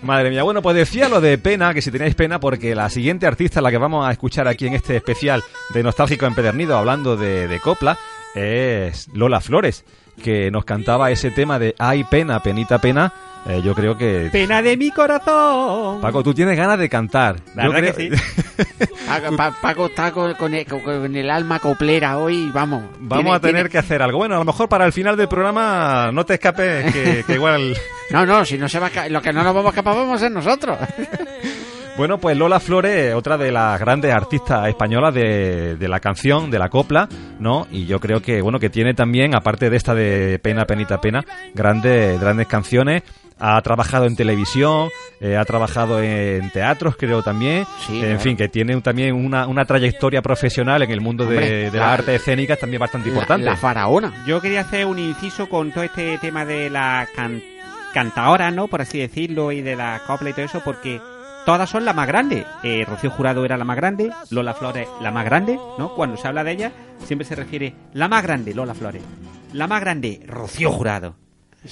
Madre 0.02 0.30
mía, 0.30 0.42
bueno, 0.42 0.60
pues 0.60 0.74
decía 0.74 1.08
lo 1.08 1.20
de 1.20 1.38
pena, 1.38 1.72
que 1.72 1.80
si 1.80 1.92
tenéis 1.92 2.16
pena, 2.16 2.40
porque 2.40 2.74
la 2.74 2.90
siguiente 2.90 3.26
artista, 3.26 3.60
la 3.60 3.70
que 3.70 3.78
vamos 3.78 4.04
a 4.04 4.10
escuchar 4.10 4.48
aquí 4.48 4.66
en 4.66 4.74
este 4.74 4.96
especial 4.96 5.44
de 5.72 5.82
Nostálgico 5.84 6.26
Empedernido, 6.26 6.76
hablando 6.76 7.16
de, 7.16 7.46
de 7.46 7.60
copla, 7.60 7.96
es 8.34 9.08
Lola 9.14 9.40
Flores, 9.40 9.84
que 10.22 10.50
nos 10.50 10.64
cantaba 10.64 11.10
ese 11.12 11.30
tema 11.30 11.58
de 11.58 11.76
Ay, 11.78 12.04
pena, 12.04 12.40
penita, 12.40 12.78
pena. 12.78 13.12
Eh, 13.46 13.62
yo 13.64 13.74
creo 13.74 13.96
que... 13.96 14.28
Pena 14.30 14.60
de 14.60 14.76
mi 14.76 14.90
corazón. 14.90 16.00
Paco, 16.02 16.22
tú 16.22 16.34
tienes 16.34 16.56
ganas 16.56 16.78
de 16.78 16.88
cantar. 16.88 17.36
La 17.54 17.64
Yo 17.64 17.72
verdad 17.72 17.94
creo- 17.94 18.10
que 18.10 18.86
Paco, 19.06 19.36
Pa- 19.36 19.54
Paco 19.62 19.86
está 19.86 20.12
con, 20.12 20.34
con 20.34 20.52
el, 20.54 20.66
con 20.66 21.16
el 21.16 21.30
alma 21.30 21.58
coplera 21.58 22.18
hoy, 22.18 22.50
vamos. 22.52 22.82
Vamos 22.98 23.22
Tiene- 23.24 23.36
a 23.36 23.40
tener 23.40 23.54
tiene- 23.56 23.68
que 23.70 23.78
hacer 23.78 24.02
algo. 24.02 24.18
Bueno, 24.18 24.34
a 24.34 24.38
lo 24.38 24.44
mejor 24.44 24.68
para 24.68 24.84
el 24.84 24.92
final 24.92 25.16
del 25.16 25.28
programa 25.28 26.10
no 26.12 26.26
te 26.26 26.34
escapes, 26.34 26.92
que, 26.92 27.24
que 27.26 27.34
igual... 27.34 27.74
No, 28.10 28.24
no, 28.24 28.42
si 28.44 28.56
no 28.56 28.70
se 28.70 28.78
va 28.78 28.86
a 28.86 29.08
lo 29.10 29.20
que 29.20 29.34
no 29.34 29.42
nos 29.42 29.52
vamos 29.54 29.66
a 29.66 29.68
escapar 29.70 29.94
vamos 29.94 30.16
a 30.16 30.18
ser 30.18 30.32
nosotros. 30.32 30.78
Bueno, 31.96 32.18
pues 32.18 32.36
Lola 32.36 32.60
Flores, 32.60 33.12
otra 33.12 33.36
de 33.36 33.50
las 33.50 33.80
grandes 33.80 34.14
artistas 34.14 34.68
españolas 34.68 35.12
de, 35.12 35.74
de 35.76 35.88
la 35.88 35.98
canción, 35.98 36.48
de 36.48 36.56
la 36.60 36.68
copla, 36.68 37.08
¿no? 37.40 37.66
Y 37.72 37.86
yo 37.86 37.98
creo 37.98 38.22
que, 38.22 38.40
bueno, 38.40 38.60
que 38.60 38.70
tiene 38.70 38.94
también, 38.94 39.34
aparte 39.34 39.68
de 39.68 39.76
esta 39.76 39.96
de 39.96 40.38
Pena, 40.38 40.64
Penita, 40.64 41.00
Pena, 41.00 41.24
grandes, 41.54 42.20
grandes 42.20 42.46
canciones. 42.46 43.02
Ha 43.40 43.60
trabajado 43.62 44.06
en 44.06 44.16
televisión, 44.16 44.88
eh, 45.20 45.36
ha 45.36 45.44
trabajado 45.44 46.02
en 46.02 46.50
teatros, 46.50 46.96
creo 46.96 47.22
también. 47.22 47.66
Sí, 47.86 47.96
en 47.98 48.04
claro. 48.04 48.20
fin, 48.20 48.36
que 48.36 48.48
tiene 48.48 48.80
también 48.80 49.14
una, 49.14 49.46
una 49.46 49.64
trayectoria 49.64 50.22
profesional 50.22 50.82
en 50.82 50.90
el 50.90 51.00
mundo 51.00 51.24
de, 51.24 51.36
Hombre, 51.36 51.70
de 51.70 51.78
la- 51.78 51.86
las 51.86 51.98
artes 52.00 52.16
escénicas 52.20 52.58
también 52.58 52.80
bastante 52.80 53.08
La, 53.08 53.14
importante. 53.14 53.44
la 53.46 53.56
faraona. 53.56 54.24
Yo 54.26 54.40
quería 54.40 54.62
hacer 54.62 54.86
un 54.86 54.98
inciso 54.98 55.48
con 55.48 55.70
todo 55.72 55.84
este 55.84 56.18
tema 56.18 56.44
de 56.44 56.68
la 56.70 57.06
can 57.14 57.40
cantaora, 57.94 58.50
¿no? 58.50 58.68
Por 58.68 58.82
así 58.82 58.98
decirlo, 58.98 59.50
y 59.52 59.62
de 59.62 59.74
la 59.76 60.02
copla 60.06 60.30
y 60.30 60.32
todo 60.32 60.44
eso, 60.44 60.60
porque 60.64 61.00
todas 61.46 61.70
son 61.70 61.84
la 61.84 61.92
más 61.94 62.06
grande. 62.06 62.44
Eh, 62.62 62.84
Rocío 62.86 63.10
Jurado 63.10 63.44
era 63.44 63.56
la 63.56 63.64
más 63.64 63.76
grande, 63.76 64.10
Lola 64.30 64.52
Flores 64.54 64.86
la 65.00 65.10
más 65.10 65.24
grande, 65.24 65.58
¿no? 65.78 65.94
Cuando 65.94 66.16
se 66.16 66.28
habla 66.28 66.44
de 66.44 66.52
ella, 66.52 66.72
siempre 67.04 67.26
se 67.26 67.34
refiere 67.34 67.74
la 67.94 68.08
más 68.08 68.22
grande, 68.22 68.52
Lola 68.54 68.74
Flores. 68.74 69.02
La 69.52 69.66
más 69.66 69.80
grande, 69.80 70.20
Rocío 70.26 70.70
Jurado. 70.70 71.16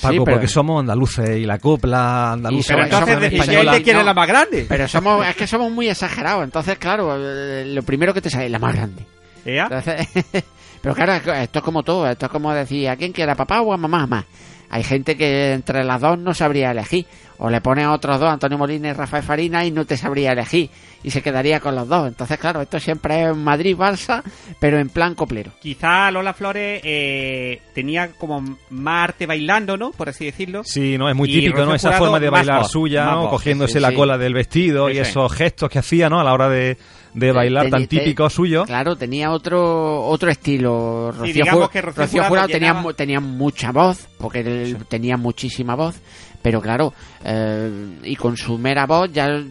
Paco, 0.00 0.12
Sí, 0.14 0.20
pero- 0.24 0.24
porque 0.36 0.48
somos 0.48 0.80
andaluces 0.80 1.36
y 1.38 1.44
la 1.44 1.58
copla 1.58 2.32
andaluza. 2.32 2.68
Pero 2.74 2.78
la 2.80 2.84
entonces 2.86 3.08
canción 3.14 3.20
de- 3.20 3.26
¿y 3.26 3.30
si 3.30 3.36
española- 3.50 3.72
él 3.72 3.78
te 3.78 3.84
quiere 3.84 3.98
no. 4.00 4.04
la 4.04 4.14
más 4.14 4.28
grande? 4.28 4.66
Pero 4.68 4.88
somos, 4.88 5.26
es 5.26 5.36
que 5.36 5.46
somos 5.46 5.70
muy 5.72 5.88
exagerados, 5.88 6.44
entonces 6.44 6.78
claro, 6.78 7.14
eh, 7.18 7.64
lo 7.74 7.82
primero 7.82 8.12
que 8.14 8.20
te 8.20 8.30
sale 8.30 8.46
es 8.46 8.50
la 8.52 8.58
más 8.58 8.74
grande. 8.74 9.04
Entonces, 9.44 10.06
pero 10.82 10.94
claro, 10.94 11.12
esto 11.34 11.58
es 11.60 11.64
como 11.64 11.82
todo, 11.82 12.08
esto 12.08 12.26
es 12.26 12.32
como 12.32 12.52
decir, 12.52 12.88
¿a 12.88 12.96
quién 12.96 13.12
quiera 13.12 13.34
papá 13.34 13.60
o 13.62 13.72
a 13.72 13.76
mamá 13.76 14.06
más? 14.06 14.24
Hay 14.70 14.82
gente 14.82 15.16
que 15.16 15.52
entre 15.52 15.84
las 15.84 16.00
dos 16.00 16.18
no 16.18 16.34
sabría 16.34 16.70
elegir. 16.70 17.06
o 17.38 17.50
le 17.50 17.60
pones 17.60 17.84
a 17.84 17.92
otros 17.92 18.18
dos, 18.18 18.30
Antonio 18.30 18.56
Molina 18.56 18.88
y 18.88 18.92
Rafael 18.94 19.22
Farina, 19.22 19.62
y 19.64 19.70
no 19.70 19.84
te 19.84 19.96
sabría 19.98 20.32
elegir. 20.32 20.70
Y 21.04 21.10
se 21.10 21.20
quedaría 21.22 21.60
con 21.60 21.74
los 21.74 21.86
dos. 21.86 22.08
Entonces, 22.08 22.38
claro, 22.38 22.62
esto 22.62 22.80
siempre 22.80 23.24
es 23.28 23.36
Madrid-Barça, 23.36 24.22
pero 24.58 24.78
en 24.78 24.88
plan 24.88 25.14
coplero. 25.14 25.52
Quizá 25.60 26.10
Lola 26.10 26.32
Flores 26.32 26.80
eh, 26.82 27.60
tenía 27.74 28.12
como 28.12 28.42
más 28.70 29.04
arte 29.10 29.26
bailando, 29.26 29.76
¿no? 29.76 29.90
Por 29.92 30.08
así 30.08 30.24
decirlo. 30.24 30.62
Sí, 30.64 30.96
no 30.96 31.08
es 31.10 31.14
muy 31.14 31.28
Y 31.30 31.40
típico, 31.40 31.64
¿no? 31.64 31.74
Esa 31.74 31.92
forma 31.92 32.18
de 32.18 32.30
bailar 32.30 32.62
voz, 32.62 32.72
suya, 32.72 33.04
más 33.04 33.14
¿no? 33.14 33.20
voz, 33.22 33.30
Cogiéndose 33.30 33.74
sí, 33.74 33.80
la 33.80 33.92
cola 33.92 34.16
del 34.18 34.32
vestido 34.34 34.88
y 34.88 34.92
Eso 34.92 35.02
es. 35.02 35.08
esos 35.10 35.32
gestos 35.34 35.68
que 35.70 35.78
hacía, 35.78 36.08
¿no? 36.08 36.18
A 36.20 36.24
la 36.24 36.32
hora 36.32 36.48
de, 36.48 36.78
de 37.16 37.32
bailar 37.32 37.70
tan 37.70 37.86
típico 37.86 38.28
suyo. 38.30 38.64
Claro, 38.64 38.94
tenía 38.96 39.30
otro 39.30 40.04
otro 40.04 40.30
estilo. 40.30 41.10
Rocío, 41.12 41.32
digamos 41.34 41.64
Ju- 41.64 41.70
que 41.70 41.82
Rocío 41.82 42.24
Jurado 42.24 42.48
tenía, 42.48 42.84
tenía 42.96 43.20
mucha 43.20 43.72
voz, 43.72 44.06
porque 44.18 44.40
él 44.40 44.76
tenía 44.88 45.16
muchísima 45.16 45.74
voz, 45.74 45.96
pero 46.42 46.60
claro, 46.60 46.92
eh, 47.24 47.98
y 48.04 48.16
con 48.16 48.36
su 48.36 48.58
mera 48.58 48.86
voz 48.86 49.10
ya 49.12 49.28
eh, 49.28 49.44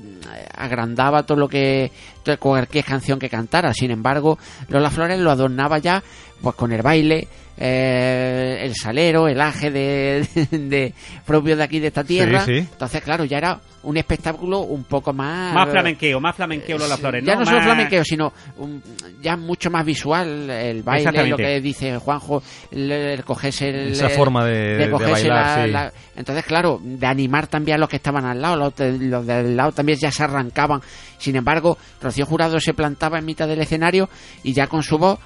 agrandaba 0.55 1.23
todo 1.23 1.39
lo 1.39 1.47
que 1.49 1.91
cualquier 2.39 2.85
canción 2.85 3.17
que 3.19 3.29
cantara. 3.29 3.73
Sin 3.73 3.91
embargo, 3.91 4.37
Lola 4.69 4.89
Flores 4.91 5.19
lo 5.19 5.31
adornaba 5.31 5.79
ya 5.79 6.03
pues 6.41 6.55
con 6.55 6.71
el 6.71 6.81
baile, 6.83 7.27
eh, 7.57 8.59
el 8.63 8.75
salero, 8.75 9.27
el 9.27 9.39
aje 9.39 9.71
de, 9.71 10.27
de- 10.51 10.93
propio 11.25 11.55
de 11.55 11.63
aquí 11.63 11.79
de 11.79 11.87
esta 11.87 12.03
tierra. 12.03 12.45
sí. 12.45 12.57
Entonces, 12.57 13.01
claro, 13.01 13.25
ya 13.25 13.37
era 13.37 13.59
un 13.83 13.97
espectáculo 13.97 14.61
un 14.61 14.83
poco 14.85 15.13
más 15.13 15.53
Más 15.53 15.69
flamenqueo, 15.69 16.19
más 16.19 16.35
flamenqueo 16.35 16.77
Lola 16.77 16.97
Flores, 16.97 17.23
¿no? 17.23 17.27
ya 17.27 17.35
no 17.35 17.45
solo 17.45 17.57
Más- 17.57 17.65
flamenqueo, 17.65 18.03
sino 18.03 18.33
un- 18.57 18.81
ya 19.21 19.37
mucho 19.37 19.69
más 19.69 19.85
visual 19.85 20.49
el 20.49 20.81
baile, 20.83 21.27
lo 21.27 21.37
que 21.37 21.61
dice 21.61 21.97
Juanjo, 21.99 22.41
el, 22.71 22.91
el 22.91 23.23
cogerse 23.23 23.69
el, 23.69 23.91
Esa 23.91 24.09
forma 24.09 24.43
de- 24.45 24.77
de 24.77 24.89
cogerse 24.89 25.29
bailar, 25.29 25.57
la- 25.59 25.65
sí. 25.65 25.71
la- 25.71 25.93
entonces 26.15 26.45
claro, 26.45 26.79
de 26.83 27.05
animar 27.05 27.47
también 27.47 27.75
a 27.75 27.79
los 27.79 27.89
que 27.89 27.97
estaban 27.97 28.25
al 28.25 28.41
lado, 28.41 28.55
los, 28.57 28.75
de- 28.75 28.97
los 28.97 29.25
del 29.25 29.55
lado 29.55 29.71
también 29.71 29.99
ya 29.99 30.11
se 30.11 30.23
arrancaban. 30.23 30.81
Sin 31.19 31.35
embargo, 31.35 31.77
Rocío 32.01 32.25
Jurado 32.25 32.59
se 32.59 32.73
plantaba 32.73 33.19
en 33.19 33.25
mitad 33.25 33.47
del 33.47 33.61
escenario 33.61 34.09
y 34.43 34.53
ya 34.53 34.65
con 34.67 34.81
su 34.83 34.97
voz, 34.97 35.19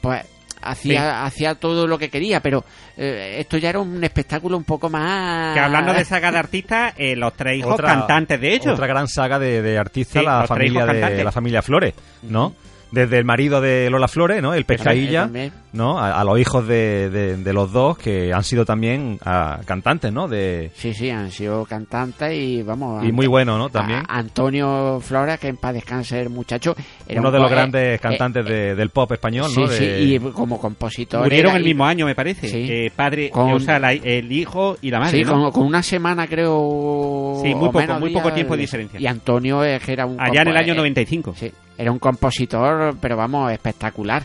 pues 0.00 0.22
hacía, 0.64 1.24
hacía 1.24 1.54
todo 1.54 1.86
lo 1.86 1.98
que 1.98 2.08
quería, 2.10 2.40
pero 2.40 2.64
eh, 2.96 3.36
esto 3.38 3.56
ya 3.56 3.70
era 3.70 3.80
un 3.80 4.02
espectáculo 4.04 4.56
un 4.56 4.64
poco 4.64 4.88
más 4.90 5.54
Que 5.54 5.60
hablando 5.60 5.92
de 5.92 6.04
saga 6.04 6.30
de 6.30 6.38
artistas, 6.38 6.94
eh, 6.96 7.16
los 7.16 7.34
tres 7.34 7.58
hijos 7.58 7.74
Otra- 7.74 7.88
cantantes 7.88 8.40
de 8.40 8.54
ellos. 8.54 8.74
Otra 8.74 8.86
gran 8.86 9.08
saga 9.08 9.38
de, 9.38 9.62
de 9.62 9.78
artistas, 9.78 10.20
Sí, 10.20 10.26
la 10.26 10.46
familia 10.46 10.86
de 10.86 11.24
la 11.24 11.32
familia 11.32 11.62
Flores, 11.62 11.94
¿no? 12.22 12.54
Desde 12.94 13.18
el 13.18 13.24
marido 13.24 13.60
de 13.60 13.90
Lola 13.90 14.08
Flores, 14.08 14.40
¿no? 14.42 14.54
El 14.54 14.64
Pescailla. 14.64 15.28
¿no? 15.72 15.98
A, 15.98 16.20
a 16.20 16.24
los 16.24 16.38
hijos 16.38 16.66
de, 16.68 17.10
de- 17.10 17.36
de 17.36 17.52
los 17.52 17.72
dos 17.72 17.98
que 17.98 18.32
han 18.32 18.44
sido 18.44 18.64
también 18.64 19.18
ah, 19.24 19.58
cantantes, 19.66 20.12
¿no? 20.12 20.28
De, 20.28 20.70
Sí, 20.76 20.94
sí, 20.94 21.10
han 21.10 21.32
sido 21.32 21.64
cantantes 21.64 22.32
y 22.32 22.62
vamos. 22.62 23.04
y 23.04 23.10
muy 23.10 23.26
bueno, 23.26 23.58
¿no? 23.58 23.68
También. 23.70 23.98
A- 24.08 24.18
Antonio 24.20 25.00
Flores, 25.00 25.40
que 25.40 25.48
en 25.48 25.56
paz 25.56 25.74
descanse 25.74 26.20
el 26.20 26.30
muchacho. 26.30 26.76
era 27.08 27.18
Uno 27.20 27.30
un 27.30 27.34
de 27.34 27.40
los 27.40 27.50
grandes 27.50 27.96
eh, 27.96 27.98
cantantes 28.00 28.46
eh, 28.46 28.52
de- 28.52 28.74
del 28.76 28.90
pop 28.90 29.10
español, 29.10 29.50
sí, 29.50 29.60
¿no? 29.62 29.66
sí, 29.66 29.84
De- 29.84 30.00
y 30.02 30.18
como 30.20 30.60
compositor. 30.60 31.22
Murieron 31.24 31.50
era- 31.50 31.58
el 31.58 31.64
y- 31.64 31.68
mismo 31.70 31.84
año, 31.86 32.06
me 32.06 32.14
parece. 32.14 32.46
Sí. 32.48 32.66
Eh, 32.70 32.92
padre, 32.94 33.30
Con- 33.30 33.52
o 33.54 33.58
sea, 33.58 33.80
la- 33.80 33.92
el 33.94 34.30
hijo 34.30 34.76
y 34.80 34.92
la 34.92 35.00
madre. 35.00 35.18
Sí, 35.18 35.24
¿no? 35.24 35.32
con, 35.32 35.50
con 35.50 35.66
una 35.66 35.82
semana 35.82 36.28
creo. 36.28 37.40
Sí, 37.42 37.52
muy 37.52 37.70
poco, 37.70 37.98
muy 37.98 38.10
poco 38.12 38.32
tiempo 38.32 38.54
de 38.54 38.60
diferencia. 38.60 39.00
Y 39.00 39.06
Antonio 39.08 39.64
es 39.64 39.82
que 39.82 39.92
era 39.92 40.06
un. 40.06 40.20
Allá 40.20 40.42
en 40.42 40.48
el 40.48 40.56
año 40.56 40.72
eh, 40.74 40.76
95. 40.76 41.34
Sí, 41.36 41.50
era 41.78 41.92
un 41.92 41.98
compositor, 41.98 42.96
pero 43.00 43.16
vamos, 43.16 43.52
espectacular. 43.52 44.24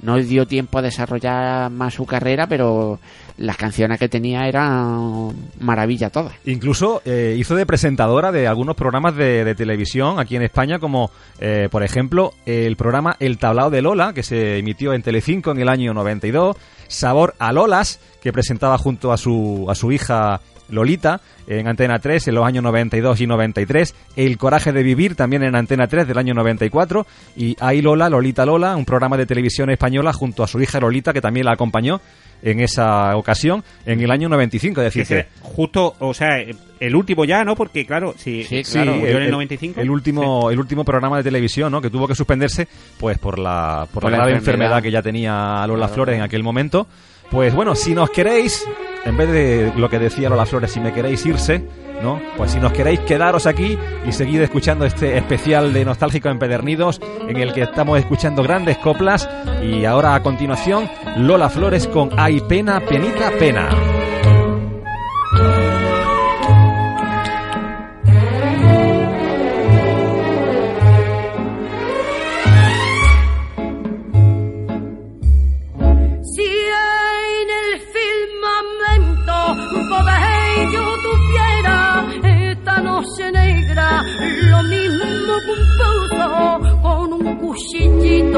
No 0.00 0.16
dio 0.16 0.46
tiempo 0.46 0.78
a 0.78 0.82
desarrollar 0.82 1.70
más 1.70 1.94
su 1.94 2.06
carrera, 2.06 2.46
pero 2.46 3.00
las 3.36 3.56
canciones 3.56 3.98
que 3.98 4.08
tenía 4.08 4.46
eran 4.46 5.32
maravilla 5.60 6.10
todas. 6.10 6.34
Incluso 6.44 7.02
eh, 7.04 7.34
hizo 7.36 7.56
de 7.56 7.66
presentadora 7.66 8.30
de 8.30 8.46
algunos 8.46 8.76
programas 8.76 9.16
de, 9.16 9.54
televisión 9.56 10.20
aquí 10.20 10.36
en 10.36 10.42
España, 10.42 10.78
como 10.78 11.10
eh, 11.40 11.68
por 11.70 11.82
ejemplo 11.82 12.32
el 12.46 12.76
programa 12.76 13.16
El 13.18 13.38
Tablao 13.38 13.70
de 13.70 13.82
Lola, 13.82 14.12
que 14.12 14.22
se 14.22 14.58
emitió 14.58 14.92
en 14.92 15.02
Telecinco 15.02 15.50
en 15.50 15.58
el 15.58 15.68
año 15.68 15.94
92, 15.94 16.56
Sabor 16.86 17.34
a 17.40 17.52
Lolas, 17.52 18.00
que 18.20 18.32
presentaba 18.32 18.78
junto 18.78 19.12
a 19.12 19.16
su, 19.16 19.66
a 19.68 19.74
su 19.74 19.90
hija 19.90 20.40
Lolita 20.70 21.20
en 21.46 21.66
Antena 21.68 21.98
3 21.98 22.28
en 22.28 22.34
los 22.34 22.46
años 22.46 22.62
92 22.64 23.20
y 23.20 23.26
93, 23.26 23.94
El 24.16 24.36
Coraje 24.38 24.72
de 24.72 24.82
Vivir 24.82 25.14
también 25.14 25.42
en 25.42 25.54
Antena 25.56 25.86
3 25.86 26.06
del 26.06 26.18
año 26.18 26.34
94 26.34 27.06
y 27.36 27.56
Ahí 27.60 27.80
Lola, 27.82 28.08
Lolita 28.10 28.44
Lola, 28.44 28.76
un 28.76 28.84
programa 28.84 29.16
de 29.16 29.26
televisión 29.26 29.70
española 29.70 30.12
junto 30.12 30.42
a 30.42 30.46
su 30.48 30.60
hija 30.60 30.78
Lolita 30.80 31.12
que 31.12 31.20
también 31.20 31.46
la 31.46 31.52
acompañó 31.52 32.00
en 32.40 32.60
esa 32.60 33.16
ocasión 33.16 33.64
en 33.84 34.00
el 34.00 34.10
año 34.12 34.28
95, 34.28 34.80
es 34.82 34.94
decir, 34.94 35.04
que 35.06 35.26
justo, 35.42 35.96
o 35.98 36.14
sea, 36.14 36.38
el 36.78 36.94
último 36.94 37.24
ya, 37.24 37.42
¿no? 37.44 37.56
Porque, 37.56 37.84
claro, 37.84 38.14
si 38.16 38.44
Sí, 38.44 38.62
Sí, 38.62 38.72
claro, 38.74 38.94
murió 38.94 39.16
en 39.16 39.22
el 39.24 39.30
95. 39.32 39.80
el 39.80 39.90
último, 39.90 40.48
el 40.50 40.60
último 40.60 40.84
programa 40.84 41.16
de 41.16 41.24
televisión, 41.24 41.72
¿no? 41.72 41.80
Que 41.80 41.90
tuvo 41.90 42.06
que 42.06 42.14
suspenderse, 42.14 42.68
pues 43.00 43.18
por 43.18 43.40
la, 43.40 43.88
por 43.92 44.02
Por 44.02 44.04
la 44.04 44.10
la 44.10 44.16
grave 44.18 44.38
enfermedad. 44.38 44.66
enfermedad 44.76 44.82
que 44.84 44.90
ya 44.92 45.02
tenía 45.02 45.66
Lola 45.66 45.86
Claro, 45.86 45.94
Flores 45.94 46.14
en 46.16 46.22
aquel 46.22 46.44
momento. 46.44 46.86
Pues 47.30 47.54
bueno, 47.54 47.74
si 47.74 47.94
nos 47.94 48.10
queréis, 48.10 48.64
en 49.04 49.16
vez 49.16 49.30
de 49.30 49.72
lo 49.76 49.88
que 49.88 49.98
decía 49.98 50.28
Lola 50.28 50.46
Flores, 50.46 50.72
si 50.72 50.80
me 50.80 50.92
queréis 50.92 51.24
irse, 51.26 51.64
¿no? 52.02 52.20
Pues 52.36 52.52
si 52.52 52.60
nos 52.60 52.72
queréis 52.72 53.00
quedaros 53.00 53.46
aquí 53.46 53.78
y 54.06 54.12
seguir 54.12 54.40
escuchando 54.42 54.84
este 54.84 55.16
especial 55.18 55.72
de 55.72 55.84
Nostálgico 55.84 56.28
Empedernidos, 56.28 57.00
en 57.28 57.36
el 57.36 57.52
que 57.52 57.62
estamos 57.62 57.98
escuchando 57.98 58.42
grandes 58.42 58.78
coplas. 58.78 59.28
Y 59.62 59.84
ahora 59.84 60.14
a 60.14 60.22
continuación, 60.22 60.88
Lola 61.16 61.50
Flores 61.50 61.86
con 61.86 62.10
Ay 62.16 62.40
pena, 62.48 62.80
penita, 62.80 63.30
pena. 63.38 63.97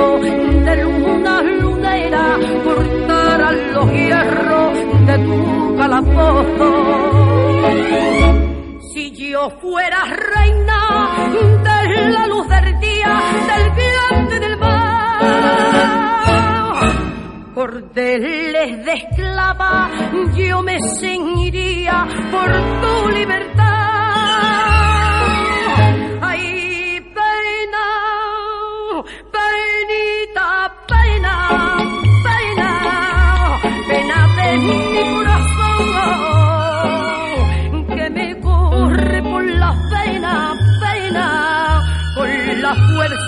Cuchillito 0.00 0.18
de 0.64 0.76
luna 0.82 1.42
lunera, 1.42 2.38
cortarán 2.64 3.72
los 3.72 3.90
hierros 3.92 4.74
de 5.06 5.18
tu 5.18 5.76
calabozo. 5.76 6.68
Si 8.92 9.10
yo 9.12 9.50
fuera 9.60 10.04
reina 10.04 10.80
de 11.32 12.10
la 12.10 12.26
luz 12.26 12.48
del 12.48 12.80
día, 12.80 13.22
del 13.48 13.70
grande 13.80 14.40
del 14.40 14.56
mar, 14.58 15.20
cordeles 17.54 18.84
de 18.84 18.92
esclava, 18.92 19.90
yo 20.34 20.62
me 20.62 20.78
ceñiría 20.98 22.06
por 22.30 22.50
tu 22.80 23.08
libertad. 23.10 23.79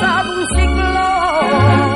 Un 0.02 0.46
ciclón. 0.56 1.92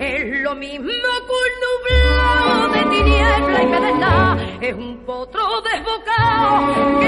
Es 0.00 0.42
lo 0.42 0.54
mismo 0.54 1.10
que 1.26 1.32
un 1.42 1.52
nublado 1.64 2.68
de 2.74 2.82
tiniebla 2.90 3.62
y 3.62 3.66
pedernal, 3.66 4.58
es 4.60 4.74
un 4.74 5.04
potro 5.04 5.60
desbocado 5.62 7.01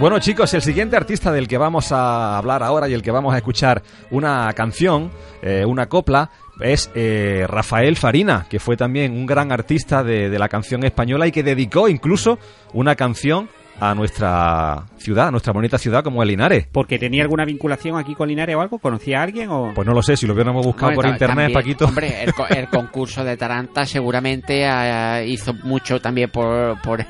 Bueno 0.00 0.18
chicos, 0.18 0.54
el 0.54 0.62
siguiente 0.62 0.96
artista 0.96 1.30
del 1.30 1.46
que 1.46 1.58
vamos 1.58 1.92
a 1.92 2.38
hablar 2.38 2.62
ahora 2.62 2.88
y 2.88 2.94
el 2.94 3.02
que 3.02 3.10
vamos 3.10 3.34
a 3.34 3.36
escuchar 3.36 3.82
una 4.10 4.50
canción, 4.54 5.10
eh, 5.42 5.66
una 5.66 5.90
copla, 5.90 6.30
es 6.58 6.90
eh, 6.94 7.44
Rafael 7.46 7.96
Farina, 7.96 8.46
que 8.48 8.60
fue 8.60 8.78
también 8.78 9.12
un 9.12 9.26
gran 9.26 9.52
artista 9.52 10.02
de, 10.02 10.30
de 10.30 10.38
la 10.38 10.48
canción 10.48 10.84
española 10.84 11.26
y 11.26 11.32
que 11.32 11.42
dedicó 11.42 11.86
incluso 11.86 12.38
una 12.72 12.96
canción 12.96 13.50
a 13.80 13.94
nuestra 13.94 14.84
ciudad, 14.96 15.28
a 15.28 15.30
nuestra 15.30 15.52
bonita 15.52 15.78
ciudad 15.78 16.04
como 16.04 16.22
es 16.22 16.28
Linares. 16.28 16.66
¿Porque 16.70 16.98
tenía 16.98 17.22
alguna 17.22 17.44
vinculación 17.44 17.98
aquí 17.98 18.14
con 18.14 18.28
Linares 18.28 18.54
o 18.56 18.60
algo? 18.60 18.78
¿Conocía 18.78 19.20
a 19.20 19.22
alguien 19.22 19.48
o...? 19.50 19.72
Pues 19.74 19.86
no 19.86 19.94
lo 19.94 20.02
sé, 20.02 20.16
si 20.16 20.26
lo 20.26 20.34
hubiéramos 20.34 20.64
buscado 20.64 20.92
por 20.92 21.06
internet, 21.06 21.28
también, 21.36 21.52
Paquito. 21.52 21.86
Hombre, 21.86 22.22
el, 22.24 22.34
co- 22.34 22.46
el 22.48 22.68
concurso 22.68 23.24
de 23.24 23.36
Taranta 23.36 23.86
seguramente 23.86 24.66
ah, 24.66 25.22
hizo 25.24 25.54
mucho 25.64 26.00
también 26.00 26.30
por, 26.30 26.80
por, 26.82 27.04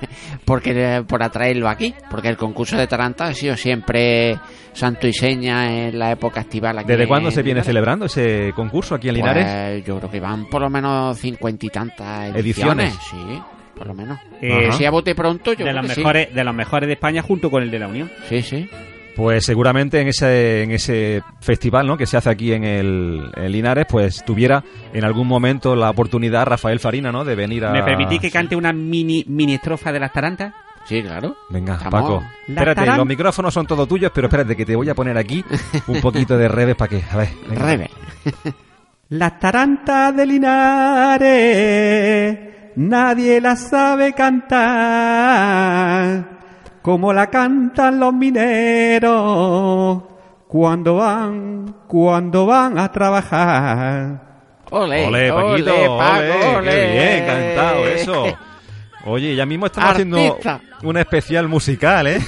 porque, 0.44 1.04
por 1.06 1.22
atraerlo 1.22 1.68
aquí. 1.68 1.94
Porque 2.10 2.28
el 2.28 2.36
concurso 2.36 2.76
de 2.76 2.86
Taranta 2.86 3.24
ha 3.26 3.34
sido 3.34 3.56
siempre 3.56 4.38
santo 4.72 5.08
y 5.08 5.12
seña 5.12 5.88
en 5.88 5.98
la 5.98 6.12
época 6.12 6.40
estival 6.40 6.78
aquí. 6.78 6.88
¿Desde 6.88 7.08
cuándo 7.08 7.30
se 7.30 7.42
viene 7.42 7.60
Linares. 7.60 7.66
celebrando 7.66 8.04
ese 8.06 8.52
concurso 8.54 8.94
aquí 8.94 9.08
en 9.08 9.14
Linares? 9.16 9.44
Pues, 9.44 9.84
yo 9.84 9.98
creo 9.98 10.10
que 10.10 10.20
van 10.20 10.46
por 10.46 10.62
lo 10.62 10.70
menos 10.70 11.18
cincuenta 11.18 11.66
y 11.66 11.70
tantas 11.70 12.34
Ediciones. 12.36 12.94
ediciones. 12.94 12.94
Sí, 13.10 13.42
por 13.76 13.86
lo 13.86 13.94
menos. 13.94 14.18
Eh. 14.40 14.68
Si 14.72 14.84
a 14.84 14.90
bote 14.90 15.14
pronto, 15.14 15.52
yo 15.52 15.64
de 15.64 15.70
creo 15.70 15.82
los 15.82 15.86
que 15.86 15.94
sí. 15.94 16.00
mejores 16.00 16.34
de 16.34 16.44
los 16.44 16.54
mejores 16.54 16.86
de 16.86 16.92
España 16.94 17.22
junto 17.22 17.50
con 17.50 17.62
el 17.62 17.70
de 17.70 17.78
la 17.78 17.88
Unión. 17.88 18.10
Sí, 18.28 18.42
sí. 18.42 18.68
Pues 19.16 19.44
seguramente 19.44 20.00
en 20.00 20.08
ese, 20.08 20.62
en 20.62 20.70
ese 20.70 21.22
festival 21.40 21.86
¿no? 21.86 21.96
que 21.98 22.06
se 22.06 22.16
hace 22.16 22.30
aquí 22.30 22.52
en 22.52 22.64
el 22.64 23.30
en 23.36 23.52
Linares, 23.52 23.84
pues 23.88 24.24
tuviera 24.24 24.62
en 24.94 25.04
algún 25.04 25.26
momento 25.26 25.76
la 25.76 25.90
oportunidad 25.90 26.46
Rafael 26.46 26.80
Farina 26.80 27.12
¿no? 27.12 27.24
de 27.24 27.34
venir 27.34 27.64
a... 27.66 27.72
¿Me 27.72 27.82
permitís 27.82 28.20
que 28.20 28.30
cante 28.30 28.56
una 28.56 28.72
mini 28.72 29.24
mini 29.28 29.54
estrofa 29.54 29.92
de 29.92 30.00
las 30.00 30.12
tarantas? 30.12 30.54
Sí, 30.86 31.02
claro. 31.02 31.36
Venga, 31.50 31.74
Estamos- 31.74 32.00
Paco. 32.02 32.24
La 32.48 32.62
Espérate, 32.62 32.96
los 32.96 33.06
micrófonos 33.06 33.52
son 33.52 33.66
todos 33.66 33.86
tuyos, 33.86 34.10
pero 34.14 34.28
espérate 34.28 34.56
que 34.56 34.64
te 34.64 34.74
voy 34.76 34.88
a 34.88 34.94
poner 34.94 35.18
aquí 35.18 35.44
un 35.88 36.00
poquito 36.00 36.38
de 36.38 36.48
reves 36.48 36.76
para 36.76 36.88
que... 36.88 37.02
A 37.10 37.16
ver, 37.18 37.28
venga. 37.48 37.66
Rebe. 37.66 37.90
Las 39.10 39.38
tarantas 39.40 40.16
de 40.16 40.24
Linares, 40.24 42.38
nadie 42.76 43.40
las 43.40 43.68
sabe 43.68 44.12
cantar, 44.12 44.60
como 46.82 47.12
la 47.12 47.28
cantan 47.28 47.98
los 48.00 48.12
mineros 48.14 50.02
cuando 50.48 50.96
van, 50.96 51.74
cuando 51.86 52.46
van 52.46 52.78
a 52.78 52.90
trabajar. 52.90 54.28
Ole, 54.70 55.06
Ole, 55.06 55.32
Paquito, 55.32 55.74
ole, 55.74 55.88
ole, 55.88 55.98
Paco, 55.98 56.58
ole. 56.58 56.70
qué 56.70 56.92
bien, 56.92 57.26
cantado 57.26 57.86
eso. 57.88 58.24
Oye, 59.06 59.34
ya 59.34 59.46
mismo 59.46 59.66
estamos 59.66 59.90
Artista. 59.90 60.54
haciendo 60.54 60.88
un 60.88 60.96
especial 60.98 61.48
musical, 61.48 62.06
¿eh? 62.06 62.20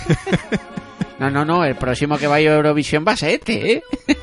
No, 1.18 1.30
no, 1.30 1.44
no, 1.44 1.64
el 1.64 1.76
próximo 1.76 2.16
que 2.18 2.26
vaya 2.26 2.50
a 2.50 2.54
Eurovisión 2.56 3.04
va 3.06 3.12
a 3.12 3.16
ser 3.16 3.30
este, 3.34 3.74
¿eh? 3.74 3.82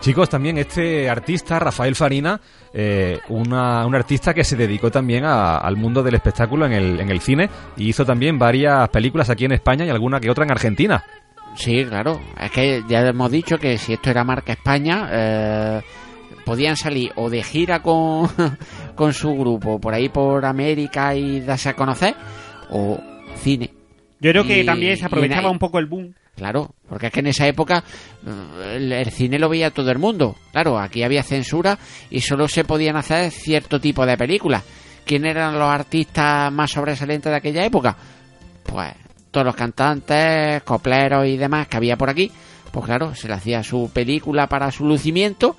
Chicos, 0.00 0.30
también 0.30 0.56
este 0.56 1.10
artista, 1.10 1.58
Rafael 1.58 1.94
Farina, 1.94 2.40
eh, 2.72 3.18
una- 3.28 3.84
un 3.86 3.94
artista 3.94 4.32
que 4.32 4.44
se 4.44 4.56
dedicó 4.56 4.90
también 4.90 5.24
a- 5.26 5.58
al 5.58 5.76
mundo 5.76 6.02
del 6.02 6.14
espectáculo 6.14 6.64
en 6.64 6.72
el, 6.72 7.00
en 7.00 7.10
el 7.10 7.20
cine 7.20 7.50
y 7.76 7.88
hizo 7.90 8.04
también 8.06 8.38
varias 8.38 8.88
películas 8.88 9.28
aquí 9.28 9.44
en 9.44 9.52
España 9.52 9.84
y 9.84 9.90
alguna 9.90 10.18
que 10.18 10.30
otra 10.30 10.44
en 10.44 10.52
Argentina. 10.52 11.04
Sí, 11.54 11.84
claro. 11.84 12.18
Es 12.40 12.50
que 12.50 12.82
ya 12.88 13.00
hemos 13.00 13.30
dicho 13.30 13.58
que 13.58 13.76
si 13.76 13.92
esto 13.92 14.08
era 14.08 14.24
marca 14.24 14.52
España, 14.52 15.08
eh, 15.12 15.82
podían 16.46 16.76
salir 16.76 17.12
o 17.16 17.28
de 17.28 17.42
gira 17.42 17.82
con, 17.82 18.26
con 18.94 19.12
su 19.12 19.34
grupo 19.36 19.78
por 19.78 19.92
ahí 19.92 20.08
por 20.08 20.46
América 20.46 21.14
y 21.14 21.40
darse 21.40 21.68
a 21.68 21.74
conocer, 21.74 22.14
o 22.70 22.98
cine. 23.36 23.70
Yo 24.18 24.30
creo 24.30 24.44
que 24.44 24.60
Y- 24.62 24.64
también 24.66 24.96
se 24.96 25.04
aprovechaba 25.04 25.50
un 25.50 25.58
poco 25.58 25.78
el 25.78 25.86
boom. 25.86 26.14
Claro, 26.40 26.70
porque 26.88 27.08
es 27.08 27.12
que 27.12 27.20
en 27.20 27.26
esa 27.26 27.46
época 27.46 27.84
el, 28.74 28.90
el 28.90 29.10
cine 29.10 29.38
lo 29.38 29.50
veía 29.50 29.70
todo 29.72 29.90
el 29.90 29.98
mundo. 29.98 30.36
Claro, 30.52 30.78
aquí 30.78 31.02
había 31.02 31.22
censura 31.22 31.78
y 32.08 32.22
solo 32.22 32.48
se 32.48 32.64
podían 32.64 32.96
hacer 32.96 33.30
cierto 33.30 33.78
tipo 33.78 34.06
de 34.06 34.16
películas. 34.16 34.64
¿Quién 35.04 35.26
eran 35.26 35.58
los 35.58 35.68
artistas 35.68 36.50
más 36.50 36.70
sobresalientes 36.70 37.30
de 37.30 37.36
aquella 37.36 37.66
época? 37.66 37.94
Pues 38.62 38.90
todos 39.30 39.44
los 39.44 39.54
cantantes, 39.54 40.62
copleros 40.62 41.26
y 41.26 41.36
demás 41.36 41.68
que 41.68 41.76
había 41.76 41.98
por 41.98 42.08
aquí. 42.08 42.32
Pues 42.72 42.86
claro, 42.86 43.14
se 43.14 43.28
le 43.28 43.34
hacía 43.34 43.62
su 43.62 43.90
película 43.92 44.46
para 44.46 44.70
su 44.70 44.86
lucimiento 44.86 45.56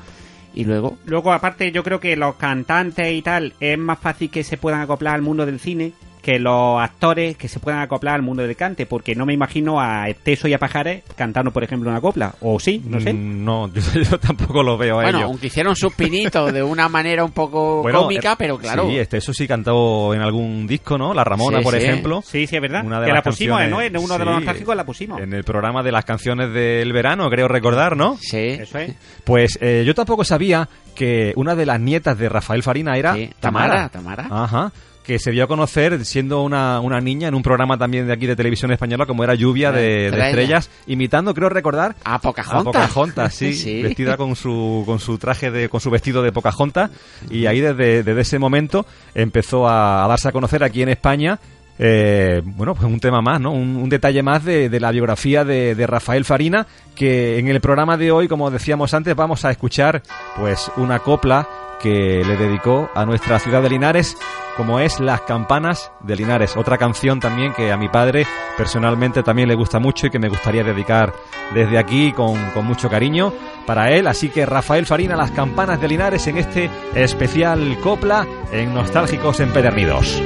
y 0.55 0.65
luego 0.65 0.97
Luego, 1.05 1.31
aparte, 1.31 1.71
yo 1.71 1.83
creo 1.83 1.99
que 1.99 2.15
los 2.15 2.37
cantantes 2.37 3.13
y 3.13 3.21
tal 3.21 3.53
es 3.59 3.77
más 3.77 3.99
fácil 3.99 4.31
que 4.31 4.43
se 4.43 4.57
puedan 4.57 4.81
acoplar 4.81 5.13
al 5.13 5.21
mundo 5.21 5.45
del 5.45 5.59
cine 5.59 5.93
que 6.21 6.37
los 6.39 6.79
actores 6.79 7.35
que 7.35 7.47
se 7.47 7.59
puedan 7.59 7.81
acoplar 7.81 8.15
al 8.15 8.21
mundo 8.21 8.43
del 8.43 8.55
cante, 8.55 8.85
porque 8.85 9.15
no 9.15 9.25
me 9.25 9.33
imagino 9.33 9.81
a 9.81 10.05
Teso 10.23 10.47
y 10.47 10.53
a 10.53 10.59
Pajares 10.59 11.03
cantando, 11.15 11.51
por 11.51 11.63
ejemplo, 11.63 11.89
una 11.89 11.99
copla. 11.99 12.35
O 12.41 12.59
sí, 12.59 12.81
no 12.85 12.99
sé. 13.01 13.11
Mm, 13.11 13.43
No, 13.43 13.67
yo, 13.73 13.81
yo 14.03 14.19
tampoco 14.19 14.61
lo 14.61 14.77
veo 14.77 14.99
a 14.99 15.03
Bueno, 15.03 15.17
ellos. 15.17 15.29
aunque 15.31 15.47
hicieron 15.47 15.75
sus 15.75 15.93
pinitos 15.95 16.53
de 16.53 16.61
una 16.61 16.87
manera 16.89 17.23
un 17.25 17.31
poco 17.31 17.81
Bueno, 17.81 18.03
cómica, 18.03 18.33
eh, 18.33 18.35
pero 18.37 18.57
claro. 18.59 18.87
Sí, 18.87 18.97
este, 18.99 19.17
eso 19.17 19.33
sí 19.33 19.47
cantó 19.47 20.13
en 20.13 20.21
algún 20.21 20.67
disco, 20.67 20.97
¿no? 20.97 21.13
La 21.13 21.23
Ramona, 21.23 21.57
Sí, 21.57 21.63
por 21.63 21.73
sí. 21.73 21.79
ejemplo. 21.79 22.21
Sí, 22.23 22.45
sí, 22.45 22.55
es 22.55 22.61
verdad. 22.61 22.85
Una 22.85 22.99
de 22.99 23.07
que 23.07 23.13
las 23.13 23.25
la 23.25 23.31
pusimos, 23.31 23.67
¿no? 23.69 23.81
En 23.81 23.97
uno 23.97 24.17
de 24.17 24.25
los 24.25 24.35
nostálgicos 24.35 24.75
la 24.75 24.85
pusimos. 24.85 25.19
En 25.21 25.33
el 25.33 25.43
programa 25.43 25.81
de 25.81 25.91
las 25.91 26.05
canciones 26.05 26.53
del 26.53 26.93
verano, 26.93 27.29
creo 27.29 27.47
recordar, 27.47 27.97
¿no? 27.97 28.17
Sí. 28.21 28.37
Eso 28.37 28.77
es. 28.77 28.93
Pues 29.23 29.57
eh, 29.61 29.83
yo 29.85 29.95
tampoco 29.95 30.23
sabía 30.23 30.69
que 30.95 31.33
una 31.35 31.55
de 31.55 31.65
las 31.65 31.79
nietas 31.79 32.17
de 32.17 32.29
Rafael 32.29 32.61
Farina 32.63 32.95
era 32.97 33.15
Sí, 33.15 33.29
Tamara. 33.39 33.89
Tamara, 33.89 34.27
Tamara. 34.27 34.43
Ajá. 34.43 34.71
Que 35.03 35.17
se 35.17 35.31
dio 35.31 35.43
a 35.43 35.47
conocer 35.47 36.05
siendo 36.05 36.43
una, 36.43 36.79
una 36.79 37.01
niña 37.01 37.27
en 37.27 37.33
un 37.33 37.41
programa 37.41 37.75
también 37.77 38.05
de 38.05 38.13
aquí 38.13 38.27
de 38.27 38.35
televisión 38.35 38.71
española 38.71 39.05
como 39.07 39.23
era 39.23 39.33
Lluvia 39.33 39.71
de, 39.71 39.81
de 39.81 40.05
Estrella. 40.05 40.27
Estrellas, 40.29 40.69
imitando, 40.87 41.33
creo 41.33 41.49
recordar, 41.49 41.95
A 42.03 42.15
a 42.15 42.19
Pocahontas. 42.19 42.63
Pocahontas, 42.63 43.33
sí, 43.33 43.53
Sí. 43.61 43.81
vestida 43.81 44.15
con 44.15 44.35
su, 44.35 44.83
con 44.85 44.99
su 44.99 45.17
traje 45.17 45.49
de, 45.49 45.69
con 45.69 45.81
su 45.81 45.89
vestido 45.89 46.21
de 46.21 46.31
Pocahontas, 46.31 46.91
y 47.31 47.47
ahí 47.47 47.59
desde, 47.61 48.03
desde 48.03 48.21
ese 48.21 48.37
momento 48.39 48.85
empezó 49.15 49.67
a, 49.67 50.05
a 50.05 50.07
darse 50.07 50.29
a 50.29 50.31
conocer 50.31 50.63
aquí 50.63 50.81
en 50.83 50.89
España. 50.89 51.39
eh, 51.79 52.41
bueno, 52.45 52.75
pues 52.75 52.85
un 52.85 52.99
tema 52.99 53.21
más, 53.23 53.41
¿no? 53.41 53.51
Un, 53.51 53.75
un 53.77 53.89
detalle 53.89 54.21
más 54.21 54.45
de, 54.45 54.69
de 54.69 54.79
la 54.79 54.91
biografía 54.91 55.43
de, 55.43 55.73
de 55.73 55.87
Rafael 55.87 56.25
Farina, 56.25 56.67
que 56.93 57.39
en 57.39 57.47
el 57.47 57.59
programa 57.59 57.97
de 57.97 58.11
hoy, 58.11 58.27
como 58.27 58.51
decíamos 58.51 58.93
antes, 58.93 59.15
vamos 59.15 59.45
a 59.45 59.51
escuchar 59.51 60.03
pues 60.37 60.71
una 60.77 60.99
copla 60.99 61.47
que 61.81 62.23
le 62.25 62.37
dedicó 62.37 62.89
a 62.93 63.05
nuestra 63.05 63.39
ciudad 63.39 63.61
de 63.61 63.69
Linares, 63.69 64.17
como 64.55 64.79
es 64.79 64.99
Las 64.99 65.21
Campanas 65.21 65.91
de 66.01 66.15
Linares, 66.15 66.55
otra 66.55 66.77
canción 66.77 67.19
también 67.19 67.53
que 67.53 67.71
a 67.71 67.77
mi 67.77 67.89
padre 67.89 68.25
personalmente 68.57 69.23
también 69.23 69.47
le 69.47 69.55
gusta 69.55 69.79
mucho 69.79 70.07
y 70.07 70.09
que 70.09 70.19
me 70.19 70.29
gustaría 70.29 70.63
dedicar 70.63 71.13
desde 71.53 71.77
aquí 71.77 72.11
con, 72.11 72.37
con 72.51 72.65
mucho 72.65 72.89
cariño 72.89 73.33
para 73.65 73.91
él. 73.91 74.07
Así 74.07 74.29
que 74.29 74.45
Rafael 74.45 74.85
Farina, 74.85 75.15
Las 75.15 75.31
Campanas 75.31 75.81
de 75.81 75.87
Linares 75.87 76.27
en 76.27 76.37
este 76.37 76.69
especial 76.95 77.77
copla 77.81 78.25
en 78.51 78.73
Nostálgicos 78.73 79.39
Empedernidos. 79.39 80.21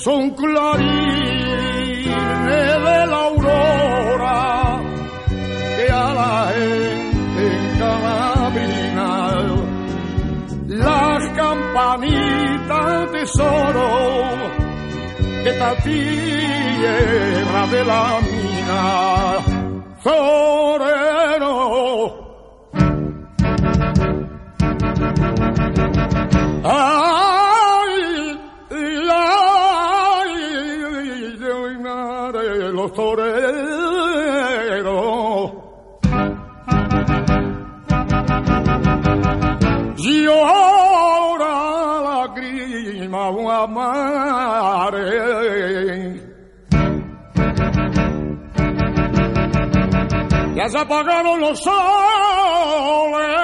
son 0.00 0.30
clarines 0.30 1.29
campanitas 11.80 13.10
tesoro 13.10 13.88
de 15.44 15.50
esta 15.50 15.74
tierra 15.76 17.66
de 17.72 17.84
la 17.84 18.20
mina 18.30 19.38
Torero 20.04 21.56
Ay, 26.62 27.96
ay, 28.70 29.08
ay, 32.28 32.72
los 32.74 32.92
toreros. 32.92 33.69
Amare. 43.50 45.10
Ya 50.56 50.68
se 50.68 50.78
apagaron 50.78 51.40
los 51.40 51.58
soles. 51.60 53.40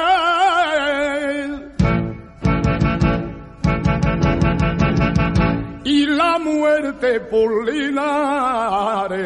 y 5.87 6.05
la 6.05 6.39
muerte 6.41 7.21
por 7.21 7.65
Linares. 7.65 9.17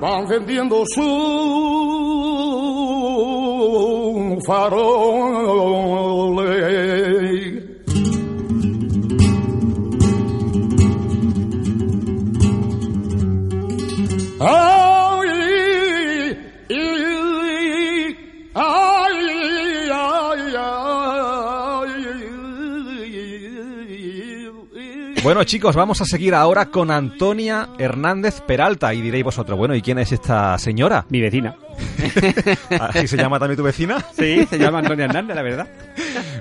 Van 0.00 0.26
vendiendo 0.26 0.82
su 4.40 4.46
faroles. 4.46 6.49
Bueno, 25.22 25.44
chicos, 25.44 25.76
vamos 25.76 26.00
a 26.00 26.06
seguir 26.06 26.34
ahora 26.34 26.66
con 26.66 26.90
Antonia 26.90 27.68
Hernández 27.78 28.40
Peralta. 28.40 28.94
Y 28.94 29.02
diréis 29.02 29.22
vosotros, 29.22 29.58
bueno, 29.58 29.74
¿y 29.74 29.82
quién 29.82 29.98
es 29.98 30.12
esta 30.12 30.56
señora? 30.56 31.04
Mi 31.10 31.20
vecina. 31.20 31.56
¿Así 32.80 33.06
se 33.06 33.18
llama 33.18 33.38
también 33.38 33.58
tu 33.58 33.62
vecina? 33.62 34.02
Sí, 34.16 34.46
se 34.48 34.58
llama 34.58 34.78
Antonio 34.78 35.04
Hernández, 35.04 35.36
la 35.36 35.42
verdad. 35.42 35.68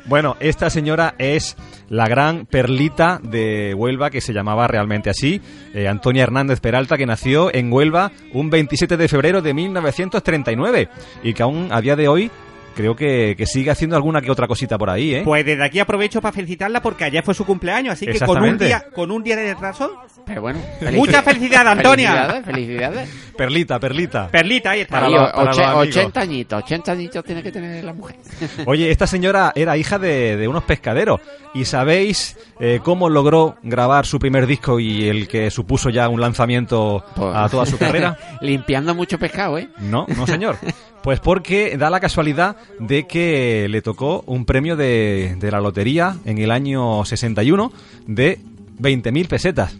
Bueno, 0.06 0.38
esta 0.40 0.70
señora 0.70 1.14
es 1.18 1.58
la 1.90 2.08
gran 2.08 2.46
perlita 2.46 3.20
de 3.22 3.74
Huelva, 3.74 4.10
que 4.12 4.22
se 4.22 4.32
llamaba 4.32 4.66
realmente 4.68 5.10
así, 5.10 5.42
eh, 5.74 5.90
Antonia 5.90 6.24
Hernández 6.24 6.62
Peralta, 6.62 6.98
que 6.98 7.06
nació 7.06 7.54
en 7.54 7.74
Huelva 7.74 8.14
un 8.34 8.50
27 8.50 8.96
de 8.96 9.08
febrero 9.10 9.42
de 9.42 9.54
1939 9.54 10.90
y 11.22 11.34
que 11.34 11.44
aún 11.44 11.68
a 11.72 11.82
día 11.82 11.98
de 11.98 12.08
hoy 12.08 12.32
creo 12.80 12.96
que, 12.96 13.36
que 13.38 13.46
sigue 13.46 13.72
haciendo 13.72 13.98
alguna 13.98 14.22
que 14.22 14.32
otra 14.32 14.48
cosita 14.48 14.78
por 14.78 14.90
ahí, 14.90 15.16
¿eh? 15.16 15.22
Pues 15.26 15.44
desde 15.46 15.66
aquí 15.66 15.80
aprovecho 15.82 16.22
para 16.22 16.32
felicitarla 16.32 16.82
porque 16.82 17.04
ayer 17.04 17.22
fue 17.26 17.34
su 17.34 17.46
cumpleaños, 17.46 17.92
así 17.92 18.06
que 18.06 18.18
con 18.22 18.42
un 18.42 18.58
día, 18.58 18.86
con 18.96 19.12
un 19.12 19.22
día 19.22 19.36
de 19.36 19.54
retraso, 19.54 19.92
Pero 20.26 20.42
bueno. 20.44 20.60
Mucha 20.94 21.22
felicidad, 21.22 21.68
Antonia. 21.68 22.12
Felicidades, 22.46 22.46
felicidades. 22.46 23.10
Perlita, 23.36 23.80
perlita. 23.82 24.28
Perlita, 24.30 24.70
ahí 24.72 24.82
está. 24.82 24.96
Para 24.96 25.08
Ahí, 25.08 25.14
los- 25.14 25.32
para 25.32 25.52
oche- 25.52 25.58
los 25.60 25.68
amigos. 25.68 25.88
80 25.98 26.22
añitos, 26.22 26.64
80 26.64 26.92
añitos 26.94 27.26
tiene 27.26 27.44
que 27.44 27.52
tener 27.52 27.84
la 27.84 27.92
mujer. 27.94 28.16
Oye, 28.66 28.92
esta 28.92 29.08
señora 29.08 29.52
era 29.56 29.76
hija 29.76 30.00
de, 30.00 30.38
de 30.38 30.48
unos 30.48 30.64
pescaderos. 30.64 31.20
¿Y 31.54 31.66
sabéis 31.66 32.38
eh, 32.62 32.80
cómo 32.82 33.10
logró 33.10 33.58
grabar 33.64 34.06
su 34.06 34.20
primer 34.20 34.46
disco 34.48 34.80
y 34.80 35.10
el 35.10 35.28
que 35.28 35.50
supuso 35.52 35.90
ya 35.90 36.08
un 36.08 36.22
lanzamiento 36.22 37.04
Pues- 37.16 37.36
a 37.36 37.50
toda 37.50 37.66
su 37.66 37.78
carrera? 37.80 38.18
Limpiando 38.40 38.96
mucho 38.96 39.18
pescado, 39.20 39.58
¿eh? 39.58 39.68
No, 39.80 40.06
no 40.16 40.26
señor. 40.28 40.58
Pues 41.04 41.20
porque 41.20 41.78
da 41.78 41.90
la 41.90 42.00
casualidad 42.00 42.58
de 42.80 43.08
que 43.08 43.68
le 43.70 43.82
tocó 43.82 44.24
un 44.28 44.46
premio 44.46 44.76
de, 44.76 45.36
de 45.40 45.52
la 45.52 45.62
lotería 45.62 46.18
en 46.26 46.38
el 46.38 46.52
año 46.52 47.06
61 47.06 47.72
de 48.06 48.40
20.000 48.80 49.28
pesetas. 49.28 49.78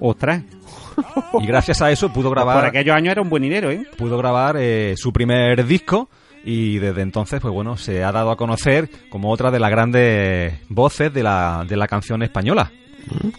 Ostras. 0.00 0.42
Y 1.40 1.46
gracias 1.46 1.82
a 1.82 1.90
eso 1.90 2.12
pudo 2.12 2.30
Por 2.30 2.36
grabar, 2.36 2.64
aquellos 2.64 2.96
años 2.96 3.12
era 3.12 3.22
un 3.22 3.28
buen 3.28 3.42
dinero, 3.42 3.70
¿eh? 3.70 3.86
pudo 3.98 4.16
grabar 4.16 4.56
eh, 4.58 4.94
su 4.96 5.12
primer 5.12 5.66
disco 5.66 6.08
y 6.44 6.78
desde 6.78 7.02
entonces, 7.02 7.40
pues 7.40 7.52
bueno, 7.52 7.76
se 7.76 8.04
ha 8.04 8.12
dado 8.12 8.30
a 8.30 8.36
conocer 8.36 8.88
como 9.10 9.30
otra 9.30 9.50
de 9.50 9.58
las 9.58 9.70
grandes 9.70 10.54
voces 10.68 11.12
de 11.12 11.22
la, 11.22 11.64
de 11.68 11.76
la 11.76 11.88
canción 11.88 12.22
española. 12.22 12.70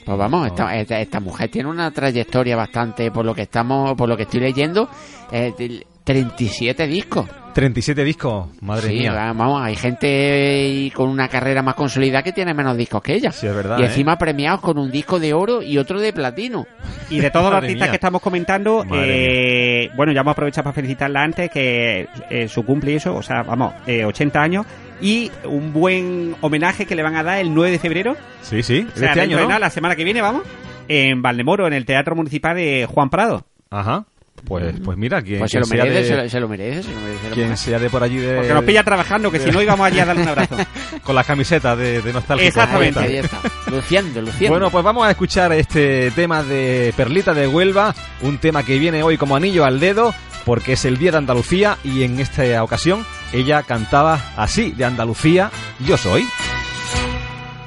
Pues 0.05 0.17
vamos, 0.17 0.47
esta, 0.47 0.75
esta, 0.75 0.99
esta 0.99 1.19
mujer 1.19 1.49
tiene 1.49 1.69
una 1.69 1.91
trayectoria 1.91 2.55
bastante, 2.55 3.11
por 3.11 3.25
lo 3.25 3.33
que 3.35 3.43
estamos, 3.43 3.93
por 3.95 4.07
lo 4.07 4.15
que 4.15 4.23
estoy 4.23 4.39
leyendo, 4.39 4.89
eh, 5.31 5.53
del- 5.57 5.85
37 6.03 6.87
discos. 6.87 7.27
37 7.53 8.01
discos, 8.05 8.47
madre 8.61 8.87
sí, 8.89 8.99
mía. 8.99 9.11
vamos, 9.11 9.61
hay 9.61 9.75
gente 9.75 10.89
con 10.95 11.09
una 11.09 11.27
carrera 11.27 11.61
más 11.61 11.75
consolidada 11.75 12.23
que 12.23 12.31
tiene 12.31 12.53
menos 12.53 12.77
discos 12.77 13.01
que 13.01 13.15
ella. 13.15 13.31
Sí, 13.33 13.45
es 13.45 13.53
verdad, 13.53 13.77
y 13.79 13.81
¿eh? 13.81 13.85
encima 13.87 14.17
premiados 14.17 14.61
con 14.61 14.77
un 14.77 14.89
disco 14.89 15.19
de 15.19 15.33
oro 15.33 15.61
y 15.61 15.77
otro 15.77 15.99
de 15.99 16.13
platino. 16.13 16.65
Y 17.09 17.19
de 17.19 17.29
todos 17.29 17.47
los 17.51 17.55
artistas 17.55 17.87
mía. 17.87 17.89
que 17.91 17.95
estamos 17.95 18.21
comentando, 18.21 18.85
eh, 18.93 19.89
bueno, 19.97 20.13
ya 20.13 20.21
vamos 20.21 20.31
a 20.31 20.33
aprovechar 20.33 20.63
para 20.63 20.73
felicitarla 20.75 21.21
antes, 21.23 21.49
que 21.49 22.07
eh, 22.29 22.47
su 22.47 22.63
cumple 22.63 22.93
y 22.93 22.95
eso, 22.95 23.13
o 23.13 23.21
sea, 23.21 23.43
vamos, 23.43 23.73
eh, 23.85 24.05
80 24.05 24.39
años, 24.41 24.65
y 25.01 25.31
un 25.45 25.73
buen 25.73 26.35
homenaje 26.41 26.85
que 26.85 26.95
le 26.95 27.03
van 27.03 27.15
a 27.15 27.23
dar 27.23 27.37
el 27.39 27.53
9 27.53 27.71
de 27.71 27.79
febrero, 27.79 28.15
Sí, 28.41 28.63
sí, 28.63 28.85
o 28.89 28.93
de 28.93 28.99
sea, 28.99 29.09
este 29.09 29.21
año, 29.21 29.37
¿no? 29.39 29.47
nada, 29.47 29.59
la 29.59 29.69
semana 29.69 29.95
que 29.95 30.03
viene, 30.03 30.21
vamos, 30.21 30.43
en 30.87 31.21
Valdemoro, 31.21 31.67
en 31.67 31.73
el 31.73 31.85
Teatro 31.85 32.15
Municipal 32.15 32.55
de 32.55 32.87
Juan 32.89 33.09
Prado. 33.09 33.45
Ajá. 33.69 34.05
Pues, 34.45 34.75
pues 34.85 34.97
mira, 34.99 35.21
quien, 35.23 35.39
Pues 35.39 35.51
se 35.51 35.59
lo 35.59 35.65
sea 35.65 35.83
merece, 35.83 35.99
de- 35.99 36.07
se 36.07 36.15
lo, 36.15 36.29
se 36.29 36.39
lo 36.39 36.47
merece, 36.47 36.83
se 36.83 36.91
lo 36.93 36.99
merece. 37.01 37.29
quien 37.33 37.57
sea 37.57 37.79
de 37.79 37.89
por 37.89 38.03
allí 38.03 38.17
de... 38.17 38.35
Porque 38.35 38.53
nos 38.53 38.63
pilla 38.63 38.83
trabajando, 38.83 39.31
que 39.31 39.39
si 39.39 39.49
no 39.49 39.61
íbamos 39.63 39.85
allí 39.85 39.99
a 39.99 40.05
darle 40.05 40.21
un 40.21 40.27
abrazo. 40.29 40.55
con 41.03 41.15
las 41.15 41.25
camisetas 41.25 41.75
de, 41.77 42.01
de 42.03 42.13
nostálgico. 42.13 42.47
Exactamente. 42.47 42.99
Ahí 42.99 43.15
está, 43.17 43.37
ahí 43.37 43.43
está. 43.47 43.71
Luciendo, 43.71 44.21
luciendo. 44.21 44.49
Bueno, 44.53 44.69
pues 44.69 44.83
vamos 44.85 45.07
a 45.07 45.09
escuchar 45.11 45.51
este 45.53 46.11
tema 46.11 46.43
de 46.43 46.93
Perlita 46.95 47.33
de 47.33 47.47
Huelva, 47.47 47.95
un 48.21 48.37
tema 48.37 48.63
que 48.63 48.77
viene 48.77 49.01
hoy 49.01 49.17
como 49.17 49.35
anillo 49.35 49.65
al 49.65 49.79
dedo, 49.79 50.13
porque 50.47 50.73
es 50.73 50.85
el 50.85 50.97
Día 50.97 51.11
de 51.11 51.17
Andalucía 51.17 51.77
y 51.83 52.03
en 52.03 52.21
esta 52.21 52.63
ocasión 52.63 53.05
ella 53.33 53.63
cantaba 53.63 54.31
así, 54.37 54.71
de 54.71 54.85
Andalucía, 54.85 55.51
yo 55.81 55.97
soy. 55.97 56.25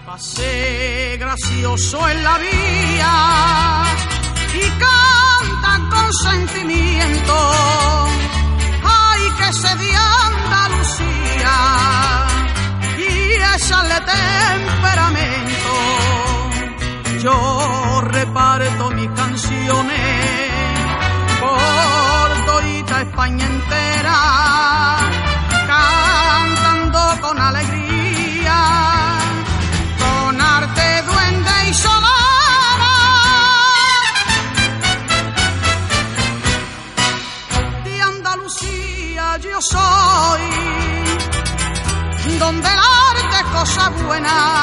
Pasé 0.07 1.19
gracioso 1.21 2.09
en 2.09 2.25
la 2.25 2.39
vía 2.39 3.83
y 4.55 4.61
canta 4.81 5.91
con 5.91 6.13
sentimiento. 6.25 6.60
Cosa 44.31 44.60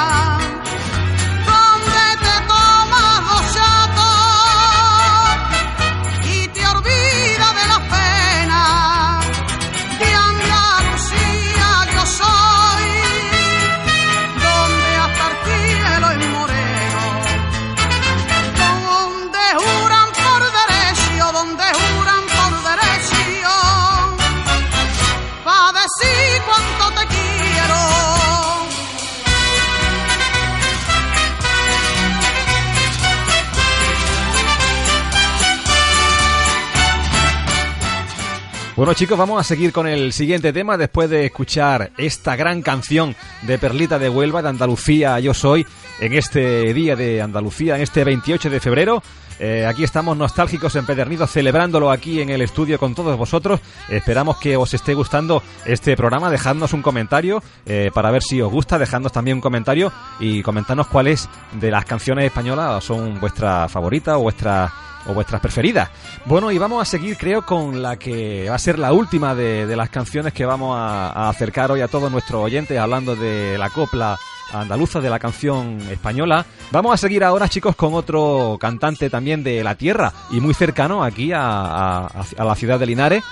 Bueno 38.88 39.00
chicos, 39.00 39.18
vamos 39.18 39.42
a 39.42 39.44
seguir 39.44 39.74
con 39.74 39.86
el 39.86 40.14
siguiente 40.14 40.54
tema 40.54 40.78
después 40.78 41.10
de 41.10 41.26
escuchar 41.26 41.92
esta 41.98 42.38
gran 42.38 42.62
canción 42.62 43.18
de 43.42 43.60
Perlita 43.60 44.00
de 44.00 44.08
Huelva, 44.08 44.42
de 44.42 44.48
Andalucía, 44.48 45.20
yo 45.20 45.34
soy, 45.34 45.68
en 46.00 46.14
este 46.14 46.74
día 46.74 46.96
de 46.96 47.22
Andalucía, 47.22 47.76
en 47.76 47.82
este 47.82 48.06
28 48.06 48.50
de 48.50 48.62
febrero. 48.62 49.04
Eh, 49.40 49.66
aquí 49.68 49.84
estamos 49.84 50.16
nostálgicos, 50.16 50.78
empedernidos, 50.78 51.32
celebrándolo 51.32 51.92
aquí 51.92 52.22
en 52.22 52.30
el 52.30 52.42
estudio 52.42 52.80
con 52.80 52.96
todos 52.96 53.18
vosotros. 53.18 53.60
Esperamos 53.90 54.38
que 54.38 54.56
os 54.56 54.74
esté 54.74 54.94
gustando 54.94 55.44
este 55.66 55.98
programa. 55.98 56.32
Dejadnos 56.32 56.72
un 56.72 56.82
comentario 56.82 57.44
eh, 57.66 57.92
para 57.94 58.10
ver 58.10 58.24
si 58.24 58.40
os 58.40 58.50
gusta. 58.50 58.80
Dejadnos 58.80 59.12
también 59.12 59.36
un 59.36 59.42
comentario 59.42 59.92
y 60.22 60.42
comentadnos 60.42 60.88
cuáles 60.88 61.28
de 61.60 61.72
las 61.72 61.84
canciones 61.84 62.24
españolas 62.24 62.86
son 62.86 63.20
vuestra 63.20 63.68
favorita 63.68 64.18
o 64.18 64.22
vuestra 64.22 64.72
o 65.08 65.14
vuestras 65.14 65.42
preferidas. 65.42 65.90
Bueno, 66.26 66.52
y 66.52 66.58
vamos 66.58 66.82
a 66.82 66.86
seguir, 66.86 67.18
creo, 67.18 67.46
con 67.46 67.82
la 67.82 67.98
que 67.98 68.48
va 68.50 68.56
a 68.56 68.60
ser 68.60 68.78
la 68.80 68.94
última 68.94 69.34
de, 69.36 69.66
de 69.66 69.76
las 69.76 69.90
canciones 69.90 70.34
que 70.34 70.46
vamos 70.46 70.76
a, 70.78 71.10
a 71.10 71.30
acercar 71.30 71.72
hoy 71.72 71.82
a 71.82 71.88
todos 71.88 72.12
nuestros 72.12 72.44
oyentes, 72.44 72.78
hablando 72.78 73.16
de 73.16 73.58
la 73.58 73.70
copla 73.70 74.18
andaluza, 74.54 75.02
de 75.02 75.10
la 75.10 75.20
canción 75.20 75.80
española. 75.92 76.46
Vamos 76.72 76.94
a 76.94 76.98
seguir 76.98 77.24
ahora, 77.24 77.50
chicos, 77.50 77.76
con 77.76 77.94
otro 77.94 78.58
cantante 78.60 79.10
también 79.10 79.44
de 79.44 79.64
la 79.64 79.76
tierra 79.76 80.14
y 80.32 80.40
muy 80.40 80.54
cercano 80.54 81.04
aquí 81.04 81.34
a, 81.34 81.42
a- 81.42 82.12
a 82.38 82.44
la 82.46 82.56
ciudad 82.56 82.80
de 82.80 82.86
Linares, 82.86 83.24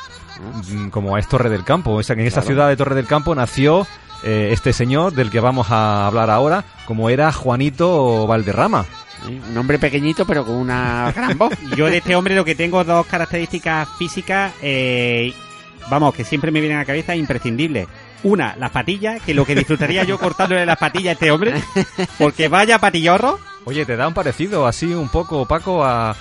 mm, 0.71 0.89
como 0.89 1.17
es 1.17 1.27
Torre 1.27 1.49
del 1.49 1.63
Campo. 1.63 1.99
En 2.07 2.19
esa 2.21 2.41
ciudad 2.41 2.67
de 2.67 2.75
Torre 2.77 2.95
del 2.95 3.07
Campo 3.07 3.33
nació 3.33 3.87
eh, 4.23 4.49
este 4.51 4.73
señor 4.73 5.13
del 5.13 5.29
que 5.29 5.39
vamos 5.39 5.67
a 5.71 6.07
hablar 6.07 6.29
ahora, 6.29 6.63
como 6.85 7.09
era 7.09 7.31
Juanito 7.31 8.27
Valderrama. 8.27 8.85
Sí, 9.25 9.41
Un 9.49 9.57
hombre 9.57 9.79
pequeñito 9.79 10.25
pero 10.25 10.45
con 10.45 10.55
una 10.55 11.11
gran 11.15 11.37
voz. 11.37 11.53
Yo 11.75 11.87
de 11.87 11.97
este 11.97 12.15
hombre 12.15 12.35
lo 12.35 12.45
que 12.45 12.55
tengo 12.55 12.83
dos 12.83 13.05
características 13.05 13.87
físicas, 13.97 14.53
eh, 14.61 15.33
vamos, 15.89 16.13
que 16.13 16.23
siempre 16.23 16.51
me 16.51 16.59
vienen 16.59 16.77
a 16.77 16.81
la 16.81 16.85
cabeza 16.85 17.15
imprescindibles. 17.15 17.87
Una, 18.23 18.55
las 18.57 18.71
patillas, 18.71 19.21
que 19.21 19.35
lo 19.35 19.45
que 19.45 19.53
disfrutaría 19.53 20.03
yo 20.03 20.17
cortándole 20.17 20.65
las 20.65 20.77
patillas 20.77 21.09
a 21.09 21.13
este 21.13 21.29
hombre, 21.29 21.53
porque 22.17 22.47
vaya 22.47 22.79
patillorro. 22.79 23.37
Oye, 23.65 23.85
¿te 23.85 23.95
da 23.95 24.07
un 24.07 24.15
parecido 24.15 24.65
así 24.65 24.93
un 24.93 25.09
poco 25.09 25.41
opaco 25.41 25.83
a, 25.85 26.15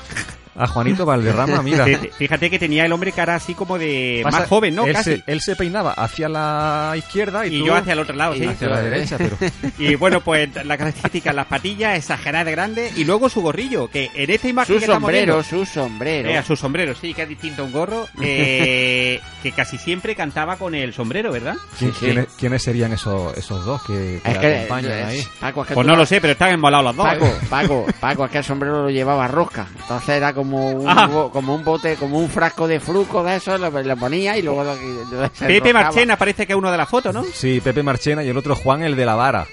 a 0.56 0.66
Juanito 0.66 1.04
Valderrama, 1.06 1.62
mira. 1.62 1.86
Fí- 1.86 2.10
Fíjate 2.12 2.50
que 2.50 2.58
tenía 2.58 2.84
el 2.84 2.92
hombre 2.92 3.12
cara 3.12 3.34
así 3.34 3.54
como 3.54 3.78
de 3.78 4.20
Pasa- 4.22 4.40
más 4.40 4.48
joven, 4.48 4.74
¿no? 4.74 4.84
Él 4.86 4.92
Casi. 4.92 5.16
se, 5.16 5.22
él 5.26 5.40
se 5.40 5.56
peinaba 5.56 5.92
hacia 5.92 6.28
la 6.28 6.94
izquierda 6.96 7.46
y, 7.46 7.56
Y 7.56 7.60
tú 7.60 7.66
yo 7.66 7.74
hacia 7.74 7.92
el 7.94 7.98
otro 7.98 8.14
lado, 8.14 8.34
sí. 8.34 8.44
hacia 8.46 8.68
la 8.68 8.80
derecha, 8.82 9.16
pero... 9.18 9.36
Y 9.78 9.94
bueno, 9.96 10.20
pues 10.20 10.48
la 10.64 10.76
característica, 10.78 11.32
las 11.32 11.46
patillas 11.46 11.96
exageradas 11.98 12.46
de 12.46 12.52
grandes 12.52 12.96
y 12.98 13.04
luego 13.04 13.28
su 13.28 13.40
gorrillo, 13.42 13.88
que 13.88 14.10
en 14.14 14.30
esta 14.30 14.48
imagen 14.48 14.74
Su 14.74 14.78
que 14.78 14.84
estamos 14.84 15.02
sombrero, 15.02 15.34
viendo, 15.34 15.42
su 15.48 15.66
sombrero. 15.66 16.28
eh, 16.30 16.42
su 16.46 16.56
sombrero, 16.56 16.94
sí, 16.94 17.12
que 17.14 17.22
es 17.22 17.28
distinto 17.28 17.62
a 17.62 17.64
un 17.64 17.72
gorro, 17.72 18.06
eh, 18.20 19.20
que 19.42 19.52
casi 19.52 19.78
siempre 19.78 20.14
cantaba 20.14 20.56
con 20.56 20.74
el 20.74 20.92
sombrero, 20.94 21.32
¿verdad? 21.32 21.56
¿Quién- 21.78 21.92
Sí, 21.92 21.98
sí. 21.98 22.04
¿quiénes, 22.06 22.26
quiénes 22.38 22.62
serían 22.62 22.92
esos, 22.92 23.36
esos 23.36 23.64
dos 23.64 23.82
que, 23.82 24.20
que 24.24 24.30
Es 24.30 24.38
que, 24.38 24.56
acompañan 24.56 24.92
eh, 24.92 25.04
ahí? 25.04 25.24
Paco, 25.40 25.62
es 25.62 25.68
que 25.68 25.74
Pues 25.74 25.86
no 25.86 25.96
lo 25.96 26.06
sé, 26.06 26.20
pero 26.20 26.32
están 26.32 26.50
enmolados 26.52 26.84
los 26.86 26.96
dos. 26.96 27.06
Paco, 27.06 27.26
¿eh? 27.26 27.34
Paco, 27.50 27.86
Paco, 28.00 28.24
es 28.26 28.30
que 28.30 28.38
el 28.38 28.44
sombrero 28.44 28.82
lo 28.82 28.90
llevaba 28.90 29.26
rosca. 29.28 29.66
Entonces 29.80 30.08
era 30.10 30.32
como 30.32 30.43
un, 30.52 30.88
Ah. 30.88 31.06
bo- 31.06 31.30
como 31.30 31.54
un 31.54 31.64
bote, 31.64 31.96
como 31.96 32.18
un 32.18 32.28
frasco 32.28 32.66
de 32.68 32.80
fruco 32.80 33.22
de 33.24 33.36
eso, 33.36 33.56
lo, 33.58 33.70
lo 33.70 33.96
ponía 33.96 34.36
y 34.36 34.42
luego 34.42 34.64
lo, 34.64 34.74
lo- 34.74 35.30
se 35.34 35.46
Pepe. 35.46 35.72
Marchena 35.72 36.16
parece 36.16 36.46
que 36.46 36.52
es 36.52 36.58
uno 36.58 36.70
de 36.70 36.76
las 36.76 36.88
fotos, 36.88 37.14
¿no? 37.14 37.24
Sí, 37.24 37.60
Pepe 37.62 37.82
Marchena 37.82 38.22
y 38.22 38.28
el 38.28 38.36
otro 38.36 38.54
Juan, 38.56 38.82
el 38.82 38.96
de 38.96 39.06
la 39.06 39.14
vara. 39.14 39.46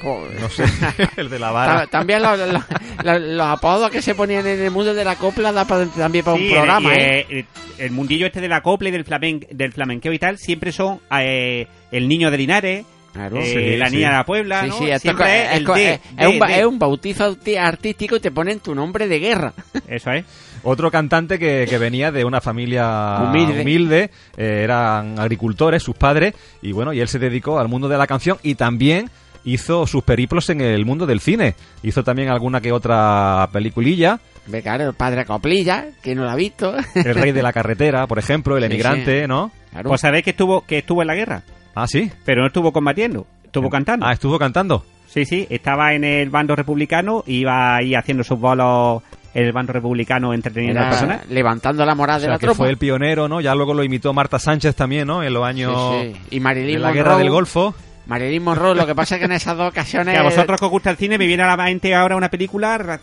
Joder. 0.00 0.40
No 0.40 0.48
sé, 0.48 0.64
el 1.16 1.28
de 1.28 1.38
la 1.40 1.50
vara. 1.50 1.86
También 1.88 2.22
los, 2.22 2.38
los- 2.38 2.62
los- 3.02 3.20
los 3.20 3.46
apodos 3.46 3.90
que 3.90 4.00
se 4.00 4.14
ponían 4.14 4.46
en 4.46 4.60
el 4.60 4.70
mundo 4.70 4.94
de 4.94 5.04
la 5.04 5.16
copla 5.16 5.50
da 5.52 5.64
también 5.64 6.24
para 6.24 6.36
Sí, 6.36 6.46
un 6.46 6.52
programa, 6.52 6.94
el, 6.94 7.00
¿eh? 7.00 7.26
eh, 7.30 7.44
el 7.78 7.90
mundillo 7.90 8.26
este 8.26 8.40
de 8.40 8.48
la 8.48 8.62
copla 8.62 8.88
y 8.88 8.92
del, 8.92 9.04
flamen, 9.04 9.44
del 9.50 9.72
flamenqueo 9.72 10.12
y 10.12 10.18
tal, 10.20 10.38
siempre 10.38 10.70
son 10.72 11.00
eh, 11.18 11.66
el 11.90 12.08
niño 12.08 12.30
de 12.30 12.38
Linares, 12.38 12.84
Claro. 13.12 13.38
eh, 13.38 13.44
Sí, 13.46 13.76
la 13.76 13.88
sí. 13.88 13.96
niña 13.96 14.08
de 14.10 14.14
la 14.16 14.24
Puebla, 14.24 14.62
Sí, 14.62 14.68
¿no? 14.68 14.78
sí, 14.78 14.84
siempre 15.00 15.44
es, 15.44 15.50
es 15.52 15.56
el 15.58 15.64
de, 15.64 15.72
es- 15.94 16.00
de, 16.16 16.22
es 16.22 16.28
un, 16.28 16.38
ba- 16.38 16.46
de. 16.48 16.58
es 16.60 16.66
un 16.66 16.78
bautizo 16.78 17.36
artístico 17.58 18.16
y 18.16 18.20
te 18.20 18.30
ponen 18.30 18.60
tu 18.60 18.74
nombre 18.74 19.08
de 19.08 19.18
guerra. 19.18 19.52
Eso 19.88 20.10
es. 20.12 20.24
Otro 20.62 20.90
cantante 20.90 21.38
que, 21.38 21.66
que 21.68 21.78
venía 21.78 22.10
de 22.10 22.24
una 22.24 22.40
familia 22.40 23.18
Humilde. 23.22 23.62
humilde, 23.62 24.10
eh, 24.36 24.60
eran 24.64 25.18
agricultores, 25.18 25.82
sus 25.82 25.96
padres, 25.96 26.34
y 26.62 26.72
bueno, 26.72 26.92
y 26.92 27.00
él 27.00 27.08
se 27.08 27.18
dedicó 27.18 27.58
al 27.58 27.68
mundo 27.68 27.88
de 27.88 27.96
la 27.96 28.06
canción 28.06 28.38
y 28.42 28.56
también 28.56 29.08
hizo 29.44 29.86
sus 29.86 30.02
periplos 30.02 30.50
en 30.50 30.60
el 30.60 30.84
mundo 30.84 31.06
del 31.06 31.20
cine. 31.20 31.54
Hizo 31.82 32.02
también 32.04 32.28
alguna 32.28 32.60
que 32.60 32.72
otra 32.72 33.48
peliculilla, 33.52 34.18
claro, 34.62 34.88
el 34.88 34.94
padre 34.94 35.24
Coplilla, 35.24 35.86
que 36.02 36.14
no 36.14 36.24
lo 36.24 36.30
ha 36.30 36.34
visto. 36.36 36.74
El 36.94 37.14
Rey 37.14 37.32
de 37.32 37.42
la 37.42 37.52
Carretera, 37.54 38.06
por 38.06 38.18
ejemplo, 38.18 38.56
El 38.56 38.64
Sí, 38.64 38.66
Emigrante, 38.66 39.28
¿no? 39.28 39.52
Claro. 39.70 39.88
Pues 39.90 40.00
sabéis 40.00 40.24
que 40.24 40.30
estuvo, 40.30 40.62
que 40.66 40.78
estuvo 40.78 41.02
en 41.02 41.06
la 41.08 41.14
guerra, 41.14 41.42
Ah, 41.82 41.86
sí. 41.86 42.10
pero 42.24 42.40
no 42.42 42.46
estuvo 42.48 42.72
combatiendo, 42.72 43.26
estuvo 43.44 43.68
cantando. 43.70 44.06
Ah, 44.06 44.12
estuvo 44.12 44.38
cantando. 44.38 44.84
Sí, 45.06 45.24
sí, 45.24 45.46
estaba 45.48 45.94
en 45.94 46.04
el 46.04 46.28
bando 46.30 46.54
republicano, 46.54 47.24
iba 47.26 47.76
ahí 47.76 47.94
haciendo 47.94 48.22
sus 48.24 48.38
bolos 48.38 49.02
en 49.34 49.44
el 49.44 49.52
bando 49.52 49.72
republicano 49.72 50.34
entreteniendo 50.34 50.80
a 50.80 50.84
las 50.84 50.90
personas. 51.00 51.28
levantando 51.30 51.84
la 51.86 51.94
moral 51.94 52.16
O 52.16 52.20
de 52.20 52.24
sea, 52.26 52.30
la 52.32 52.38
que 52.38 52.46
tropa. 52.46 52.56
fue 52.58 52.68
el 52.70 52.76
pionero, 52.76 53.28
¿no? 53.28 53.40
Ya 53.40 53.54
luego 53.54 53.72
lo 53.74 53.82
imitó 53.84 54.12
Marta 54.12 54.38
Sánchez 54.38 54.74
también, 54.74 55.06
¿no? 55.06 55.22
En 55.22 55.32
los 55.32 55.44
años 55.44 55.94
Sí, 56.02 56.12
sí. 56.14 56.36
Y 56.36 56.40
Marilyn 56.40 56.74
de 56.74 56.78
la 56.80 56.88
Monroe. 56.88 57.02
Guerra 57.04 57.16
del 57.18 57.30
Golfo. 57.30 57.74
Marilyn 58.06 58.42
Monroe, 58.42 58.74
lo 58.74 58.86
que 58.86 58.94
pasa 58.94 59.14
es 59.14 59.18
que 59.20 59.26
en 59.26 59.32
esas 59.32 59.56
dos 59.56 59.70
ocasiones... 59.70 60.14
Que 60.14 60.18
a 60.20 60.22
vosotros 60.22 60.58
que 60.58 60.64
os 60.66 60.70
gusta 60.70 60.90
el 60.90 60.96
cine, 60.96 61.18
me 61.18 61.26
viene 61.26 61.42
a 61.42 61.46
la 61.56 61.62
mente 61.62 61.94
ahora 61.94 62.16
una 62.16 62.30
película, 62.30 63.00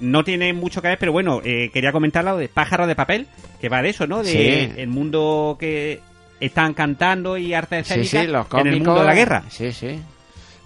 no 0.00 0.24
tiene 0.24 0.52
mucho 0.52 0.80
que 0.82 0.88
ver, 0.88 0.98
pero 0.98 1.12
bueno, 1.12 1.40
eh, 1.44 1.70
quería 1.72 1.92
comentar 1.92 2.24
lo 2.24 2.36
de 2.36 2.48
Pájaro 2.48 2.86
de 2.86 2.94
Papel, 2.94 3.26
que 3.60 3.68
va 3.68 3.82
de 3.82 3.90
eso, 3.90 4.06
¿no? 4.06 4.22
De 4.22 4.30
Sí. 4.30 4.72
el 4.80 4.88
mundo 4.88 5.56
que 5.58 6.00
están 6.40 6.74
cantando 6.74 7.36
y 7.36 7.54
arte 7.54 7.82
Sí, 7.84 8.00
escénica 8.00 8.20
sí, 8.20 8.26
los 8.26 8.60
en 8.60 8.66
el 8.68 8.74
mundo 8.76 9.00
de 9.00 9.04
la 9.06 9.14
guerra. 9.14 9.42
Sí, 9.48 9.72
sí. 9.72 10.00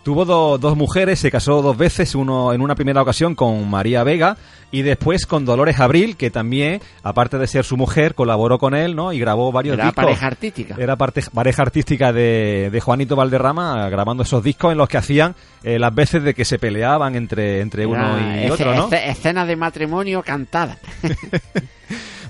Tuvo 0.03 0.25
do- 0.25 0.57
dos 0.57 0.79
mujeres, 0.79 1.19
se 1.19 1.31
casó 1.31 1.61
dos 1.61 1.77
veces, 1.77 2.15
uno 2.15 2.55
en 2.55 2.63
una 2.63 2.75
primera 2.75 3.03
ocasión 3.03 3.35
con 3.35 3.69
María 3.69 4.03
Vega 4.03 4.39
y 4.71 4.81
después 4.81 5.27
con 5.27 5.45
Dolores 5.45 5.79
Abril, 5.79 6.17
que 6.17 6.31
también, 6.31 6.81
aparte 7.03 7.37
de 7.37 7.47
ser 7.47 7.67
su 7.67 7.77
mujer, 7.77 8.15
colaboró 8.15 8.59
con 8.59 8.75
él, 8.75 8.97
¿no? 8.97 9.13
Y 9.13 9.19
grabó 9.21 9.53
varios 9.53 9.75
Era 9.75 9.85
discos. 9.87 10.03
pareja 10.05 10.27
artística. 10.27 10.75
Era 10.79 10.97
parte, 10.97 11.23
pareja 11.35 11.61
artística 11.63 12.15
de, 12.15 12.71
de 12.73 12.81
Juanito 12.81 13.15
Valderrama, 13.15 13.91
grabando 13.91 14.23
esos 14.23 14.43
discos 14.43 14.73
en 14.73 14.79
los 14.79 14.89
que 14.89 14.97
hacían 14.97 15.35
eh, 15.63 15.79
las 15.79 15.95
veces 15.95 16.23
de 16.23 16.33
que 16.33 16.47
se 16.47 16.59
peleaban 16.59 17.15
entre, 17.15 17.61
entre 17.61 17.85
uno 17.85 18.17
Era 18.17 18.47
y 18.47 18.51
otro, 18.51 18.75
¿no? 18.75 18.89
esce- 18.89 19.07
Escena 19.07 19.45
de 19.45 19.57
matrimonio 19.57 20.23
cantada. 20.23 20.79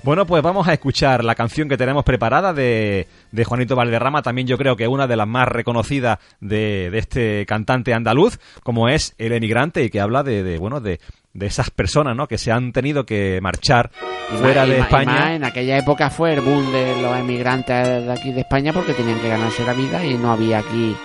Bueno, 0.03 0.25
pues 0.25 0.41
vamos 0.41 0.67
a 0.67 0.73
escuchar 0.73 1.23
la 1.23 1.35
canción 1.35 1.69
que 1.69 1.77
tenemos 1.77 2.03
preparada 2.03 2.53
de, 2.53 3.07
de 3.31 3.45
Juanito 3.45 3.75
Valderrama, 3.75 4.23
también 4.23 4.47
yo 4.47 4.57
creo 4.57 4.75
que 4.75 4.87
una 4.87 5.05
de 5.05 5.15
las 5.15 5.27
más 5.27 5.47
reconocidas 5.47 6.17
de, 6.39 6.89
de 6.89 6.97
este 6.97 7.45
cantante 7.45 7.93
andaluz, 7.93 8.39
como 8.63 8.89
es 8.89 9.13
El 9.19 9.31
Emigrante, 9.33 9.83
y 9.83 9.89
que 9.91 10.01
habla 10.01 10.23
de, 10.23 10.41
de, 10.41 10.57
bueno, 10.57 10.79
de, 10.81 10.99
de 11.33 11.45
esas 11.45 11.69
personas, 11.69 12.15
¿no? 12.15 12.27
Que 12.27 12.39
se 12.39 12.51
han 12.51 12.71
tenido 12.71 13.05
que 13.05 13.39
marchar 13.43 13.91
Y 14.33 14.37
fuera 14.37 14.61
más- 14.61 14.69
de 14.69 14.77
más 14.79 14.87
España. 14.87 15.35
en 15.35 15.43
aquella 15.43 15.77
época 15.77 16.09
fue 16.09 16.33
el 16.33 16.41
boom 16.41 16.71
de 16.71 16.99
los 16.99 17.15
emigrantes 17.19 18.03
de 18.03 18.11
aquí 18.11 18.31
de 18.31 18.41
España 18.41 18.73
porque 18.73 18.93
tenían 18.93 19.19
que 19.19 19.29
ganarse 19.29 19.63
la 19.63 19.73
vida 19.73 20.03
y 20.03 20.15
no 20.15 20.31
había 20.31 20.59
aquí 20.59 20.95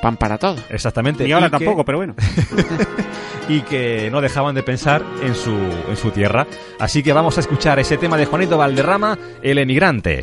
pan 0.00 0.16
para 0.16 0.38
todos. 0.38 0.60
Exactamente. 0.70 1.24
Ni 1.24 1.32
ahora 1.32 1.46
y 1.46 1.50
que- 1.50 1.58
tampoco, 1.58 1.84
pero 1.84 1.98
bueno. 1.98 2.14
y 3.48 3.62
que 3.62 4.08
no 4.10 4.20
dejaban 4.20 4.54
de 4.54 4.62
pensar 4.62 5.02
en 5.22 5.34
su, 5.34 5.50
en 5.88 5.96
su 5.96 6.10
tierra. 6.10 6.46
Así 6.78 7.02
que 7.02 7.12
vamos 7.12 7.36
a 7.38 7.40
escuchar 7.40 7.78
ese 7.78 7.96
tema 7.96 8.16
de 8.16 8.26
Juanito 8.26 8.58
Valderrama, 8.58 9.18
El 9.42 9.58
Emigrante. 9.58 10.20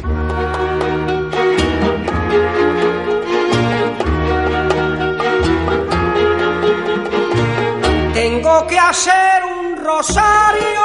Tengo 8.13 8.65
que 8.67 8.79
hacer 8.79 9.43
un 9.59 9.83
rosario 9.83 10.83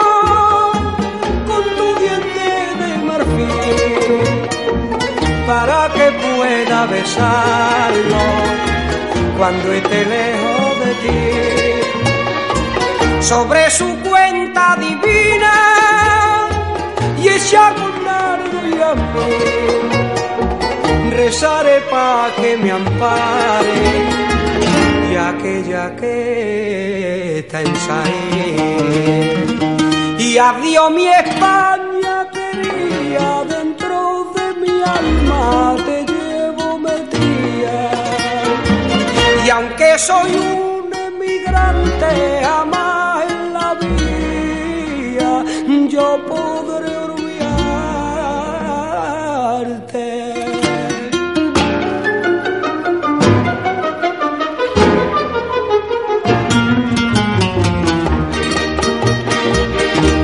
con 1.47 1.63
tu 1.77 1.87
diente 2.01 2.49
de 2.81 2.99
marfil 3.09 4.49
para 5.47 5.89
que 5.95 6.07
pueda 6.25 6.87
besarlo 6.87 8.20
cuando 9.41 9.73
esté 9.73 10.05
lejos 10.05 10.73
de 10.85 10.93
ti. 11.03 11.21
Sobre 13.23 13.71
su 13.71 13.89
cuenta 14.01 14.77
divina 14.79 15.55
y 17.23 17.29
ella 17.29 17.75
con 17.79 17.95
largo 18.05 18.59
y 18.69 18.79
a 18.91 18.93
mí 18.95 19.37
rezaré 21.21 21.79
pa' 21.91 22.29
que 22.39 22.51
me 22.59 22.71
ampare 22.71 23.81
y 25.11 25.13
aquella 25.17 25.97
que 25.97 27.39
está 27.39 27.63
en 27.63 27.75
Saín. 27.87 29.49
Y 30.19 30.37
adiós 30.37 30.91
mi 30.93 31.07
España 31.09 32.17
quería, 32.37 33.29
dentro 33.57 34.35
de 34.37 34.47
mi 34.61 34.75
alma 34.99 35.77
Aunque 39.91 40.05
soy 40.07 40.31
un 40.37 40.95
emigrante, 40.95 42.41
jamás 42.45 43.25
en 43.29 43.53
la 43.53 43.75
vida 43.75 45.45
yo 45.89 46.25
podré 46.29 46.97
olvidarte. 46.97 47.41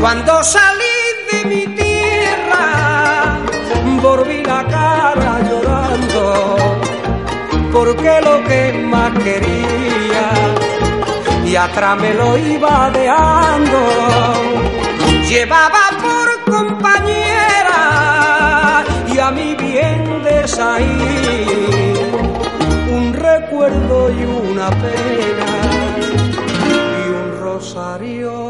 Cuando 0.00 0.44
salí 0.44 0.76
porque 8.07 8.20
lo 8.20 8.44
que 8.44 8.72
más 8.84 9.12
quería, 9.18 10.30
y 11.44 11.57
atrás 11.57 12.00
me 12.00 12.14
lo 12.14 12.38
iba 12.38 12.90
dejando. 12.90 13.78
Llevaba 15.28 15.90
por 16.04 16.54
compañera 16.54 17.84
y 19.12 19.18
a 19.18 19.30
mi 19.32 19.54
bien 19.57 20.22
de 20.22 20.46
salir 20.46 21.98
un 22.92 23.12
recuerdo 23.12 24.11
y 24.11 24.24
una 24.24 24.70
pena 24.70 25.46
y 27.04 27.09
un 27.11 27.40
rosario 27.40 28.45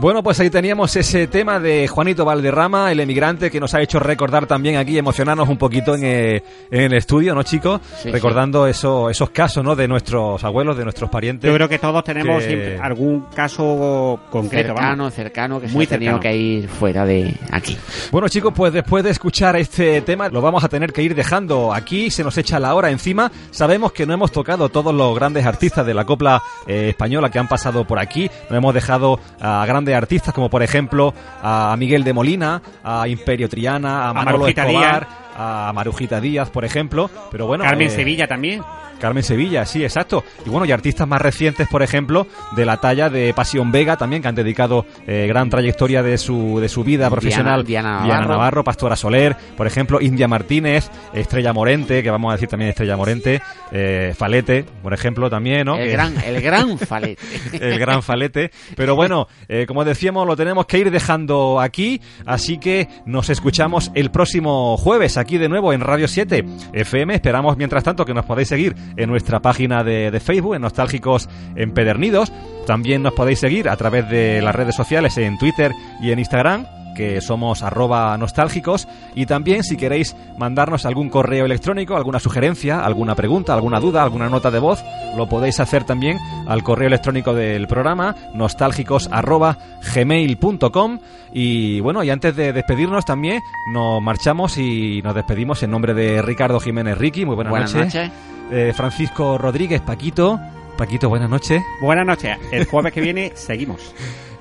Bueno, 0.00 0.22
pues 0.22 0.38
ahí 0.38 0.48
teníamos 0.48 0.94
ese 0.94 1.26
tema 1.26 1.58
de 1.58 1.88
Juanito 1.88 2.24
Valderrama, 2.24 2.92
el 2.92 3.00
emigrante, 3.00 3.50
que 3.50 3.58
nos 3.58 3.74
ha 3.74 3.82
hecho 3.82 3.98
recordar 3.98 4.46
también 4.46 4.76
aquí, 4.76 4.96
emocionarnos 4.96 5.48
un 5.48 5.56
poquito 5.58 5.96
en, 5.96 6.04
eh, 6.04 6.42
en 6.70 6.82
el 6.82 6.92
estudio, 6.94 7.34
¿no, 7.34 7.42
chicos? 7.42 7.80
Sí, 8.00 8.08
Recordando 8.12 8.68
Eso, 8.68 9.10
esos 9.10 9.30
casos, 9.30 9.64
¿no? 9.64 9.74
De 9.74 9.88
nuestros 9.88 10.44
abuelos, 10.44 10.76
de 10.78 10.84
nuestros 10.84 11.10
parientes. 11.10 11.48
Yo 11.50 11.54
creo 11.56 11.68
que 11.68 11.80
todos 11.80 12.04
tenemos 12.04 12.40
que- 12.40 12.48
siempre 12.48 12.78
algún 12.78 13.22
caso 13.34 14.20
concreto. 14.30 14.68
vamos. 14.72 14.78
cercano, 14.78 15.10
cercano, 15.10 15.60
que 15.60 15.66
Muy 15.66 15.74
Muy 15.74 15.84
ha 15.86 15.88
tenido 15.88 16.12
cercano. 16.12 16.20
que 16.32 16.36
ir 16.36 16.68
fuera 16.68 17.04
de 17.04 17.34
aquí. 17.50 17.76
Bueno 18.12 18.28
chicos, 18.28 18.52
pues 18.54 18.72
después 18.72 19.02
de 19.02 19.10
escuchar 19.10 19.56
este 19.56 20.00
tema 20.02 20.28
lo 20.28 20.40
vamos 20.40 20.62
a 20.62 20.68
tener 20.68 20.92
que 20.92 21.02
ir 21.02 21.16
dejando 21.16 21.74
aquí, 21.74 22.10
se 22.12 22.22
nos 22.22 22.38
echa 22.38 22.60
la 22.60 22.72
hora 22.76 22.90
encima. 22.90 23.32
Sabemos 23.50 23.90
que 23.90 24.06
no 24.06 24.14
hemos 24.14 24.30
tocado 24.30 24.68
todos 24.68 24.94
los 24.94 25.12
grandes 25.16 25.44
artistas 25.44 25.84
de 25.84 25.94
la 25.94 26.04
copla 26.04 26.40
eh, 26.68 26.90
española 26.90 27.30
que 27.30 27.40
han 27.40 27.48
pasado 27.48 27.84
por 27.84 27.98
aquí, 27.98 28.30
no 28.48 28.56
hemos 28.56 28.72
dejado 28.72 29.18
a 29.40 29.64
grandes 29.66 29.87
artistas 29.94 30.34
como 30.34 30.48
por 30.50 30.62
ejemplo 30.62 31.14
a 31.42 31.74
Miguel 31.78 32.04
de 32.04 32.12
Molina, 32.12 32.62
a 32.82 33.08
Imperio 33.08 33.48
Triana, 33.48 34.08
a 34.08 34.12
Manolo 34.12 34.38
Marujita 34.38 34.66
Escobar, 34.66 35.08
a 35.36 35.72
Marujita 35.74 36.20
Díaz, 36.20 36.50
por 36.50 36.64
ejemplo, 36.64 37.10
pero 37.30 37.46
bueno, 37.46 37.64
Carmen 37.64 37.88
eh, 37.88 37.90
Sevilla 37.90 38.26
también. 38.26 38.62
Carmen 38.98 39.22
Sevilla, 39.22 39.64
sí, 39.64 39.82
exacto. 39.82 40.24
Y 40.44 40.50
bueno, 40.50 40.66
y 40.66 40.72
artistas 40.72 41.06
más 41.06 41.20
recientes, 41.20 41.68
por 41.68 41.82
ejemplo, 41.82 42.26
de 42.56 42.64
la 42.64 42.78
talla 42.78 43.10
de 43.10 43.32
Pasión 43.34 43.72
Vega 43.72 43.96
también, 43.96 44.22
que 44.22 44.28
han 44.28 44.34
dedicado 44.34 44.86
eh, 45.06 45.26
gran 45.28 45.50
trayectoria 45.50 46.02
de 46.02 46.18
su, 46.18 46.58
de 46.60 46.68
su 46.68 46.84
vida 46.84 47.10
profesional. 47.10 47.64
Diana 47.64 48.00
Navarro. 48.00 48.28
Navarro, 48.28 48.64
Pastora 48.64 48.96
Soler, 48.96 49.36
por 49.56 49.66
ejemplo, 49.66 50.00
India 50.00 50.28
Martínez, 50.28 50.90
Estrella 51.12 51.52
Morente, 51.52 52.02
que 52.02 52.10
vamos 52.10 52.30
a 52.30 52.34
decir 52.34 52.48
también 52.48 52.70
Estrella 52.70 52.96
Morente, 52.96 53.40
eh, 53.72 54.14
Falete, 54.16 54.64
por 54.82 54.92
ejemplo, 54.92 55.30
también, 55.30 55.64
¿no? 55.66 55.76
El 55.76 55.90
gran, 55.90 56.14
el 56.24 56.40
gran 56.40 56.78
falete. 56.78 57.22
el 57.60 57.78
gran 57.78 58.02
falete. 58.02 58.50
Pero 58.76 58.96
bueno, 58.96 59.28
eh, 59.48 59.64
como 59.66 59.84
decíamos, 59.84 60.26
lo 60.26 60.36
tenemos 60.36 60.66
que 60.66 60.78
ir 60.78 60.90
dejando 60.90 61.60
aquí. 61.60 62.00
Así 62.26 62.58
que 62.58 62.88
nos 63.06 63.30
escuchamos 63.30 63.90
el 63.94 64.10
próximo 64.10 64.76
jueves 64.76 65.16
aquí 65.16 65.38
de 65.38 65.48
nuevo 65.48 65.72
en 65.72 65.80
Radio 65.80 66.08
7 66.08 66.44
FM. 66.72 67.14
Esperamos, 67.14 67.56
mientras 67.56 67.84
tanto, 67.84 68.04
que 68.04 68.14
nos 68.14 68.24
podáis 68.24 68.48
seguir 68.48 68.74
en 68.96 69.08
nuestra 69.08 69.40
página 69.40 69.84
de, 69.84 70.10
de 70.10 70.20
Facebook, 70.20 70.54
en 70.54 70.62
Nostálgicos 70.62 71.28
Empedernidos. 71.56 72.32
También 72.66 73.02
nos 73.02 73.14
podéis 73.14 73.40
seguir 73.40 73.68
a 73.68 73.76
través 73.76 74.08
de 74.10 74.42
las 74.42 74.54
redes 74.54 74.74
sociales 74.74 75.16
en 75.18 75.38
Twitter 75.38 75.72
y 76.00 76.10
en 76.10 76.18
Instagram 76.18 76.66
que 76.98 77.20
somos 77.20 77.62
arroba 77.62 78.18
nostálgicos 78.18 78.88
y 79.14 79.24
también 79.26 79.62
si 79.62 79.76
queréis 79.76 80.16
mandarnos 80.36 80.84
algún 80.84 81.10
correo 81.10 81.44
electrónico, 81.44 81.96
alguna 81.96 82.18
sugerencia, 82.18 82.84
alguna 82.84 83.14
pregunta, 83.14 83.54
alguna 83.54 83.78
duda, 83.78 84.02
alguna 84.02 84.28
nota 84.28 84.50
de 84.50 84.58
voz, 84.58 84.82
lo 85.16 85.28
podéis 85.28 85.60
hacer 85.60 85.84
también 85.84 86.18
al 86.48 86.64
correo 86.64 86.88
electrónico 86.88 87.34
del 87.34 87.68
programa 87.68 88.16
nostálgicos 88.34 89.08
arroba 89.12 89.58
gmail.com 89.94 90.98
y 91.32 91.78
bueno, 91.78 92.02
y 92.02 92.10
antes 92.10 92.34
de 92.34 92.52
despedirnos 92.52 93.04
también 93.04 93.40
nos 93.72 94.02
marchamos 94.02 94.58
y 94.58 95.00
nos 95.02 95.14
despedimos 95.14 95.62
en 95.62 95.70
nombre 95.70 95.94
de 95.94 96.20
Ricardo 96.20 96.58
Jiménez 96.58 96.98
Ricky, 96.98 97.24
muy 97.24 97.36
buenas, 97.36 97.52
Buenas 97.52 97.74
noches, 97.74 97.94
noches. 97.94 98.12
Eh, 98.50 98.72
Francisco 98.74 99.38
Rodríguez 99.38 99.82
Paquito, 99.82 100.40
Paquito, 100.76 101.08
buenas 101.08 101.30
noches. 101.30 101.62
Buenas 101.80 102.06
noches. 102.06 102.36
El 102.50 102.64
jueves 102.64 102.92
que 102.92 103.00
viene 103.00 103.32
seguimos. 103.36 103.94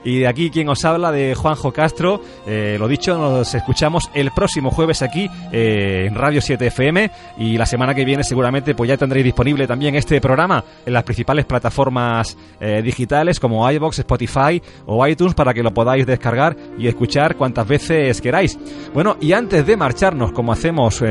Y 0.04 0.20
de 0.20 0.28
aquí 0.28 0.50
quien 0.50 0.70
os 0.70 0.84
habla 0.86 1.12
de 1.12 1.36
Juanjo 1.36 1.72
Castro, 1.72 2.22
eh, 2.46 2.78
lo 2.80 2.88
dicho, 2.88 3.18
nos 3.18 3.54
escuchamos 3.54 4.10
el 4.14 4.32
próximo 4.32 4.72
jueves 4.72 5.02
aquí 5.02 5.30
eh, 5.52 6.06
en 6.08 6.16
Radio 6.16 6.42
7 6.42 6.68
FM 6.68 7.12
y 7.38 7.58
la 7.58 7.66
semana 7.66 7.94
que 7.94 8.06
viene 8.06 8.24
seguramente 8.24 8.76
pues 8.76 8.88
ya 8.88 8.98
tendréis 8.98 9.26
disponible 9.26 9.68
también 9.68 9.96
este 9.96 10.22
programa 10.22 10.64
en 10.86 10.94
las 10.94 11.04
principales 11.04 11.46
plataformas 11.46 12.38
eh, 12.60 12.82
digitales 12.82 13.40
como 13.40 13.70
iBox, 13.70 14.00
Spotify 14.00 14.62
o 14.86 15.06
iTunes 15.06 15.34
para 15.34 15.54
que 15.54 15.64
lo 15.64 15.74
podáis 15.74 16.06
descargar 16.06 16.56
y 16.78 16.88
escuchar 16.88 17.36
cuantas 17.36 17.68
veces 17.68 18.22
queráis. 18.22 18.58
Bueno, 18.94 19.18
y 19.20 19.34
antes 19.34 19.66
de 19.66 19.76
marcharnos 19.76 20.32
como 20.32 20.52
hacemos 20.52 21.04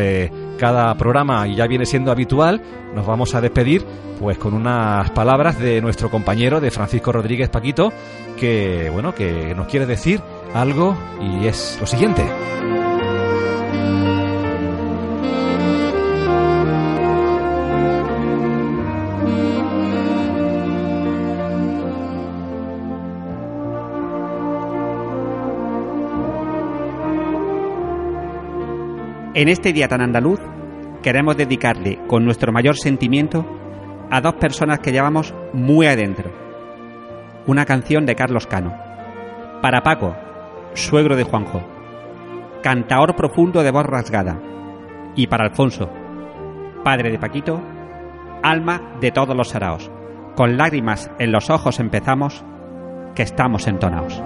cada 0.59 0.95
programa 0.97 1.47
y 1.47 1.57
ya 1.57 1.66
viene 1.66 1.87
siendo 1.87 2.11
habitual, 2.11 2.62
nos 2.97 3.07
vamos 3.07 3.34
a 3.34 3.42
despedir 3.42 3.84
pues 4.18 4.38
con 4.38 4.55
unas 4.55 5.11
palabras 5.11 5.59
de 5.59 5.82
nuestro 5.82 6.11
compañero 6.11 6.61
de 6.61 6.70
Francisco 6.70 7.12
Rodríguez 7.12 7.51
Paquito 7.51 7.92
que 8.38 8.88
bueno 8.90 9.14
que 9.14 9.55
nos 9.55 9.68
quiere 9.68 9.84
decir 9.84 10.20
algo 10.55 10.97
y 11.20 11.47
es 11.47 11.76
lo 11.78 11.86
siguiente. 11.86 12.22
En 29.34 29.51
este 29.51 29.74
día 29.74 29.86
tan 29.86 30.01
andaluz, 30.01 30.40
queremos 31.07 31.36
dedicarle 31.36 32.00
con 32.09 32.24
nuestro 32.24 32.50
mayor 32.50 32.74
sentimiento 32.74 33.46
a 34.11 34.20
dos 34.20 34.34
personas 34.34 34.80
que 34.80 34.90
llevamos 34.90 35.32
muy 35.52 35.86
adentro. 35.86 36.32
Una 37.46 37.64
canción 37.64 38.07
de 38.07 38.16
Carlos 38.16 38.48
Cano. 38.48 38.74
Para 39.62 39.84
Paco, 39.84 40.16
suegro 40.74 41.14
de 41.14 41.22
Juanjo. 41.22 41.62
Cantaor 42.61 43.14
profundo 43.14 43.62
de 43.62 43.70
voz 43.70 43.86
rasgada. 43.86 44.42
Y 45.14 45.28
para 45.28 45.44
Alfonso, 45.44 45.88
padre 46.82 47.12
de 47.12 47.20
Paquito, 47.20 47.62
alma 48.42 48.96
de 49.00 49.12
todos 49.12 49.36
los 49.36 49.50
saraos. 49.50 49.88
Con 50.34 50.57
lágrimas 50.57 51.09
en 51.20 51.30
los 51.30 51.50
ojos 51.50 51.78
empezamos, 51.78 52.44
que 53.14 53.22
estamos 53.22 53.68
entonados. 53.68 54.20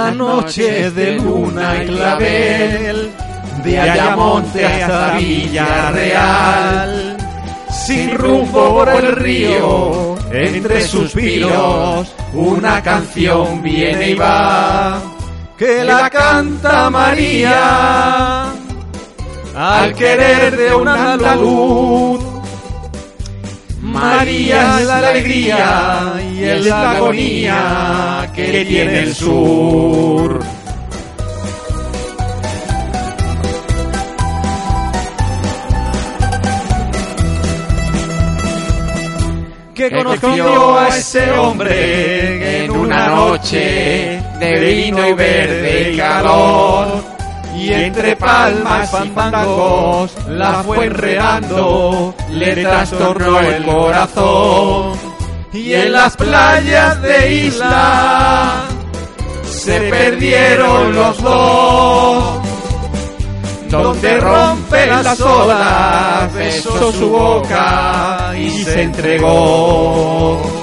Y 0.00 0.08
en 0.08 0.18
la 0.18 0.24
noche 0.24 0.90
de 0.90 1.12
luna 1.12 1.82
y 1.82 1.86
clavel, 1.86 3.10
de 3.64 3.80
Ayamonte 3.80 4.64
hasta 4.64 5.18
Villarreal, 5.18 7.16
sin 7.70 8.16
rumbo 8.16 8.74
por 8.76 8.88
el 8.88 9.12
río, 9.16 10.16
entre 10.32 10.86
suspiros, 10.86 12.12
una 12.32 12.82
canción 12.82 13.62
viene 13.62 14.10
y 14.10 14.14
va, 14.14 15.00
que 15.58 15.84
la 15.84 16.08
canta 16.08 16.88
María, 16.88 18.46
al 19.54 19.94
querer 19.94 20.56
de 20.56 20.74
un 20.74 20.88
andaluz. 20.88 22.19
María 23.90 24.80
es 24.80 24.86
la 24.86 24.98
alegría 24.98 26.14
y 26.32 26.44
es 26.44 26.66
la 26.66 26.92
agonía 26.92 28.30
que 28.34 28.64
tiene 28.64 28.98
el 29.00 29.14
sur. 29.14 30.40
Que 39.74 39.90
conoció 39.90 40.78
a 40.78 40.88
ese 40.88 41.30
hombre 41.32 42.64
en 42.64 42.70
una 42.70 43.08
noche 43.08 44.22
de 44.38 44.60
vino 44.60 45.08
y 45.08 45.12
verde 45.14 45.92
y 45.92 45.96
calor. 45.96 47.09
Y 47.60 47.74
entre 47.74 48.16
palmas 48.16 48.90
y 49.04 49.08
fandangos 49.10 50.12
la 50.28 50.62
fue 50.62 50.86
enredando, 50.86 52.14
le 52.30 52.56
trastornó 52.56 53.38
el 53.40 53.64
corazón. 53.64 54.92
Y 55.52 55.74
en 55.74 55.92
las 55.92 56.16
playas 56.16 57.02
de 57.02 57.34
isla 57.34 58.62
se 59.44 59.78
perdieron 59.90 60.94
los 60.94 61.22
dos. 61.22 62.40
Donde 63.68 64.16
rompen 64.18 64.88
las 64.88 65.20
olas, 65.20 66.34
besó 66.34 66.92
su 66.92 67.10
boca 67.10 68.32
y 68.38 68.64
se 68.64 68.82
entregó. 68.82 70.59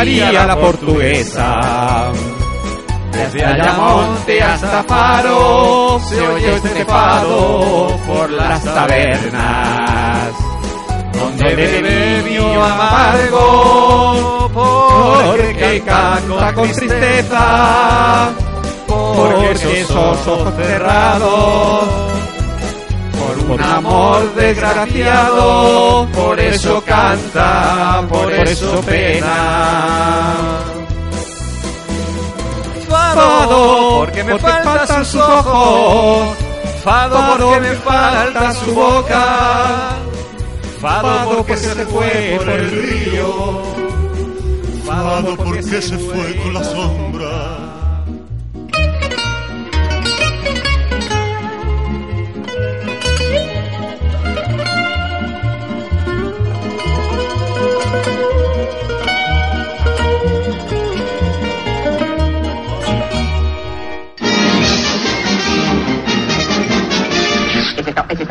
María 0.00 0.46
la 0.46 0.56
portuguesa. 0.56 2.10
Desde 3.12 3.44
Ayamonte 3.44 4.42
hasta 4.42 4.82
Faro 4.84 6.00
se 6.08 6.26
oye 6.26 6.54
este 6.54 6.86
fado 6.86 7.98
por 8.06 8.30
las 8.30 8.64
tabernas 8.64 10.32
donde 11.12 11.54
bebió 11.54 12.64
amargo 12.64 14.50
por 14.54 15.36
porque 15.36 15.82
canta 15.84 16.54
con 16.54 16.72
tristeza, 16.72 18.30
porque 18.86 19.52
esos 19.52 20.26
ojos 20.26 20.54
cerrados, 20.56 21.88
un 23.48 23.62
amor 23.62 24.34
desgraciado, 24.34 26.08
por 26.12 26.38
eso 26.38 26.82
canta, 26.84 28.04
por 28.08 28.32
eso 28.32 28.80
pena. 28.82 30.58
Fado, 32.88 33.98
porque 33.98 34.24
me 34.24 34.38
faltan 34.38 35.04
sus 35.04 35.20
ojos, 35.20 36.36
fado 36.82 37.38
porque 37.38 37.60
me 37.60 37.74
falta 37.76 38.52
su 38.54 38.74
boca, 38.74 39.96
fado 40.80 41.36
porque 41.36 41.56
se 41.56 41.86
fue 41.86 42.38
por 42.38 42.48
el 42.50 42.70
río, 42.70 43.62
Fado 44.86 45.36
porque 45.36 45.62
se 45.62 45.96
fue 45.98 46.36
con 46.36 46.54
la 46.54 46.64
sombra. 46.64 47.39